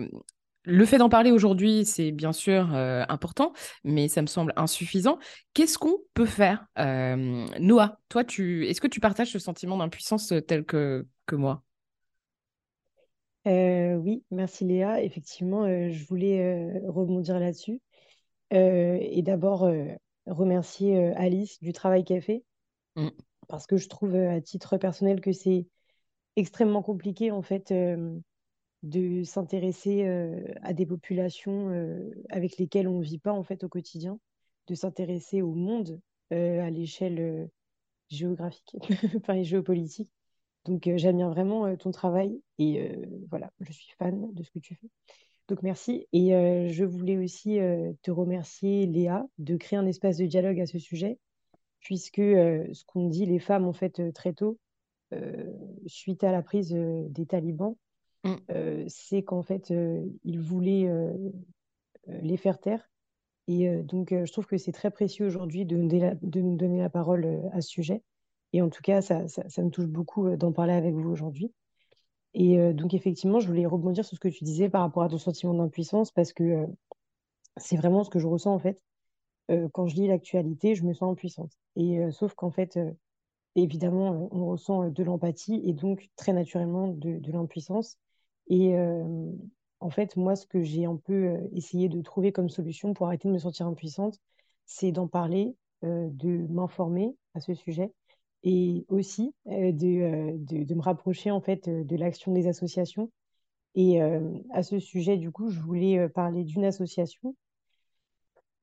le 0.64 0.86
fait 0.86 0.98
d'en 0.98 1.10
parler 1.10 1.32
aujourd'hui, 1.32 1.86
c'est 1.86 2.12
bien 2.12 2.34
sûr 2.34 2.76
euh, 2.76 3.06
important, 3.08 3.54
mais 3.84 4.10
ça 4.10 4.22
me 4.22 4.28
semble 4.28 4.54
insuffisant. 4.58 5.18
Qu'est-ce 5.54 5.78
qu'on 5.78 5.98
peut 6.14 6.26
faire 6.26 6.68
Noah, 6.78 8.00
toi, 8.10 8.24
tu... 8.24 8.68
est-ce 8.68 8.82
que 8.82 8.88
tu 8.88 9.00
partages 9.00 9.32
ce 9.32 9.40
sentiment 9.40 9.78
d'impuissance 9.78 10.34
tel 10.48 10.66
que, 10.66 11.08
que 11.26 11.36
moi? 11.36 11.64
Oui, 13.46 14.24
merci 14.30 14.66
Léa. 14.66 15.02
Effectivement, 15.02 15.66
je 15.68 16.06
voulais 16.06 16.82
rebondir 16.86 17.40
là-dessus. 17.40 17.80
et 18.52 19.22
d'abord, 19.24 19.72
remercier 20.26 21.14
Alice 21.16 21.62
du 21.62 21.72
travail 21.72 22.04
qu'elle 22.04 22.22
fait. 22.22 22.44
Mmh. 22.98 23.10
Parce 23.48 23.66
que 23.66 23.78
je 23.78 23.88
trouve 23.88 24.16
à 24.16 24.42
titre 24.42 24.76
personnel 24.78 25.22
que 25.22 25.32
c'est 25.32 25.66
extrêmement 26.38 26.84
compliqué 26.84 27.32
en 27.32 27.42
fait 27.42 27.72
euh, 27.72 28.18
de 28.84 29.24
s'intéresser 29.24 30.06
euh, 30.06 30.40
à 30.62 30.74
des 30.74 30.86
populations 30.86 31.70
euh, 31.72 32.12
avec 32.30 32.58
lesquelles 32.58 32.88
on 32.88 33.00
ne 33.00 33.04
vit 33.04 33.18
pas 33.18 33.34
en 33.34 33.44
fait 33.44 33.64
au 33.64 33.70
quotidien, 33.70 34.20
de 34.68 34.76
s'intéresser 34.76 35.42
au 35.42 35.54
monde 35.54 36.00
à 36.30 36.70
l'échelle 36.70 37.50
géographique, 38.10 38.76
enfin 39.16 39.42
géopolitique. 39.44 40.12
Donc 40.66 40.90
j'admire 40.98 41.30
vraiment 41.30 41.74
ton 41.78 41.92
travail 41.92 42.42
et 42.60 42.92
voilà, 43.30 43.50
je 43.62 43.72
suis 43.72 43.94
fan 43.98 44.34
de 44.34 44.44
ce 44.44 44.52
que 44.52 44.60
tu 44.60 44.76
fais. 44.76 44.90
Donc 45.48 45.64
merci. 45.64 46.06
Et 46.12 46.32
je 46.70 46.84
voulais 46.84 47.16
aussi 47.16 47.60
te 48.02 48.12
remercier, 48.12 48.88
Léa, 48.88 49.26
de 49.38 49.56
créer 49.56 49.80
un 49.80 49.88
espace 49.88 50.18
de 50.18 50.26
dialogue 50.26 50.60
à 50.60 50.66
ce 50.66 50.80
sujet, 50.80 51.18
puisque 51.80 52.18
ce 52.18 52.84
qu'on 52.84 53.08
dit 53.08 53.26
les 53.26 53.40
femmes 53.40 53.66
en 53.66 53.72
fait 53.72 54.12
très 54.12 54.34
tôt, 54.34 54.60
suite 55.86 56.24
à 56.24 56.32
la 56.32 56.42
prise 56.42 56.74
euh, 56.74 57.08
des 57.10 57.26
talibans, 57.26 57.76
mm. 58.24 58.36
euh, 58.52 58.86
c'est 58.88 59.24
qu'en 59.24 59.42
fait, 59.42 59.74
ils 60.24 60.40
voulaient 60.40 60.90
les 62.08 62.38
faire 62.38 62.60
taire. 62.60 62.90
Et 63.50 63.70
donc, 63.84 64.10
je 64.12 64.32
trouve 64.32 64.46
que 64.46 64.58
c'est 64.58 64.74
très 64.74 64.92
précieux 64.92 65.26
aujourd'hui 65.26 65.66
de, 65.66 65.78
de, 65.78 66.42
nous 66.42 66.58
donner 66.58 66.80
la 66.80 66.90
parole 66.90 67.50
à 67.54 67.62
ce 67.62 67.70
sujet. 67.70 68.04
Et 68.52 68.62
en 68.62 68.70
tout 68.70 68.82
cas, 68.82 69.02
ça, 69.02 69.28
ça, 69.28 69.64
me 69.64 69.70
touche 69.70 69.88
beaucoup 69.88 70.36
d'en 70.36 70.52
parler 70.52 70.74
avec 70.74 70.94
vous 70.94 71.10
aujourd'hui. 71.10 71.54
Et 72.34 72.74
donc, 72.74 72.94
effectivement, 72.94 73.40
je 73.40 73.48
voulais 73.48 73.66
rebondir 73.66 74.04
sur 74.04 74.16
ce 74.16 74.20
que 74.20 74.28
tu 74.28 74.44
disais 74.44 74.70
par 74.70 74.82
rapport 74.82 75.04
à 75.04 75.10
ton 75.10 75.18
sentiment 75.18 75.54
d'impuissance, 75.54 76.12
parce 76.12 76.34
que 76.34 76.66
c'est 77.56 77.78
vraiment 77.78 78.04
ce 78.04 78.10
que 78.10 78.20
je 78.20 78.28
ressens 78.28 78.54
en 78.54 78.60
fait. 78.60 78.82
quand 79.72 79.88
je 79.88 79.96
lis 79.96 80.08
l'actualité, 80.08 80.76
je 80.76 80.84
me 80.84 80.94
sens 80.94 81.10
impuissante. 81.10 81.54
Et 81.78 82.00
sauf 82.12 82.34
qu'en 82.34 82.52
fait, 82.52 82.78
évidemment, 83.64 84.14
euh, 84.14 84.28
on 84.32 84.48
ressent 84.48 84.84
euh, 84.84 84.90
de 84.90 85.04
l'empathie 85.04 85.62
et 85.64 85.74
donc 85.74 86.10
très 86.16 86.34
naturellement 86.34 86.88
de, 86.88 87.20
l'impuissance. 87.32 87.98
Et 88.48 88.78
euh, 88.78 89.32
en 89.80 89.90
fait, 89.90 90.16
moi, 90.16 90.36
ce 90.36 90.46
que 90.46 90.64
j'ai 90.64 90.86
un 90.86 90.96
peu 90.96 91.38
essayé 91.54 91.90
de 91.90 92.02
trouver 92.02 92.32
comme 92.32 92.50
solution 92.50 92.94
pour 92.94 93.08
arrêter 93.08 93.28
de 93.28 93.34
me 93.34 93.40
sentir 93.40 93.68
impuissante, 93.68 94.20
c'est 94.66 94.92
d'en 94.92 95.08
parler, 95.08 95.56
de 95.84 96.48
m'informer 96.50 97.16
à 97.36 97.40
ce 97.40 97.54
sujet 97.54 97.94
et 98.44 98.86
aussi 98.90 99.34
de, 99.46 100.36
de, 100.38 100.74
me 100.74 100.82
rapprocher 100.82 101.30
en 101.30 101.42
fait 101.42 101.70
de 101.70 101.96
l'action 101.96 102.34
des 102.34 102.48
associations. 102.48 103.12
Et 103.76 104.02
à 104.02 104.64
ce 104.64 104.80
sujet, 104.80 105.18
du 105.18 105.32
coup, 105.32 105.50
je 105.50 105.60
voulais 105.60 106.10
parler 106.10 106.44
d'une 106.44 106.66
association 106.66 107.36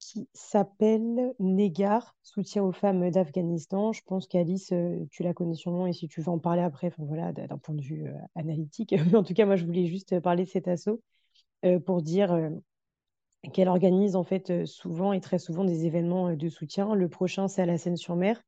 qui 0.05 0.29
s'appelle 0.35 1.35
Négar, 1.39 2.15
soutien 2.23 2.63
aux 2.63 2.73
femmes 2.73 3.11
d'Afghanistan. 3.11 3.93
Je 3.93 4.03
pense 4.05 4.27
qu'Alice, 4.27 4.71
euh, 4.73 4.99
tu 5.11 5.23
la 5.23 5.33
connais 5.33 5.55
sûrement 5.55 5.87
et 5.87 5.95
si 5.95 6.09
tu 6.09 6.21
veux 6.21 6.29
en 6.29 6.39
parler 6.39 6.61
après, 6.61 6.93
voilà, 6.99 7.33
d'un 7.33 7.57
point 7.57 7.75
de 7.75 7.81
vue 7.81 8.09
euh, 8.09 8.19
analytique. 8.35 8.95
En 9.15 9.23
tout 9.23 9.33
cas, 9.33 9.47
moi, 9.47 9.57
je 9.57 9.65
voulais 9.65 9.87
juste 9.87 10.21
parler 10.21 10.45
de 10.45 10.51
cet 10.51 10.69
assaut 10.69 11.01
euh, 11.65 11.81
pour 11.81 12.03
dire 12.03 12.51
qu'elle 13.55 13.69
organise 13.69 14.15
en 14.15 14.25
fait 14.25 14.67
souvent 14.67 15.15
et 15.15 15.21
très 15.21 15.39
souvent 15.39 15.65
des 15.65 15.87
événements 15.87 16.35
de 16.35 16.49
soutien. 16.51 16.95
Le 16.95 17.09
prochain, 17.09 17.49
c'est 17.49 17.63
à 17.63 17.67
la 17.67 17.79
Seine-sur-Mer 17.79 18.43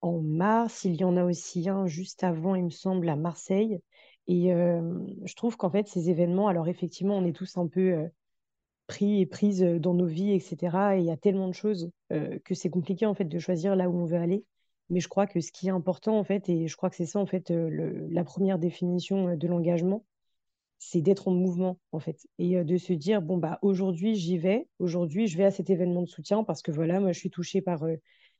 en 0.00 0.22
mars. 0.22 0.84
Il 0.84 0.96
y 0.96 1.04
en 1.04 1.18
a 1.18 1.24
aussi 1.24 1.68
un 1.68 1.86
juste 1.86 2.24
avant, 2.24 2.54
il 2.54 2.64
me 2.64 2.70
semble, 2.70 3.10
à 3.10 3.16
Marseille. 3.16 3.78
Et 4.26 4.50
je 4.50 5.34
trouve 5.34 5.56
qu'en 5.56 5.70
fait, 5.70 5.88
ces 5.88 6.10
événements, 6.10 6.48
alors 6.48 6.68
effectivement, 6.68 7.16
on 7.16 7.24
est 7.24 7.32
tous 7.32 7.56
un 7.56 7.66
peu 7.66 8.08
pris 8.88 9.20
et 9.20 9.26
prises 9.26 9.62
dans 9.62 9.94
nos 9.94 10.06
vies, 10.06 10.32
etc. 10.32 10.96
Et 10.96 11.00
il 11.00 11.04
y 11.04 11.10
a 11.12 11.16
tellement 11.16 11.46
de 11.46 11.54
choses 11.54 11.90
que 12.10 12.54
c'est 12.54 12.70
compliqué 12.70 13.06
en 13.06 13.14
fait 13.14 13.26
de 13.26 13.38
choisir 13.38 13.76
là 13.76 13.88
où 13.88 13.96
on 13.96 14.04
veut 14.04 14.18
aller. 14.18 14.44
Mais 14.90 15.00
je 15.00 15.08
crois 15.08 15.26
que 15.26 15.40
ce 15.40 15.52
qui 15.52 15.68
est 15.68 15.70
important 15.70 16.18
en 16.18 16.24
fait, 16.24 16.48
et 16.48 16.66
je 16.66 16.76
crois 16.76 16.90
que 16.90 16.96
c'est 16.96 17.06
ça 17.06 17.20
en 17.20 17.26
fait 17.26 17.50
la 17.50 18.24
première 18.24 18.58
définition 18.58 19.36
de 19.36 19.46
l'engagement, 19.46 20.04
c'est 20.78 21.02
d'être 21.02 21.28
en 21.28 21.32
mouvement 21.32 21.78
en 21.92 21.98
fait 21.98 22.26
et 22.38 22.62
de 22.64 22.76
se 22.76 22.92
dire 22.92 23.20
bon 23.20 23.36
bah 23.36 23.58
aujourd'hui 23.62 24.14
j'y 24.14 24.38
vais, 24.38 24.68
aujourd'hui 24.78 25.26
je 25.26 25.36
vais 25.36 25.44
à 25.44 25.50
cet 25.50 25.70
événement 25.70 26.02
de 26.02 26.08
soutien 26.08 26.44
parce 26.44 26.62
que 26.62 26.70
voilà 26.70 27.00
moi 27.00 27.12
je 27.12 27.18
suis 27.18 27.30
touchée 27.30 27.60
par 27.60 27.80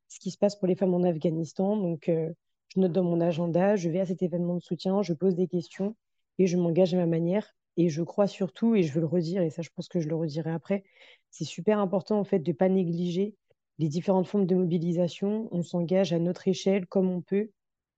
ce 0.09 0.21
qui 0.21 0.31
se 0.31 0.39
passe 0.39 0.57
pour 0.57 0.69
les 0.69 0.77
femmes 0.77 0.95
en 0.95 1.03
Afghanistan 1.03 1.77
donc 1.77 2.09
je 2.09 2.81
note 2.81 2.93
dans 2.93 3.03
mon 3.03 3.21
agenda, 3.21 3.77
je 3.77 3.89
vais 3.89 4.01
à 4.01 4.07
cet 4.07 4.23
événement 4.23 4.55
de 4.55 4.63
soutien, 4.63 5.03
je 5.03 5.15
pose 5.15 5.35
des 5.35 5.49
questions 5.49 5.97
et 6.39 6.47
je 6.47 6.57
m'engage 6.57 6.95
à 6.95 6.97
ma 6.97 7.07
manière 7.07 7.55
et 7.79 7.89
je 7.89 8.03
crois 8.03 8.27
surtout, 8.27 8.75
et 8.75 8.83
je 8.83 8.93
veux 8.93 9.01
le 9.01 9.07
redire, 9.07 9.41
et 9.41 9.51
ça 9.51 9.63
je 9.63 9.71
pense 9.75 9.89
que 9.89 10.01
je 10.01 10.09
le 10.09 10.17
redirai 10.17 10.51
après, 10.51 10.85
c'est 11.31 11.45
super 11.45 11.79
important 11.79 12.19
en 12.19 12.25
fait 12.25 12.41
de 12.41 12.51
ne 12.51 12.57
pas 12.57 12.69
négliger 12.69 13.35
les 13.79 13.89
différentes 13.89 14.27
formes 14.27 14.47
de 14.47 14.57
mobilisation. 14.57 15.49
On 15.53 15.63
s'engage 15.63 16.13
à 16.13 16.19
notre 16.19 16.49
échelle 16.49 16.87
comme 16.87 17.09
on 17.09 17.23
peut, 17.23 17.51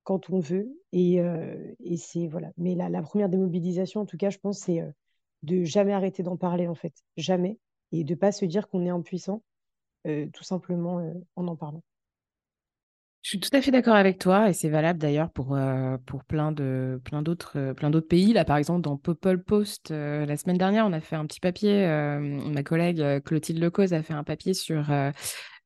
quand 0.04 0.30
on 0.30 0.38
veut. 0.38 0.68
Et, 0.92 1.20
euh, 1.20 1.74
c'est 1.96 2.26
voilà. 2.26 2.52
Mais 2.58 2.74
la, 2.74 3.02
première 3.02 3.30
démobilisation, 3.30 4.02
en 4.02 4.06
tout 4.06 4.18
cas, 4.18 4.30
je 4.30 4.38
pense, 4.38 4.58
c'est 4.58 4.80
euh, 4.82 4.90
de 5.42 5.64
jamais 5.64 5.92
arrêter 5.92 6.22
d'en 6.22 6.36
parler 6.36 6.68
en 6.68 6.74
fait, 6.74 6.94
jamais, 7.16 7.58
et 7.92 8.04
de 8.04 8.14
pas 8.14 8.32
se 8.32 8.44
dire 8.44 8.68
qu'on 8.68 8.84
est 8.84 8.90
impuissant, 8.90 9.42
euh, 10.06 10.26
tout 10.32 10.44
simplement 10.44 11.02
en 11.36 11.48
en 11.48 11.56
parlant. 11.56 11.82
Je 13.22 13.28
suis 13.28 13.40
tout 13.40 13.50
à 13.52 13.60
fait 13.60 13.70
d'accord 13.70 13.96
avec 13.96 14.18
toi 14.18 14.48
et 14.48 14.54
c'est 14.54 14.70
valable 14.70 14.98
d'ailleurs 14.98 15.30
pour, 15.30 15.54
euh, 15.54 15.98
pour 16.06 16.24
plein 16.24 16.52
de 16.52 16.98
plein 17.04 17.20
d'autres 17.20 17.58
euh, 17.58 17.74
plein 17.74 17.90
d'autres 17.90 18.08
pays. 18.08 18.32
Là, 18.32 18.46
par 18.46 18.56
exemple, 18.56 18.80
dans 18.80 18.96
Popol 18.96 19.42
Post, 19.44 19.90
euh, 19.90 20.24
la 20.24 20.38
semaine 20.38 20.56
dernière, 20.56 20.86
on 20.86 20.92
a 20.94 21.00
fait 21.00 21.16
un 21.16 21.26
petit 21.26 21.40
papier. 21.40 21.86
ma 22.18 22.62
collègue 22.62 23.22
Clotilde 23.24 23.58
Lecause 23.58 23.92
a 23.92 24.02
fait 24.02 24.14
un 24.14 24.24
papier 24.24 24.54
sur 24.54 24.86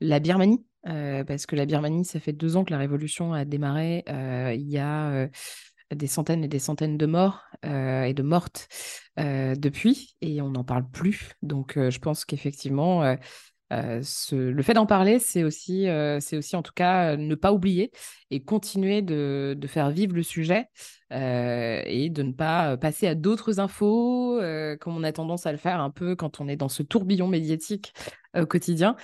la 0.01 0.21
Birmanie 0.21 0.65
parce 0.83 1.47
que 1.47 1.55
la 1.55 1.65
Birmanie, 1.65 2.05
ça 2.05 2.19
fait 2.19 2.33
deux 2.33 2.57
ans 2.57 2.65
que 2.65 2.73
la 2.73 2.79
révolution 2.79 3.33
a 3.33 3.45
démarré. 3.45 4.03
il 4.09 4.69
y 4.69 4.79
a 4.79 5.29
des 5.95 6.07
centaines 6.09 6.43
et 6.43 6.49
des 6.49 6.59
centaines 6.59 6.99
de 6.99 7.07
morts 7.07 7.45
et 7.63 8.15
de 8.15 8.23
mortes 8.23 8.69
depuis 9.17 10.17
et 10.21 10.43
on 10.43 10.51
n'en 10.51 10.65
parle 10.65 10.89
plus. 10.91 11.35
Donc, 11.43 11.75
je 11.77 11.99
pense 12.01 12.25
qu'effectivement 12.25 13.17
euh, 13.75 14.03
le 14.33 14.63
fait 14.63 14.75
d'en 14.75 14.87
parler, 14.87 15.19
c'est 15.19 15.45
aussi, 15.45 15.89
euh, 15.89 16.21
en 16.53 16.63
tout 16.63 16.73
cas 16.75 17.17
ne 17.17 17.35
pas 17.35 17.53
oublier 17.53 17.91
et 18.31 18.43
continuer 18.43 19.03
de, 19.03 19.59
faire 19.67 19.91
vivre 19.91 20.15
le 20.15 20.23
sujet 20.23 20.67
euh, 21.13 21.83
et 21.87 22.11
de 22.11 22.23
ne 22.23 22.33
pas 22.33 22.77
passer 22.77 23.07
à 23.07 23.15
d'autres 23.15 23.61
infos, 23.61 24.41
comme 24.81 24.97
on 24.97 25.05
a 25.05 25.13
tendance 25.13 25.47
à 25.47 25.53
le 25.53 25.59
faire 25.59 25.81
un 25.81 25.91
peu 25.91 26.17
quand 26.17 26.41
on 26.41 26.49
est 26.49 26.57
dans 26.57 26.69
ce 26.69 26.83
tourbillon 26.83 27.29
médiatique 27.29 27.95
quotidien. 28.49 28.97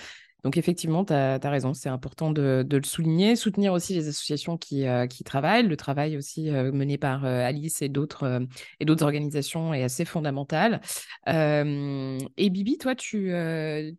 Donc 0.43 0.57
effectivement, 0.57 1.05
tu 1.05 1.13
as, 1.13 1.39
raison, 1.43 1.73
c'est 1.73 1.89
important 1.89 2.31
de, 2.31 2.65
le 2.67 2.83
souligner, 2.83 3.35
soutenir 3.35 3.73
aussi 3.73 3.93
les 3.93 4.07
associations 4.07 4.57
qui, 4.57 4.87
euh, 4.87 5.05
qui 5.05 5.23
travaillent. 5.23 5.67
Le 5.67 5.77
travail 5.77 6.17
aussi 6.17 6.49
euh, 6.49 6.71
mené 6.71 6.97
par 6.97 7.25
euh, 7.25 7.45
Alice 7.45 7.83
et 7.83 7.89
d'autres 7.89 8.41
et 8.79 8.85
d'autres 8.85 9.03
organisations 9.03 9.73
est 9.73 9.83
assez 9.83 10.03
fondamental. 10.03 10.81
et 11.27 12.49
Bibi, 12.49 12.77
toi, 12.79 12.95
tu, 12.95 13.31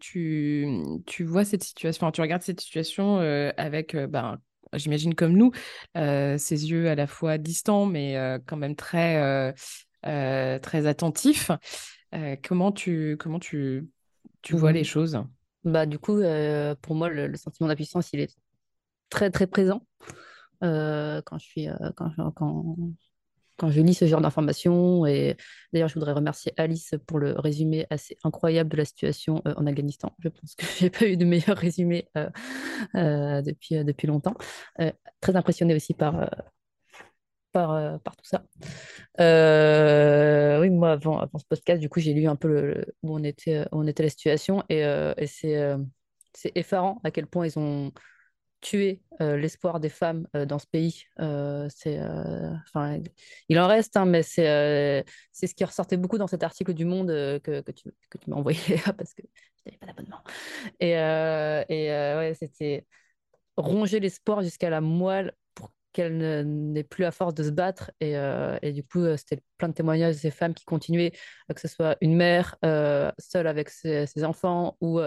tu, 0.01 0.67
tu 1.07 1.25
vois 1.25 1.45
cette 1.45 1.63
situation, 1.63 2.11
tu 2.11 2.21
regardes 2.21 2.43
cette 2.43 2.61
situation 2.61 3.19
avec, 3.57 3.97
ben, 3.97 4.39
j'imagine 4.73 5.15
comme 5.15 5.37
nous, 5.37 5.53
ces 5.95 6.71
yeux 6.71 6.89
à 6.89 6.97
la 6.97 7.07
fois 7.07 7.39
distants, 7.39 7.87
mais 7.87 8.17
quand 8.47 8.57
même 8.57 8.75
très, 8.75 9.55
très 10.03 10.87
attentifs. 10.87 11.53
comment 12.43 12.73
tu, 12.73 13.17
comment 13.19 13.39
tu, 13.39 13.87
tu 14.43 14.57
vois 14.57 14.73
les 14.73 14.83
mmh. 14.83 14.85
choses? 14.85 15.23
Bah, 15.65 15.87
du 15.87 15.99
coup, 15.99 16.19
euh, 16.19 16.75
pour 16.83 16.95
moi, 16.95 17.09
le, 17.09 17.37
sentiment 17.37 17.69
d'impuissance, 17.69 18.13
il 18.13 18.21
est 18.21 18.37
très, 19.11 19.31
très 19.31 19.47
présent. 19.47 19.83
Euh, 20.65 21.21
je 21.39 21.69
euh, 21.69 21.91
quand, 23.57 23.71
je 23.71 23.81
lis 23.81 23.95
ce 23.95 24.07
genre 24.07 24.21
d'informations. 24.21 25.07
Et 25.07 25.37
d'ailleurs, 25.73 25.89
je 25.89 25.95
voudrais 25.95 26.13
remercier 26.13 26.53
Alice 26.57 26.95
pour 27.07 27.19
le 27.19 27.33
résumé 27.39 27.87
assez 27.91 28.17
incroyable 28.25 28.71
de 28.71 28.77
la 28.77 28.85
situation 28.85 29.43
en 29.45 29.67
Afghanistan. 29.67 30.13
Je 30.19 30.29
pense 30.29 30.55
que 30.57 30.67
j'ai 30.79 30.91
pas 30.91 31.07
eu 31.07 31.17
de 31.17 31.25
meilleur 31.25 31.57
résumé 31.57 32.09
depuis, 32.95 33.85
depuis 33.85 34.07
longtemps. 34.09 34.35
très 35.21 35.37
impressionné 35.37 35.75
aussi 35.75 35.95
par 35.95 36.29
par, 37.53 38.01
par 38.01 38.17
tout 38.17 38.25
ça. 38.25 38.45
oui, 40.61 40.71
moi, 40.71 40.93
avant, 40.93 41.19
avant 41.19 41.39
ce 41.39 41.45
podcast, 41.45 41.81
du 41.81 41.89
coup, 41.89 42.01
j'ai 42.01 42.15
lu 42.15 42.27
un 42.27 42.37
peu 42.37 42.85
où, 43.03 43.15
on 43.15 43.23
était, 43.25 43.61
où 43.73 43.81
on 43.81 43.87
était 43.87 44.03
la 44.03 44.09
situation 44.09 44.65
et, 44.69 44.83
c'est 45.27 45.77
c'est 46.35 46.53
effarant 46.55 47.01
à 47.05 47.11
quel 47.11 47.27
point 47.27 47.47
ils 47.47 47.59
ont 47.59 47.93
tué 48.61 49.03
euh, 49.21 49.37
l'espoir 49.37 49.81
des 49.81 49.89
femmes 49.89 50.27
euh, 50.37 50.47
dans 50.47 50.59
ce 50.59 50.67
pays. 50.67 51.05
Euh, 51.21 51.69
c'est, 51.75 52.01
enfin, 52.01 53.01
il 53.49 53.59
en 53.59 53.67
reste, 53.67 53.97
hein, 53.97 54.07
mais 54.07 54.23
c'est, 54.23 55.05
c'est 55.33 55.47
ce 55.47 55.55
qui 55.55 55.65
ressortait 55.65 55.97
beaucoup 55.97 56.19
dans 56.19 56.29
cet 56.29 56.43
article 56.43 56.73
du 56.73 56.85
Monde 56.85 57.09
que, 57.09 57.61
que, 57.61 57.73
tu, 57.73 57.91
que 58.09 58.19
tu 58.19 58.31
m'as 58.31 58.37
envoyé 58.37 58.59
parce 58.97 59.13
que 59.15 59.23
je 59.23 59.71
n'avais 59.71 59.79
pas 59.79 59.87
d'abonnement. 59.87 60.23
Et, 60.81 60.93
et 60.93 61.91
ouais, 62.17 62.35
c'était 62.39 62.87
ronger 63.57 64.01
l'espoir 64.01 64.43
jusqu'à 64.43 64.71
la 64.71 64.81
moelle 64.81 65.35
qu'elle 65.93 66.47
n'ait 66.47 66.85
plus 66.85 67.03
la 67.03 67.11
force 67.11 67.35
de 67.35 67.43
se 67.43 67.51
battre. 67.51 67.91
Et, 68.01 68.15
et 68.63 68.73
du 68.73 68.83
coup, 68.83 69.05
c'était 69.17 69.43
plein 69.59 69.69
de 69.69 69.75
témoignages 69.75 70.15
de 70.17 70.21
ces 70.21 70.31
femmes 70.31 70.55
qui 70.55 70.65
continuaient, 70.65 71.13
que 71.55 71.61
ce 71.61 71.69
soit 71.69 71.97
une 72.01 72.17
mère 72.17 72.57
seule 73.19 73.47
avec 73.47 73.69
ses, 73.69 74.25
enfants 74.25 74.77
ou 74.81 75.01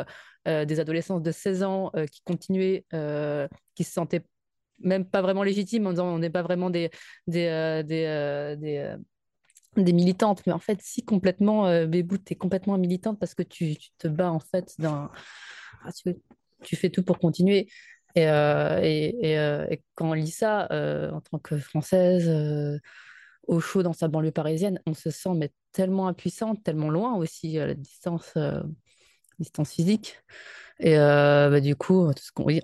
euh, 0.48 0.64
des 0.64 0.80
adolescents 0.80 1.20
de 1.20 1.32
16 1.32 1.64
ans 1.64 1.90
euh, 1.96 2.06
qui 2.06 2.22
continuaient, 2.22 2.86
euh, 2.94 3.48
qui 3.74 3.84
se 3.84 3.92
sentaient 3.92 4.24
même 4.80 5.04
pas 5.04 5.24
vraiment 5.24 5.42
légitimes 5.42 5.88
en 5.88 5.90
disant 5.90 6.06
on 6.06 6.20
n'est 6.20 6.30
pas 6.30 6.44
vraiment 6.44 6.70
des, 6.70 6.92
des, 7.26 7.82
des, 7.84 8.96
des, 9.76 9.94
militantes. 9.94 10.44
Mais 10.46 10.54
en 10.54 10.60
fait, 10.60 10.80
si 10.84 11.04
complètement, 11.04 11.88
Bébou, 11.88 12.20
tu 12.20 12.34
es 12.34 12.36
complètement 12.36 12.78
militante 12.78 13.18
parce 13.20 13.34
que 13.34 13.42
tu, 13.42 13.76
tu 13.76 13.90
te 13.98 14.08
bats 14.08 14.32
en 14.32 14.40
fait 14.40 14.76
dans... 14.78 15.10
Ah, 15.84 15.92
tu, 15.94 16.16
tu, 16.62 16.76
fais 16.76 16.90
tout 16.90 17.04
pour 17.04 17.18
continuer. 17.18 17.68
Et, 18.16 18.22
et, 18.24 19.34
et, 19.34 19.84
quand 19.96 20.10
on 20.10 20.14
lit 20.14 20.32
ça, 20.32 20.68
en 21.14 21.22
tant 21.22 21.40
que 21.40 21.58
Française, 21.58 22.32
au 23.48 23.60
chaud 23.60 23.84
dans 23.84 23.94
sa 23.94 24.08
banlieue 24.08 24.32
parisienne, 24.32 24.80
on 24.86 24.94
se 24.94 25.10
sent 25.10 25.34
mais, 25.36 25.52
tellement 25.72 26.08
impuissante, 26.08 26.64
tellement 26.64 26.90
loin 26.90 27.16
aussi 27.16 27.60
à 27.60 27.68
la 27.68 27.74
distance 27.74 28.38
distance 29.40 29.72
physique. 29.72 30.20
Et 30.80 30.98
euh, 30.98 31.50
bah, 31.50 31.62
du 31.62 31.76
coup, 31.76 32.12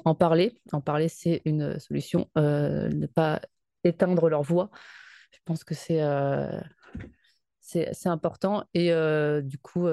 en 0.05 0.15
parler, 0.15 0.59
en 0.71 0.81
parler, 0.81 1.07
c'est 1.07 1.41
une 1.45 1.79
solution. 1.79 2.29
Euh, 2.37 2.89
ne 2.89 3.07
pas 3.07 3.41
éteindre 3.83 4.29
leur 4.29 4.43
voix. 4.43 4.69
Je 5.31 5.39
pense 5.45 5.63
que 5.63 5.73
c'est 5.73 6.01
euh, 6.01 6.59
c'est 7.61 8.07
important. 8.07 8.65
Et 8.73 8.91
du 9.43 9.57
coup, 9.59 9.87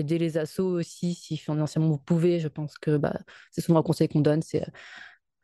aider 0.00 0.18
les 0.18 0.38
assos 0.38 0.66
aussi, 0.66 1.14
si 1.14 1.36
financièrement 1.36 1.90
vous 1.90 1.98
pouvez. 1.98 2.40
Je 2.40 2.48
pense 2.48 2.78
que 2.78 2.96
bah, 2.96 3.18
c'est 3.50 3.60
souvent 3.60 3.80
un 3.80 3.82
conseil 3.82 4.08
qu'on 4.08 4.20
donne. 4.20 4.42
C'est 4.42 4.66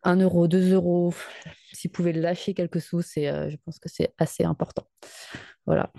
1 0.02 0.16
euro, 0.20 0.48
2 0.48 0.72
euros. 0.72 1.14
Si 1.72 1.88
vous 1.88 1.92
pouvez 1.92 2.12
lâcher 2.12 2.54
quelques 2.54 2.80
sous, 2.80 3.02
je 3.02 3.56
pense 3.64 3.78
que 3.78 3.88
c'est 3.88 4.14
assez 4.18 4.44
important. 4.44 4.88
Voilà. 5.66 5.92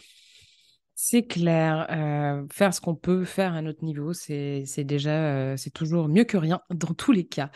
C'est 0.99 1.28
clair. 1.28 1.86
Euh, 1.91 2.47
faire 2.51 2.74
ce 2.74 2.82
qu'on 2.82 2.95
peut 2.95 3.24
faire 3.24 3.53
à 3.53 3.62
notre 3.62 3.84
niveau, 3.84 4.14
c'est 4.14 4.66
déjà, 4.80 5.12
euh, 5.12 5.55
c'est 5.55 5.70
toujours 5.70 6.08
mieux 6.08 6.24
que 6.24 6.38
rien 6.38 6.60
dans 6.72 6.93
tous 6.95 7.12
les 7.12 7.24
cas. 7.24 7.51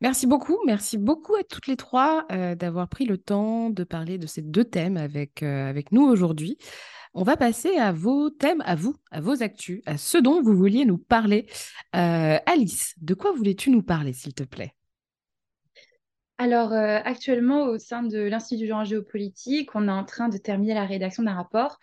Merci 0.00 0.26
beaucoup. 0.26 0.58
Merci 0.66 0.96
beaucoup 0.96 1.34
à 1.34 1.44
toutes 1.44 1.66
les 1.66 1.76
trois 1.76 2.24
euh, 2.32 2.54
d'avoir 2.54 2.88
pris 2.88 3.04
le 3.04 3.18
temps 3.18 3.68
de 3.68 3.84
parler 3.84 4.16
de 4.16 4.26
ces 4.26 4.40
deux 4.40 4.64
thèmes 4.64 4.96
avec, 4.96 5.42
avec 5.42 5.92
nous 5.92 6.04
aujourd'hui. 6.04 6.56
On 7.18 7.22
va 7.22 7.38
passer 7.38 7.78
à 7.78 7.92
vos 7.92 8.28
thèmes, 8.28 8.62
à 8.66 8.74
vous, 8.74 8.94
à 9.10 9.22
vos 9.22 9.42
actus, 9.42 9.80
à 9.86 9.96
ce 9.96 10.18
dont 10.18 10.42
vous 10.42 10.54
vouliez 10.54 10.84
nous 10.84 10.98
parler. 10.98 11.46
Alice, 11.92 12.92
de 13.00 13.14
quoi 13.14 13.32
voulais-tu 13.32 13.70
nous 13.70 13.82
parler, 13.82 14.12
s'il 14.12 14.34
te 14.34 14.42
plaît? 14.42 14.74
Alors, 16.36 16.74
actuellement, 16.74 17.64
au 17.64 17.78
sein 17.78 18.02
de 18.02 18.18
l'Institut 18.18 18.64
du 18.64 18.68
genre 18.68 18.84
géopolitique, 18.84 19.74
on 19.74 19.88
est 19.88 19.90
en 19.90 20.04
train 20.04 20.28
de 20.28 20.36
terminer 20.36 20.74
la 20.74 20.84
rédaction 20.84 21.22
d'un 21.22 21.32
rapport 21.32 21.78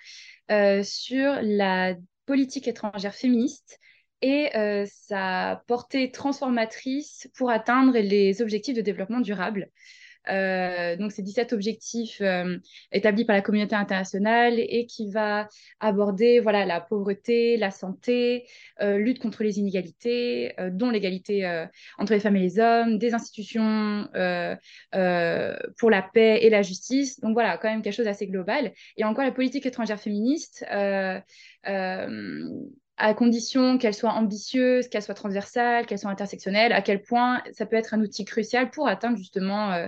euh, 0.52 0.84
sur 0.84 1.40
la 1.42 1.96
politique 2.28 2.68
étrangère 2.68 3.16
féministe 3.16 3.80
et 4.22 4.56
euh, 4.56 4.86
sa 4.88 5.64
portée 5.66 6.12
transformatrice 6.12 7.28
pour 7.36 7.50
atteindre 7.50 7.98
les 7.98 8.44
objectifs 8.44 8.76
de 8.76 8.82
développement 8.82 9.20
durable. 9.20 9.72
Euh, 10.30 10.96
donc, 10.96 11.12
c'est 11.12 11.22
17 11.22 11.54
objectifs 11.54 12.22
euh, 12.22 12.58
établis 12.92 13.26
par 13.26 13.36
la 13.36 13.42
communauté 13.42 13.76
internationale 13.76 14.56
et 14.58 14.86
qui 14.86 15.10
va 15.12 15.50
aborder 15.80 16.40
voilà, 16.40 16.66
la 16.66 16.82
pauvreté, 16.82 17.58
la 17.58 17.72
santé, 17.72 18.46
euh, 18.82 18.98
lutte 18.98 19.20
contre 19.20 19.44
les 19.44 19.60
inégalités, 19.60 20.54
dont 20.72 20.90
l'égalité 20.90 21.66
entre 21.98 22.14
les 22.14 22.20
femmes 22.20 22.36
et 22.36 22.42
les 22.42 22.60
hommes, 22.60 22.98
des 22.98 23.14
institutions 23.14 24.08
pour 25.78 25.90
la 25.90 26.02
paix 26.02 26.40
et 26.42 26.50
la 26.50 26.62
justice. 26.62 27.20
Donc, 27.20 27.34
voilà, 27.34 27.58
quand 27.58 27.70
même 27.70 27.82
quelque 27.82 27.94
chose 27.94 28.06
d'assez 28.06 28.28
global. 28.28 28.74
Et 28.98 29.04
encore, 29.04 29.24
la 29.24 29.32
politique 29.32 29.66
étrangère 29.66 30.00
féministe 30.00 30.66
à 32.98 33.14
condition 33.16 33.78
qu'elle 33.78 33.94
soit 33.94 34.12
ambitieuse, 34.12 34.88
qu'elle 34.88 35.02
soit 35.02 35.16
transversale, 35.16 35.86
qu'elle 35.86 35.98
soit 35.98 36.12
intersectionnelle, 36.12 36.72
à 36.74 36.82
quel 36.82 37.02
point 37.02 37.42
ça 37.52 37.66
peut 37.66 37.76
être 37.76 37.94
un 37.94 38.02
outil 38.02 38.24
crucial 38.24 38.70
pour 38.70 38.88
atteindre 38.88 39.18
justement 39.18 39.72
euh, 39.74 39.88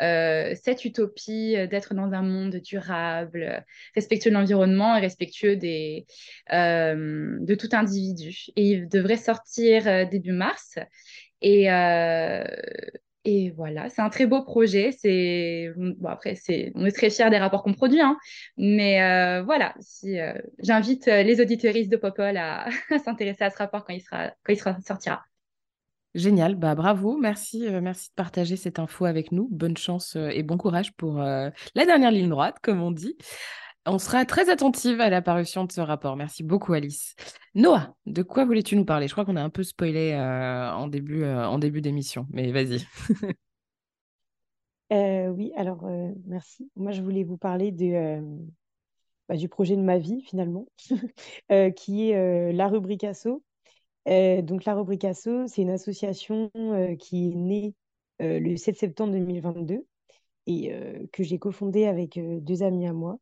euh, 0.00 0.54
cette 0.62 0.84
utopie 0.84 1.54
d'être 1.68 1.94
dans 1.94 2.12
un 2.12 2.22
monde 2.22 2.56
durable, 2.56 3.64
respectueux 3.94 4.30
de 4.30 4.36
l'environnement 4.36 4.96
et 4.96 5.00
respectueux 5.00 5.56
des, 5.56 6.06
euh, 6.52 7.36
de 7.40 7.54
tout 7.54 7.68
individu. 7.72 8.46
Et 8.56 8.70
il 8.70 8.88
devrait 8.88 9.18
sortir 9.18 10.08
début 10.08 10.32
mars. 10.32 10.78
Et 11.42 11.68
voilà, 13.66 13.90
c'est 13.90 14.00
un 14.00 14.10
très 14.10 14.26
beau 14.26 14.42
projet. 14.42 14.92
C'est 14.96 15.72
après, 16.06 16.34
on 16.76 16.84
est 16.84 16.92
très 16.92 17.10
fiers 17.10 17.30
des 17.30 17.38
rapports 17.38 17.64
qu'on 17.64 17.74
produit, 17.74 18.00
hein. 18.00 18.16
mais 18.56 19.02
euh, 19.02 19.42
voilà. 19.42 19.74
Si 19.80 20.20
euh, 20.20 20.34
j'invite 20.60 21.08
euh, 21.08 21.24
les 21.24 21.40
auditeuristes 21.40 21.90
de 21.90 21.96
Popol 21.96 22.36
à, 22.36 22.68
s'intéresser 23.04 23.42
à 23.42 23.50
ce 23.50 23.58
rapport 23.58 23.84
quand 23.84 23.92
il 23.92 24.00
sera 24.00 24.30
quand 24.44 24.54
sortira. 24.86 25.24
Génial, 26.14 26.54
bah 26.54 26.76
bravo, 26.76 27.16
merci, 27.18 27.66
merci 27.82 28.10
de 28.10 28.14
partager 28.14 28.56
cette 28.56 28.78
info 28.78 29.04
avec 29.04 29.32
nous. 29.32 29.48
Bonne 29.50 29.76
chance 29.76 30.16
et 30.16 30.42
bon 30.44 30.56
courage 30.56 30.92
pour 30.92 31.18
la 31.18 31.52
dernière 31.74 32.10
ligne 32.10 32.30
droite, 32.30 32.56
comme 32.62 32.80
on 32.80 32.90
dit. 32.90 33.18
On 33.84 33.98
sera 33.98 34.24
très 34.24 34.48
attentive 34.48 35.00
à 35.02 35.10
l'apparition 35.10 35.64
de 35.64 35.72
ce 35.72 35.82
rapport. 35.82 36.16
Merci 36.16 36.42
beaucoup, 36.42 36.72
Alice. 36.72 37.16
Noah, 37.54 37.94
de 38.06 38.22
quoi 38.22 38.46
voulais-tu 38.46 38.76
nous 38.76 38.86
parler? 38.86 39.08
Je 39.08 39.12
crois 39.12 39.26
qu'on 39.26 39.36
a 39.36 39.42
un 39.42 39.50
peu 39.50 39.62
spoilé 39.62 40.16
en 40.16 40.88
début 40.88 41.80
d'émission, 41.82 42.26
mais 42.30 42.50
vas-y. 42.50 42.86
Euh, 44.92 45.28
oui, 45.28 45.52
alors 45.56 45.84
merci. 46.26 46.70
Moi, 46.76 46.92
je 46.92 47.02
voulais 47.02 47.24
vous 47.24 47.36
parler 47.36 47.72
de, 47.72 48.20
bah, 49.28 49.36
du 49.36 49.48
projet 49.48 49.76
de 49.76 49.82
ma 49.82 49.98
vie, 49.98 50.22
finalement, 50.22 50.66
qui 51.76 52.10
est 52.10 52.52
la 52.52 52.68
rubrique 52.68 53.04
ASSO. 53.04 53.42
donc, 54.06 54.64
la 54.64 54.74
rubrique 54.74 55.04
ASSO, 55.04 55.46
c'est 55.48 55.62
une 55.62 55.70
association 55.70 56.50
qui 56.98 57.30
est 57.30 57.34
née 57.34 57.74
le 58.20 58.56
7 58.56 58.76
septembre 58.76 59.12
2022 59.12 59.84
et 60.46 60.72
que 61.12 61.24
j'ai 61.24 61.38
cofondée 61.38 61.86
avec 61.86 62.18
deux 62.18 62.62
amis 62.62 62.86
à 62.86 62.92
moi. 62.92 63.18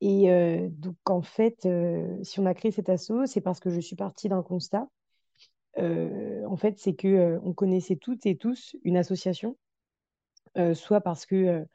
Et 0.00 0.30
euh, 0.30 0.68
donc, 0.70 0.96
en 1.06 1.22
fait, 1.22 1.64
euh, 1.66 2.22
si 2.22 2.40
on 2.40 2.46
a 2.46 2.54
créé 2.54 2.70
cet 2.70 2.88
assaut, 2.88 3.26
c'est 3.26 3.40
parce 3.40 3.60
que 3.60 3.70
je 3.70 3.80
suis 3.80 3.96
partie 3.96 4.28
d'un 4.28 4.42
constat. 4.42 4.88
Euh, 5.78 6.44
en 6.46 6.56
fait, 6.56 6.78
c'est 6.78 6.94
que 6.94 7.38
on 7.42 7.52
connaissait 7.52 7.96
toutes 7.96 8.26
et 8.26 8.36
tous 8.36 8.76
une 8.84 8.96
association, 8.96 9.56
soit 10.74 11.00
parce 11.00 11.26
que, 11.26 11.66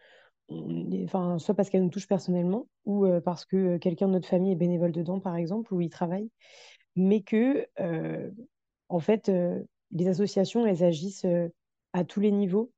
enfin, 1.04 1.38
soit 1.40 1.56
parce 1.56 1.70
qu'elle 1.70 1.84
nous 1.84 1.90
touche 1.90 2.08
personnellement, 2.08 2.68
ou 2.86 3.08
parce 3.24 3.46
que 3.46 3.78
quelqu'un 3.78 4.08
de 4.08 4.14
notre 4.14 4.28
famille 4.28 4.54
est 4.54 4.56
bénévole 4.56 4.92
dedans, 4.92 5.20
par 5.20 5.36
exemple, 5.36 5.74
ou 5.74 5.82
il 5.82 5.90
travaille, 5.90 6.30
mais 6.96 7.22
que, 7.22 7.68
en 8.90 9.00
fait, 9.00 9.32
les 9.92 10.08
associations, 10.08 10.66
elles 10.66 10.84
agissent 10.84 11.28
à 11.94 12.04
tous 12.04 12.20
les 12.20 12.32
niveaux, 12.32 12.72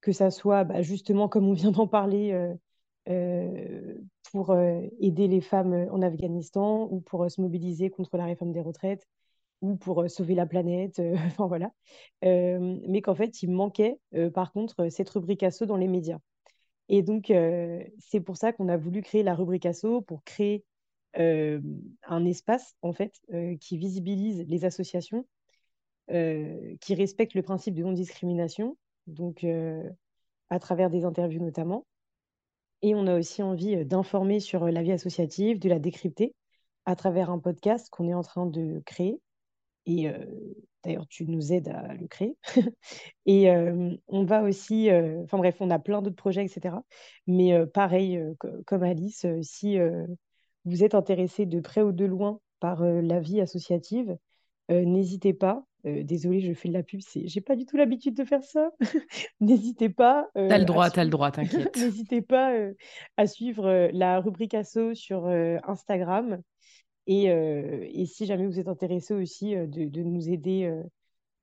que 0.00 0.12
ça 0.12 0.30
soit 0.30 0.64
bah, 0.64 0.82
justement, 0.82 1.28
comme 1.28 1.48
on 1.48 1.52
vient 1.52 1.72
d'en 1.72 1.86
parler, 1.86 2.56
euh, 3.08 3.94
pour 4.30 4.50
euh, 4.50 4.80
aider 5.00 5.26
les 5.26 5.40
femmes 5.40 5.88
en 5.90 6.02
Afghanistan 6.02 6.86
ou 6.90 7.00
pour 7.00 7.24
euh, 7.24 7.28
se 7.28 7.40
mobiliser 7.40 7.90
contre 7.90 8.16
la 8.16 8.24
réforme 8.24 8.52
des 8.52 8.60
retraites 8.60 9.06
ou 9.62 9.76
pour 9.76 10.10
sauver 10.10 10.34
la 10.34 10.46
planète, 10.46 11.00
enfin 11.26 11.46
voilà. 11.46 11.70
mais 12.22 13.00
qu'en 13.02 13.14
fait, 13.14 13.42
il 13.42 13.50
manquait 13.50 13.98
par 14.34 14.52
contre 14.52 14.88
cette 14.90 15.10
rubrique 15.10 15.42
ASSO 15.42 15.66
dans 15.66 15.76
les 15.76 15.88
médias. 15.88 16.18
Et 16.88 17.02
donc, 17.02 17.32
c'est 17.98 18.20
pour 18.20 18.36
ça 18.36 18.52
qu'on 18.52 18.68
a 18.68 18.76
voulu 18.76 19.02
créer 19.02 19.22
la 19.22 19.34
rubrique 19.34 19.66
ASSO 19.66 20.02
pour 20.02 20.24
créer 20.24 20.64
un 21.14 22.24
espace 22.26 22.74
en 22.82 22.92
fait 22.92 23.14
qui 23.60 23.78
visibilise 23.78 24.44
les 24.48 24.64
associations, 24.64 25.26
qui 26.08 26.94
respecte 26.94 27.34
le 27.34 27.42
principe 27.42 27.74
de 27.74 27.82
non-discrimination, 27.82 28.76
donc 29.06 29.46
à 30.50 30.58
travers 30.60 30.90
des 30.90 31.04
interviews 31.04 31.42
notamment, 31.42 31.86
Et 32.82 32.94
on 32.94 33.06
a 33.06 33.18
aussi 33.18 33.42
envie 33.42 33.84
d'informer 33.86 34.38
sur 34.40 34.66
la 34.66 34.82
vie 34.82 34.92
associative, 34.92 35.58
de 35.58 35.68
la 35.68 35.78
décrypter 35.78 36.34
à 36.84 36.96
travers 36.96 37.30
un 37.30 37.38
podcast 37.38 37.88
qu'on 37.90 38.08
est 38.08 38.14
en 38.14 38.22
train 38.22 38.46
de 38.46 38.82
créer. 38.86 39.20
Et 39.86 40.08
d'ailleurs, 40.84 41.06
tu 41.08 41.26
nous 41.26 41.52
aides 41.52 41.68
à 41.68 41.94
le 41.94 42.06
créer. 42.06 42.36
et 43.26 43.50
on 44.08 44.24
va 44.24 44.42
aussi, 44.42 44.90
enfin 45.22 45.38
bref, 45.38 45.56
on 45.60 45.70
a 45.70 45.78
plein 45.78 46.02
d'autres 46.02 46.16
projets, 46.16 46.44
etc. 46.44 46.76
Mais 47.26 47.54
pareil, 47.66 48.20
comme 48.66 48.82
Alice, 48.82 49.26
si 49.42 49.78
vous 50.64 50.84
êtes 50.84 50.94
intéressé 50.94 51.46
de 51.46 51.60
près 51.60 51.82
ou 51.82 51.92
de 51.92 52.04
loin 52.04 52.40
par 52.60 52.84
la 52.84 53.20
vie 53.20 53.40
associative, 53.40 54.16
n'hésitez 54.68 55.32
pas. 55.32 55.64
désolée, 55.84 56.40
je 56.40 56.52
fais 56.52 56.68
de 56.68 56.74
la 56.74 56.82
pub, 56.82 57.00
j'ai 57.14 57.40
pas 57.40 57.56
du 57.56 57.66
tout 57.66 57.76
l'habitude 57.76 58.14
de 58.14 58.24
faire 58.24 58.44
ça. 58.44 58.70
n'hésitez 59.40 59.88
pas. 59.88 60.28
t'as 60.34 60.58
le 60.58 60.64
droit, 60.64 60.90
t'as 60.90 61.04
le 61.04 61.10
droit, 61.10 61.30
t'inquiète. 61.32 61.76
n'hésitez 61.76 62.22
pas 62.22 62.52
à 63.16 63.26
suivre 63.26 63.90
la 63.92 64.20
rubrique 64.20 64.54
asso 64.54 64.94
sur 64.94 65.26
Instagram. 65.26 66.40
Et, 67.06 67.24
et, 67.24 68.06
si 68.06 68.26
jamais 68.26 68.46
vous 68.46 68.60
êtes 68.60 68.68
intéressé 68.68 69.12
aussi 69.12 69.56
de, 69.56 69.88
de, 69.88 70.02
nous 70.02 70.28
aider 70.28 70.72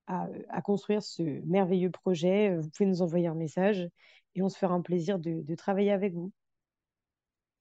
à, 0.07 0.30
à, 0.47 0.62
construire 0.62 1.03
ce 1.03 1.22
merveilleux 1.45 1.91
projet, 1.91 2.55
vous 2.55 2.70
pouvez 2.70 2.89
nous 2.89 3.01
envoyer 3.01 3.28
un 3.28 3.36
message 3.36 3.89
et 4.36 4.41
on 4.41 4.49
se 4.49 4.57
fera 4.57 4.74
un 4.74 4.82
plaisir 4.82 5.20
de, 5.20 5.55
travailler 5.55 5.91
avec 5.91 6.14
vous. 6.14 6.32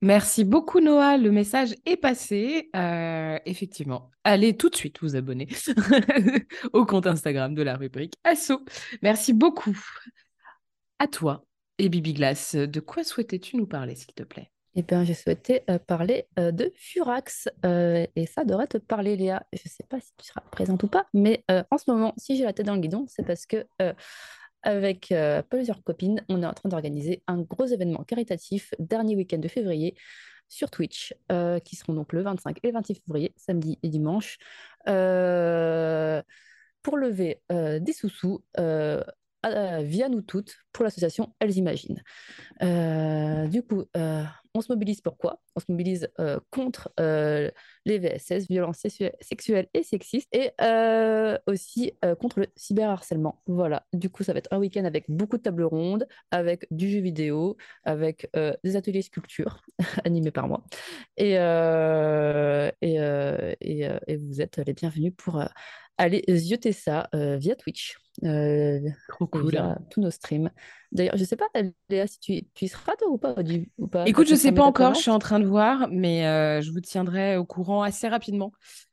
Merci 0.00 0.44
beaucoup 0.44 0.80
Noah, 0.80 1.16
le 1.16 1.32
message 1.32 1.74
est 1.84 1.96
passé. 1.96 2.70
Euh, 2.76 3.38
effectivement, 3.46 4.12
allez 4.22 4.56
tout 4.56 4.68
de 4.68 4.76
suite 4.76 5.00
vous 5.02 5.16
abonner 5.16 5.48
au 6.72 6.86
compte 6.86 7.08
Instagram 7.08 7.54
de 7.54 7.62
la 7.62 7.76
rubrique 7.76 8.14
Asso. 8.22 8.64
Merci 9.02 9.32
beaucoup. 9.32 9.76
À 11.00 11.08
toi 11.08 11.44
et 11.78 11.88
Bibi 11.88 12.14
de 12.14 12.80
quoi 12.80 13.02
souhaitais-tu 13.02 13.56
nous 13.56 13.66
parler 13.66 13.96
s'il 13.96 14.14
te 14.14 14.22
plaît? 14.22 14.50
Eh 14.74 14.82
bien, 14.82 15.04
j'ai 15.04 15.14
souhaité 15.14 15.62
euh, 15.70 15.78
parler 15.78 16.28
euh, 16.38 16.52
de 16.52 16.72
Furax. 16.76 17.48
et 17.64 18.26
ça 18.26 18.44
devrait 18.44 18.66
te 18.66 18.78
parler, 18.78 19.16
Léa. 19.16 19.42
Je 19.52 19.62
ne 19.64 19.70
sais 19.70 19.84
pas 19.88 20.00
si 20.00 20.12
tu 20.16 20.26
seras 20.26 20.42
présente 20.52 20.82
ou 20.82 20.88
pas, 20.88 21.06
mais 21.14 21.44
en 21.48 21.78
ce 21.78 21.90
moment, 21.90 22.14
si 22.16 22.36
j'ai 22.36 22.44
la 22.44 22.52
tête 22.52 22.66
dans 22.66 22.74
le 22.74 22.80
guidon, 22.80 23.06
c'est 23.08 23.26
parce 23.26 23.46
que 23.46 23.66
avec 24.62 25.12
euh, 25.12 25.42
plusieurs 25.42 25.82
copines, 25.82 26.24
on 26.28 26.42
est 26.42 26.46
en 26.46 26.52
train 26.52 26.68
d'organiser 26.68 27.22
un 27.26 27.38
gros 27.40 27.66
événement 27.66 28.04
caritatif 28.04 28.74
dernier 28.78 29.16
week-end 29.16 29.38
de 29.38 29.48
février 29.48 29.96
sur 30.48 30.70
Twitch, 30.70 31.14
euh, 31.30 31.58
qui 31.60 31.76
seront 31.76 31.94
donc 31.94 32.12
le 32.12 32.22
25 32.22 32.58
et 32.62 32.68
le 32.68 32.72
26 32.72 33.02
février, 33.06 33.32
samedi 33.36 33.78
et 33.82 33.88
dimanche, 33.88 34.38
euh, 34.88 36.22
pour 36.82 36.96
lever 36.96 37.42
des 37.50 37.92
sous-sous 37.92 38.42
via 39.82 40.08
nous 40.08 40.22
toutes 40.22 40.56
pour 40.72 40.84
l'association 40.84 41.34
Elles 41.40 41.56
Imaginent. 41.56 42.02
du 42.60 43.62
coup, 43.62 43.84
on 44.58 44.60
se 44.60 44.72
mobilise 44.72 45.00
pourquoi 45.00 45.40
On 45.56 45.60
se 45.60 45.66
mobilise 45.68 46.08
euh, 46.18 46.40
contre 46.50 46.90
euh, 47.00 47.50
les 47.84 47.98
VSS, 47.98 48.48
violences 48.48 48.84
sexuelles 49.20 49.68
et 49.74 49.82
sexistes, 49.82 50.28
et 50.32 50.50
euh, 50.60 51.38
aussi 51.46 51.92
contre 52.20 52.40
le 52.40 52.46
cyberharcèlement. 52.56 53.42
Voilà, 53.46 53.86
du 53.92 54.10
coup, 54.10 54.24
ça 54.24 54.32
va 54.32 54.38
être 54.38 54.52
un 54.52 54.58
week-end 54.58 54.84
avec 54.84 55.04
beaucoup 55.08 55.36
de 55.36 55.42
tables 55.42 55.64
rondes, 55.64 56.06
avec 56.30 56.66
du 56.70 56.90
jeu 56.90 57.00
vidéo, 57.00 57.56
avec 57.84 58.30
des 58.64 58.76
ateliers 58.76 59.02
sculpture 59.02 59.62
animés 60.04 60.30
par 60.30 60.48
moi. 60.48 60.64
Et, 61.16 61.32
et, 62.82 62.94
et, 63.60 64.16
vous 64.16 64.40
êtes 64.40 64.58
les 64.58 64.74
bienvenus 64.74 65.12
pour 65.16 65.42
aller 65.98 66.24
zioter 66.28 66.72
ça 66.72 67.08
via 67.12 67.54
Twitch. 67.56 67.96
Trop 68.22 69.26
cool. 69.26 69.50
Via 69.50 69.78
tous 69.90 70.00
nos 70.00 70.10
streams. 70.10 70.50
D'ailleurs, 70.90 71.16
je 71.18 71.24
sais 71.24 71.36
pas, 71.36 71.48
Léa, 71.90 72.06
si 72.06 72.18
tu, 72.18 72.42
tu 72.54 72.64
y 72.64 72.68
seras 72.68 72.96
toi 72.96 73.08
ou 73.08 73.18
pas, 73.18 73.34
ou 73.76 73.86
pas? 73.86 74.06
Écoute, 74.06 74.26
je 74.26 74.34
sais 74.34 74.52
pas 74.52 74.62
encore, 74.62 74.94
je 74.94 75.00
suis 75.00 75.10
en 75.10 75.18
train 75.18 75.38
de 75.38 75.44
voir, 75.44 75.88
mais 75.90 76.26
euh, 76.26 76.62
je 76.62 76.70
vous 76.70 76.80
tiendrai 76.80 77.36
au 77.36 77.44
courant 77.44 77.82
assez 77.82 78.08
rapidement. 78.08 78.52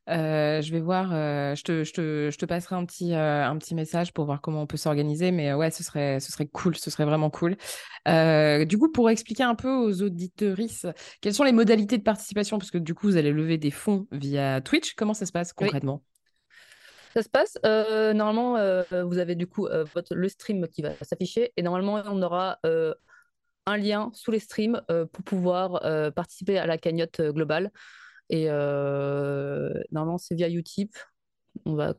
Euh, 0.09 0.61
je 0.61 0.71
vais 0.71 0.81
voir, 0.81 1.11
euh, 1.13 1.55
je, 1.55 1.63
te, 1.63 1.83
je, 1.85 1.93
te, 1.93 2.29
je, 2.31 2.37
te, 2.37 2.45
passerai 2.45 2.75
un 2.75 2.85
petit, 2.85 3.15
un 3.15 3.57
petit 3.57 3.75
message 3.75 4.11
pour 4.11 4.25
voir 4.25 4.41
comment 4.41 4.61
on 4.61 4.67
peut 4.67 4.77
s'organiser, 4.77 5.31
mais 5.31 5.53
ouais, 5.53 5.71
ce 5.71 5.83
serait, 5.83 6.19
ce 6.19 6.33
serait 6.33 6.47
cool, 6.47 6.75
ce 6.75 6.91
serait 6.91 7.05
vraiment 7.05 7.29
cool. 7.29 7.55
du 8.05 8.77
coup, 8.77 8.91
pour 8.91 9.09
expliquer 9.09 9.43
un 9.43 9.55
peu 9.55 9.73
aux 9.73 10.01
auditorices, 10.01 10.85
quelles 11.21 11.33
sont 11.33 11.45
les 11.45 11.53
modalités 11.53 11.97
de 11.97 12.03
participation, 12.03 12.57
parce 12.57 12.71
que 12.71 12.77
du 12.77 12.93
coup, 12.93 13.07
vous 13.07 13.17
allez 13.17 13.31
lever 13.31 13.57
des 13.57 13.71
fonds 13.71 14.05
via 14.11 14.59
Twitch, 14.59 14.95
comment 14.95 15.13
ça 15.13 15.25
se 15.25 15.31
passe 15.31 15.53
concrètement? 15.53 16.03
Ça 17.15 17.23
se 17.23 17.29
passe. 17.29 17.57
Euh, 17.65 18.13
normalement, 18.13 18.57
euh, 18.57 18.83
vous 19.05 19.19
avez 19.19 19.35
du 19.35 19.47
coup 19.47 19.67
euh, 19.67 19.85
votre, 19.95 20.13
le 20.13 20.27
stream 20.27 20.67
qui 20.67 20.81
va 20.81 20.91
s'afficher 21.01 21.53
et 21.55 21.61
normalement, 21.61 22.01
on 22.05 22.21
aura 22.21 22.59
un 23.67 23.77
lien 23.77 24.11
sous 24.13 24.31
les 24.31 24.39
streams 24.39 24.81
pour 24.87 25.23
pouvoir 25.23 25.81
participer 26.13 26.57
à 26.57 26.67
la 26.67 26.77
cagnotte 26.77 27.21
globale. 27.21 27.71
Et 28.29 28.45
normalement, 29.91 30.17
c'est 30.17 30.35
via 30.35 30.49
Utip. 30.49 30.95
On 31.65 31.73
va... 31.73 31.93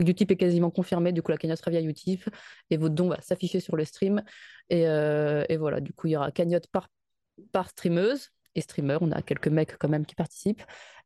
Utip 0.00 0.32
est 0.32 0.36
quasiment 0.36 0.70
confirmé, 0.70 1.12
du 1.12 1.22
coup, 1.22 1.30
la 1.30 1.36
cagnotte 1.36 1.58
sera 1.58 1.70
via 1.70 1.80
Utip 1.80 2.28
et 2.70 2.76
votre 2.76 2.94
don 2.94 3.08
va 3.08 3.20
s'afficher 3.20 3.60
sur 3.60 3.76
le 3.76 3.84
stream. 3.84 4.22
Et, 4.70 4.86
voilà, 5.56 5.80
du 5.80 5.92
coup, 5.92 6.08
il 6.08 6.12
y 6.12 6.16
aura 6.16 6.32
cagnotte 6.32 6.66
par, 6.68 6.88
par 7.52 7.68
streameuse 7.68 8.30
et 8.54 8.60
streamer. 8.62 8.98
On 9.00 9.12
a 9.12 9.22
quelques 9.22 9.48
mecs 9.48 9.76
quand 9.78 9.88
même 9.88 10.06
qui 10.06 10.14
participent 10.14 10.62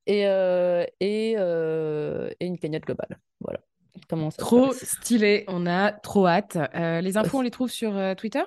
et, 0.06 0.26
euh, 0.26 0.84
et, 1.00 1.34
euh, 1.36 2.30
et, 2.40 2.46
une 2.46 2.58
cagnotte 2.58 2.84
globale. 2.84 3.18
Voilà. 3.40 3.60
Comment 4.08 4.30
trop 4.30 4.72
stylé, 4.72 5.44
on 5.48 5.66
a 5.66 5.90
trop 5.92 6.26
hâte. 6.26 6.56
Euh, 6.74 7.00
les 7.00 7.16
infos, 7.16 7.38
on 7.38 7.42
les 7.42 7.50
trouve 7.50 7.70
sur 7.70 8.14
Twitter? 8.16 8.42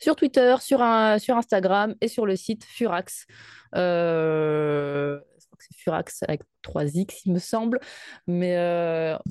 Sur 0.00 0.14
Twitter, 0.14 0.54
sur, 0.60 0.82
un, 0.82 1.18
sur 1.18 1.36
Instagram 1.36 1.94
et 2.00 2.08
sur 2.08 2.26
le 2.26 2.36
site 2.36 2.64
Furax. 2.64 3.26
je 3.74 5.18
crois 5.18 5.58
que 5.58 5.64
c'est 5.64 5.76
Furax 5.76 6.22
avec 6.22 6.42
3X, 6.62 7.22
il 7.26 7.32
me 7.32 7.38
semble. 7.40 7.80
Mais 8.28 8.56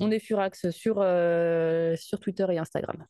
on 0.00 0.10
est 0.10 0.18
Furax 0.20 0.70
sur, 0.70 0.96
sur 1.96 2.20
Twitter 2.20 2.46
et 2.50 2.58
Instagram. 2.58 3.04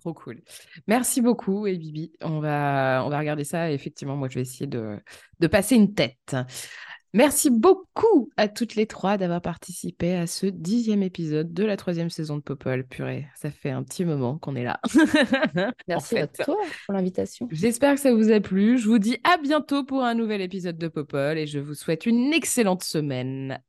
Trop 0.00 0.12
cool. 0.12 0.42
Merci 0.86 1.22
beaucoup, 1.22 1.66
et 1.66 1.78
Bibi. 1.78 2.12
On 2.20 2.40
va, 2.40 3.02
on 3.06 3.08
va 3.08 3.18
regarder 3.18 3.44
ça. 3.44 3.70
effectivement, 3.70 4.16
moi, 4.16 4.28
je 4.28 4.34
vais 4.34 4.42
essayer 4.42 4.66
de, 4.66 5.00
de 5.40 5.46
passer 5.46 5.76
une 5.76 5.94
tête. 5.94 6.36
Merci 7.14 7.48
beaucoup 7.48 8.28
à 8.36 8.48
toutes 8.48 8.74
les 8.74 8.86
trois 8.86 9.16
d'avoir 9.16 9.40
participé 9.40 10.16
à 10.16 10.26
ce 10.26 10.46
dixième 10.46 11.00
épisode 11.00 11.54
de 11.54 11.62
la 11.62 11.76
troisième 11.76 12.10
saison 12.10 12.36
de 12.38 12.42
Popol. 12.42 12.84
Purée, 12.84 13.28
ça 13.36 13.52
fait 13.52 13.70
un 13.70 13.84
petit 13.84 14.04
moment 14.04 14.36
qu'on 14.36 14.56
est 14.56 14.64
là. 14.64 14.80
Merci 15.86 16.18
à 16.18 16.26
toi 16.26 16.56
pour 16.86 16.92
l'invitation. 16.92 17.46
J'espère 17.52 17.94
que 17.94 18.00
ça 18.00 18.12
vous 18.12 18.32
a 18.32 18.40
plu. 18.40 18.78
Je 18.78 18.88
vous 18.88 18.98
dis 18.98 19.18
à 19.22 19.36
bientôt 19.36 19.84
pour 19.84 20.02
un 20.02 20.14
nouvel 20.14 20.40
épisode 20.40 20.76
de 20.76 20.88
Popol 20.88 21.38
et 21.38 21.46
je 21.46 21.60
vous 21.60 21.74
souhaite 21.74 22.04
une 22.04 22.32
excellente 22.32 22.82
semaine. 22.82 23.60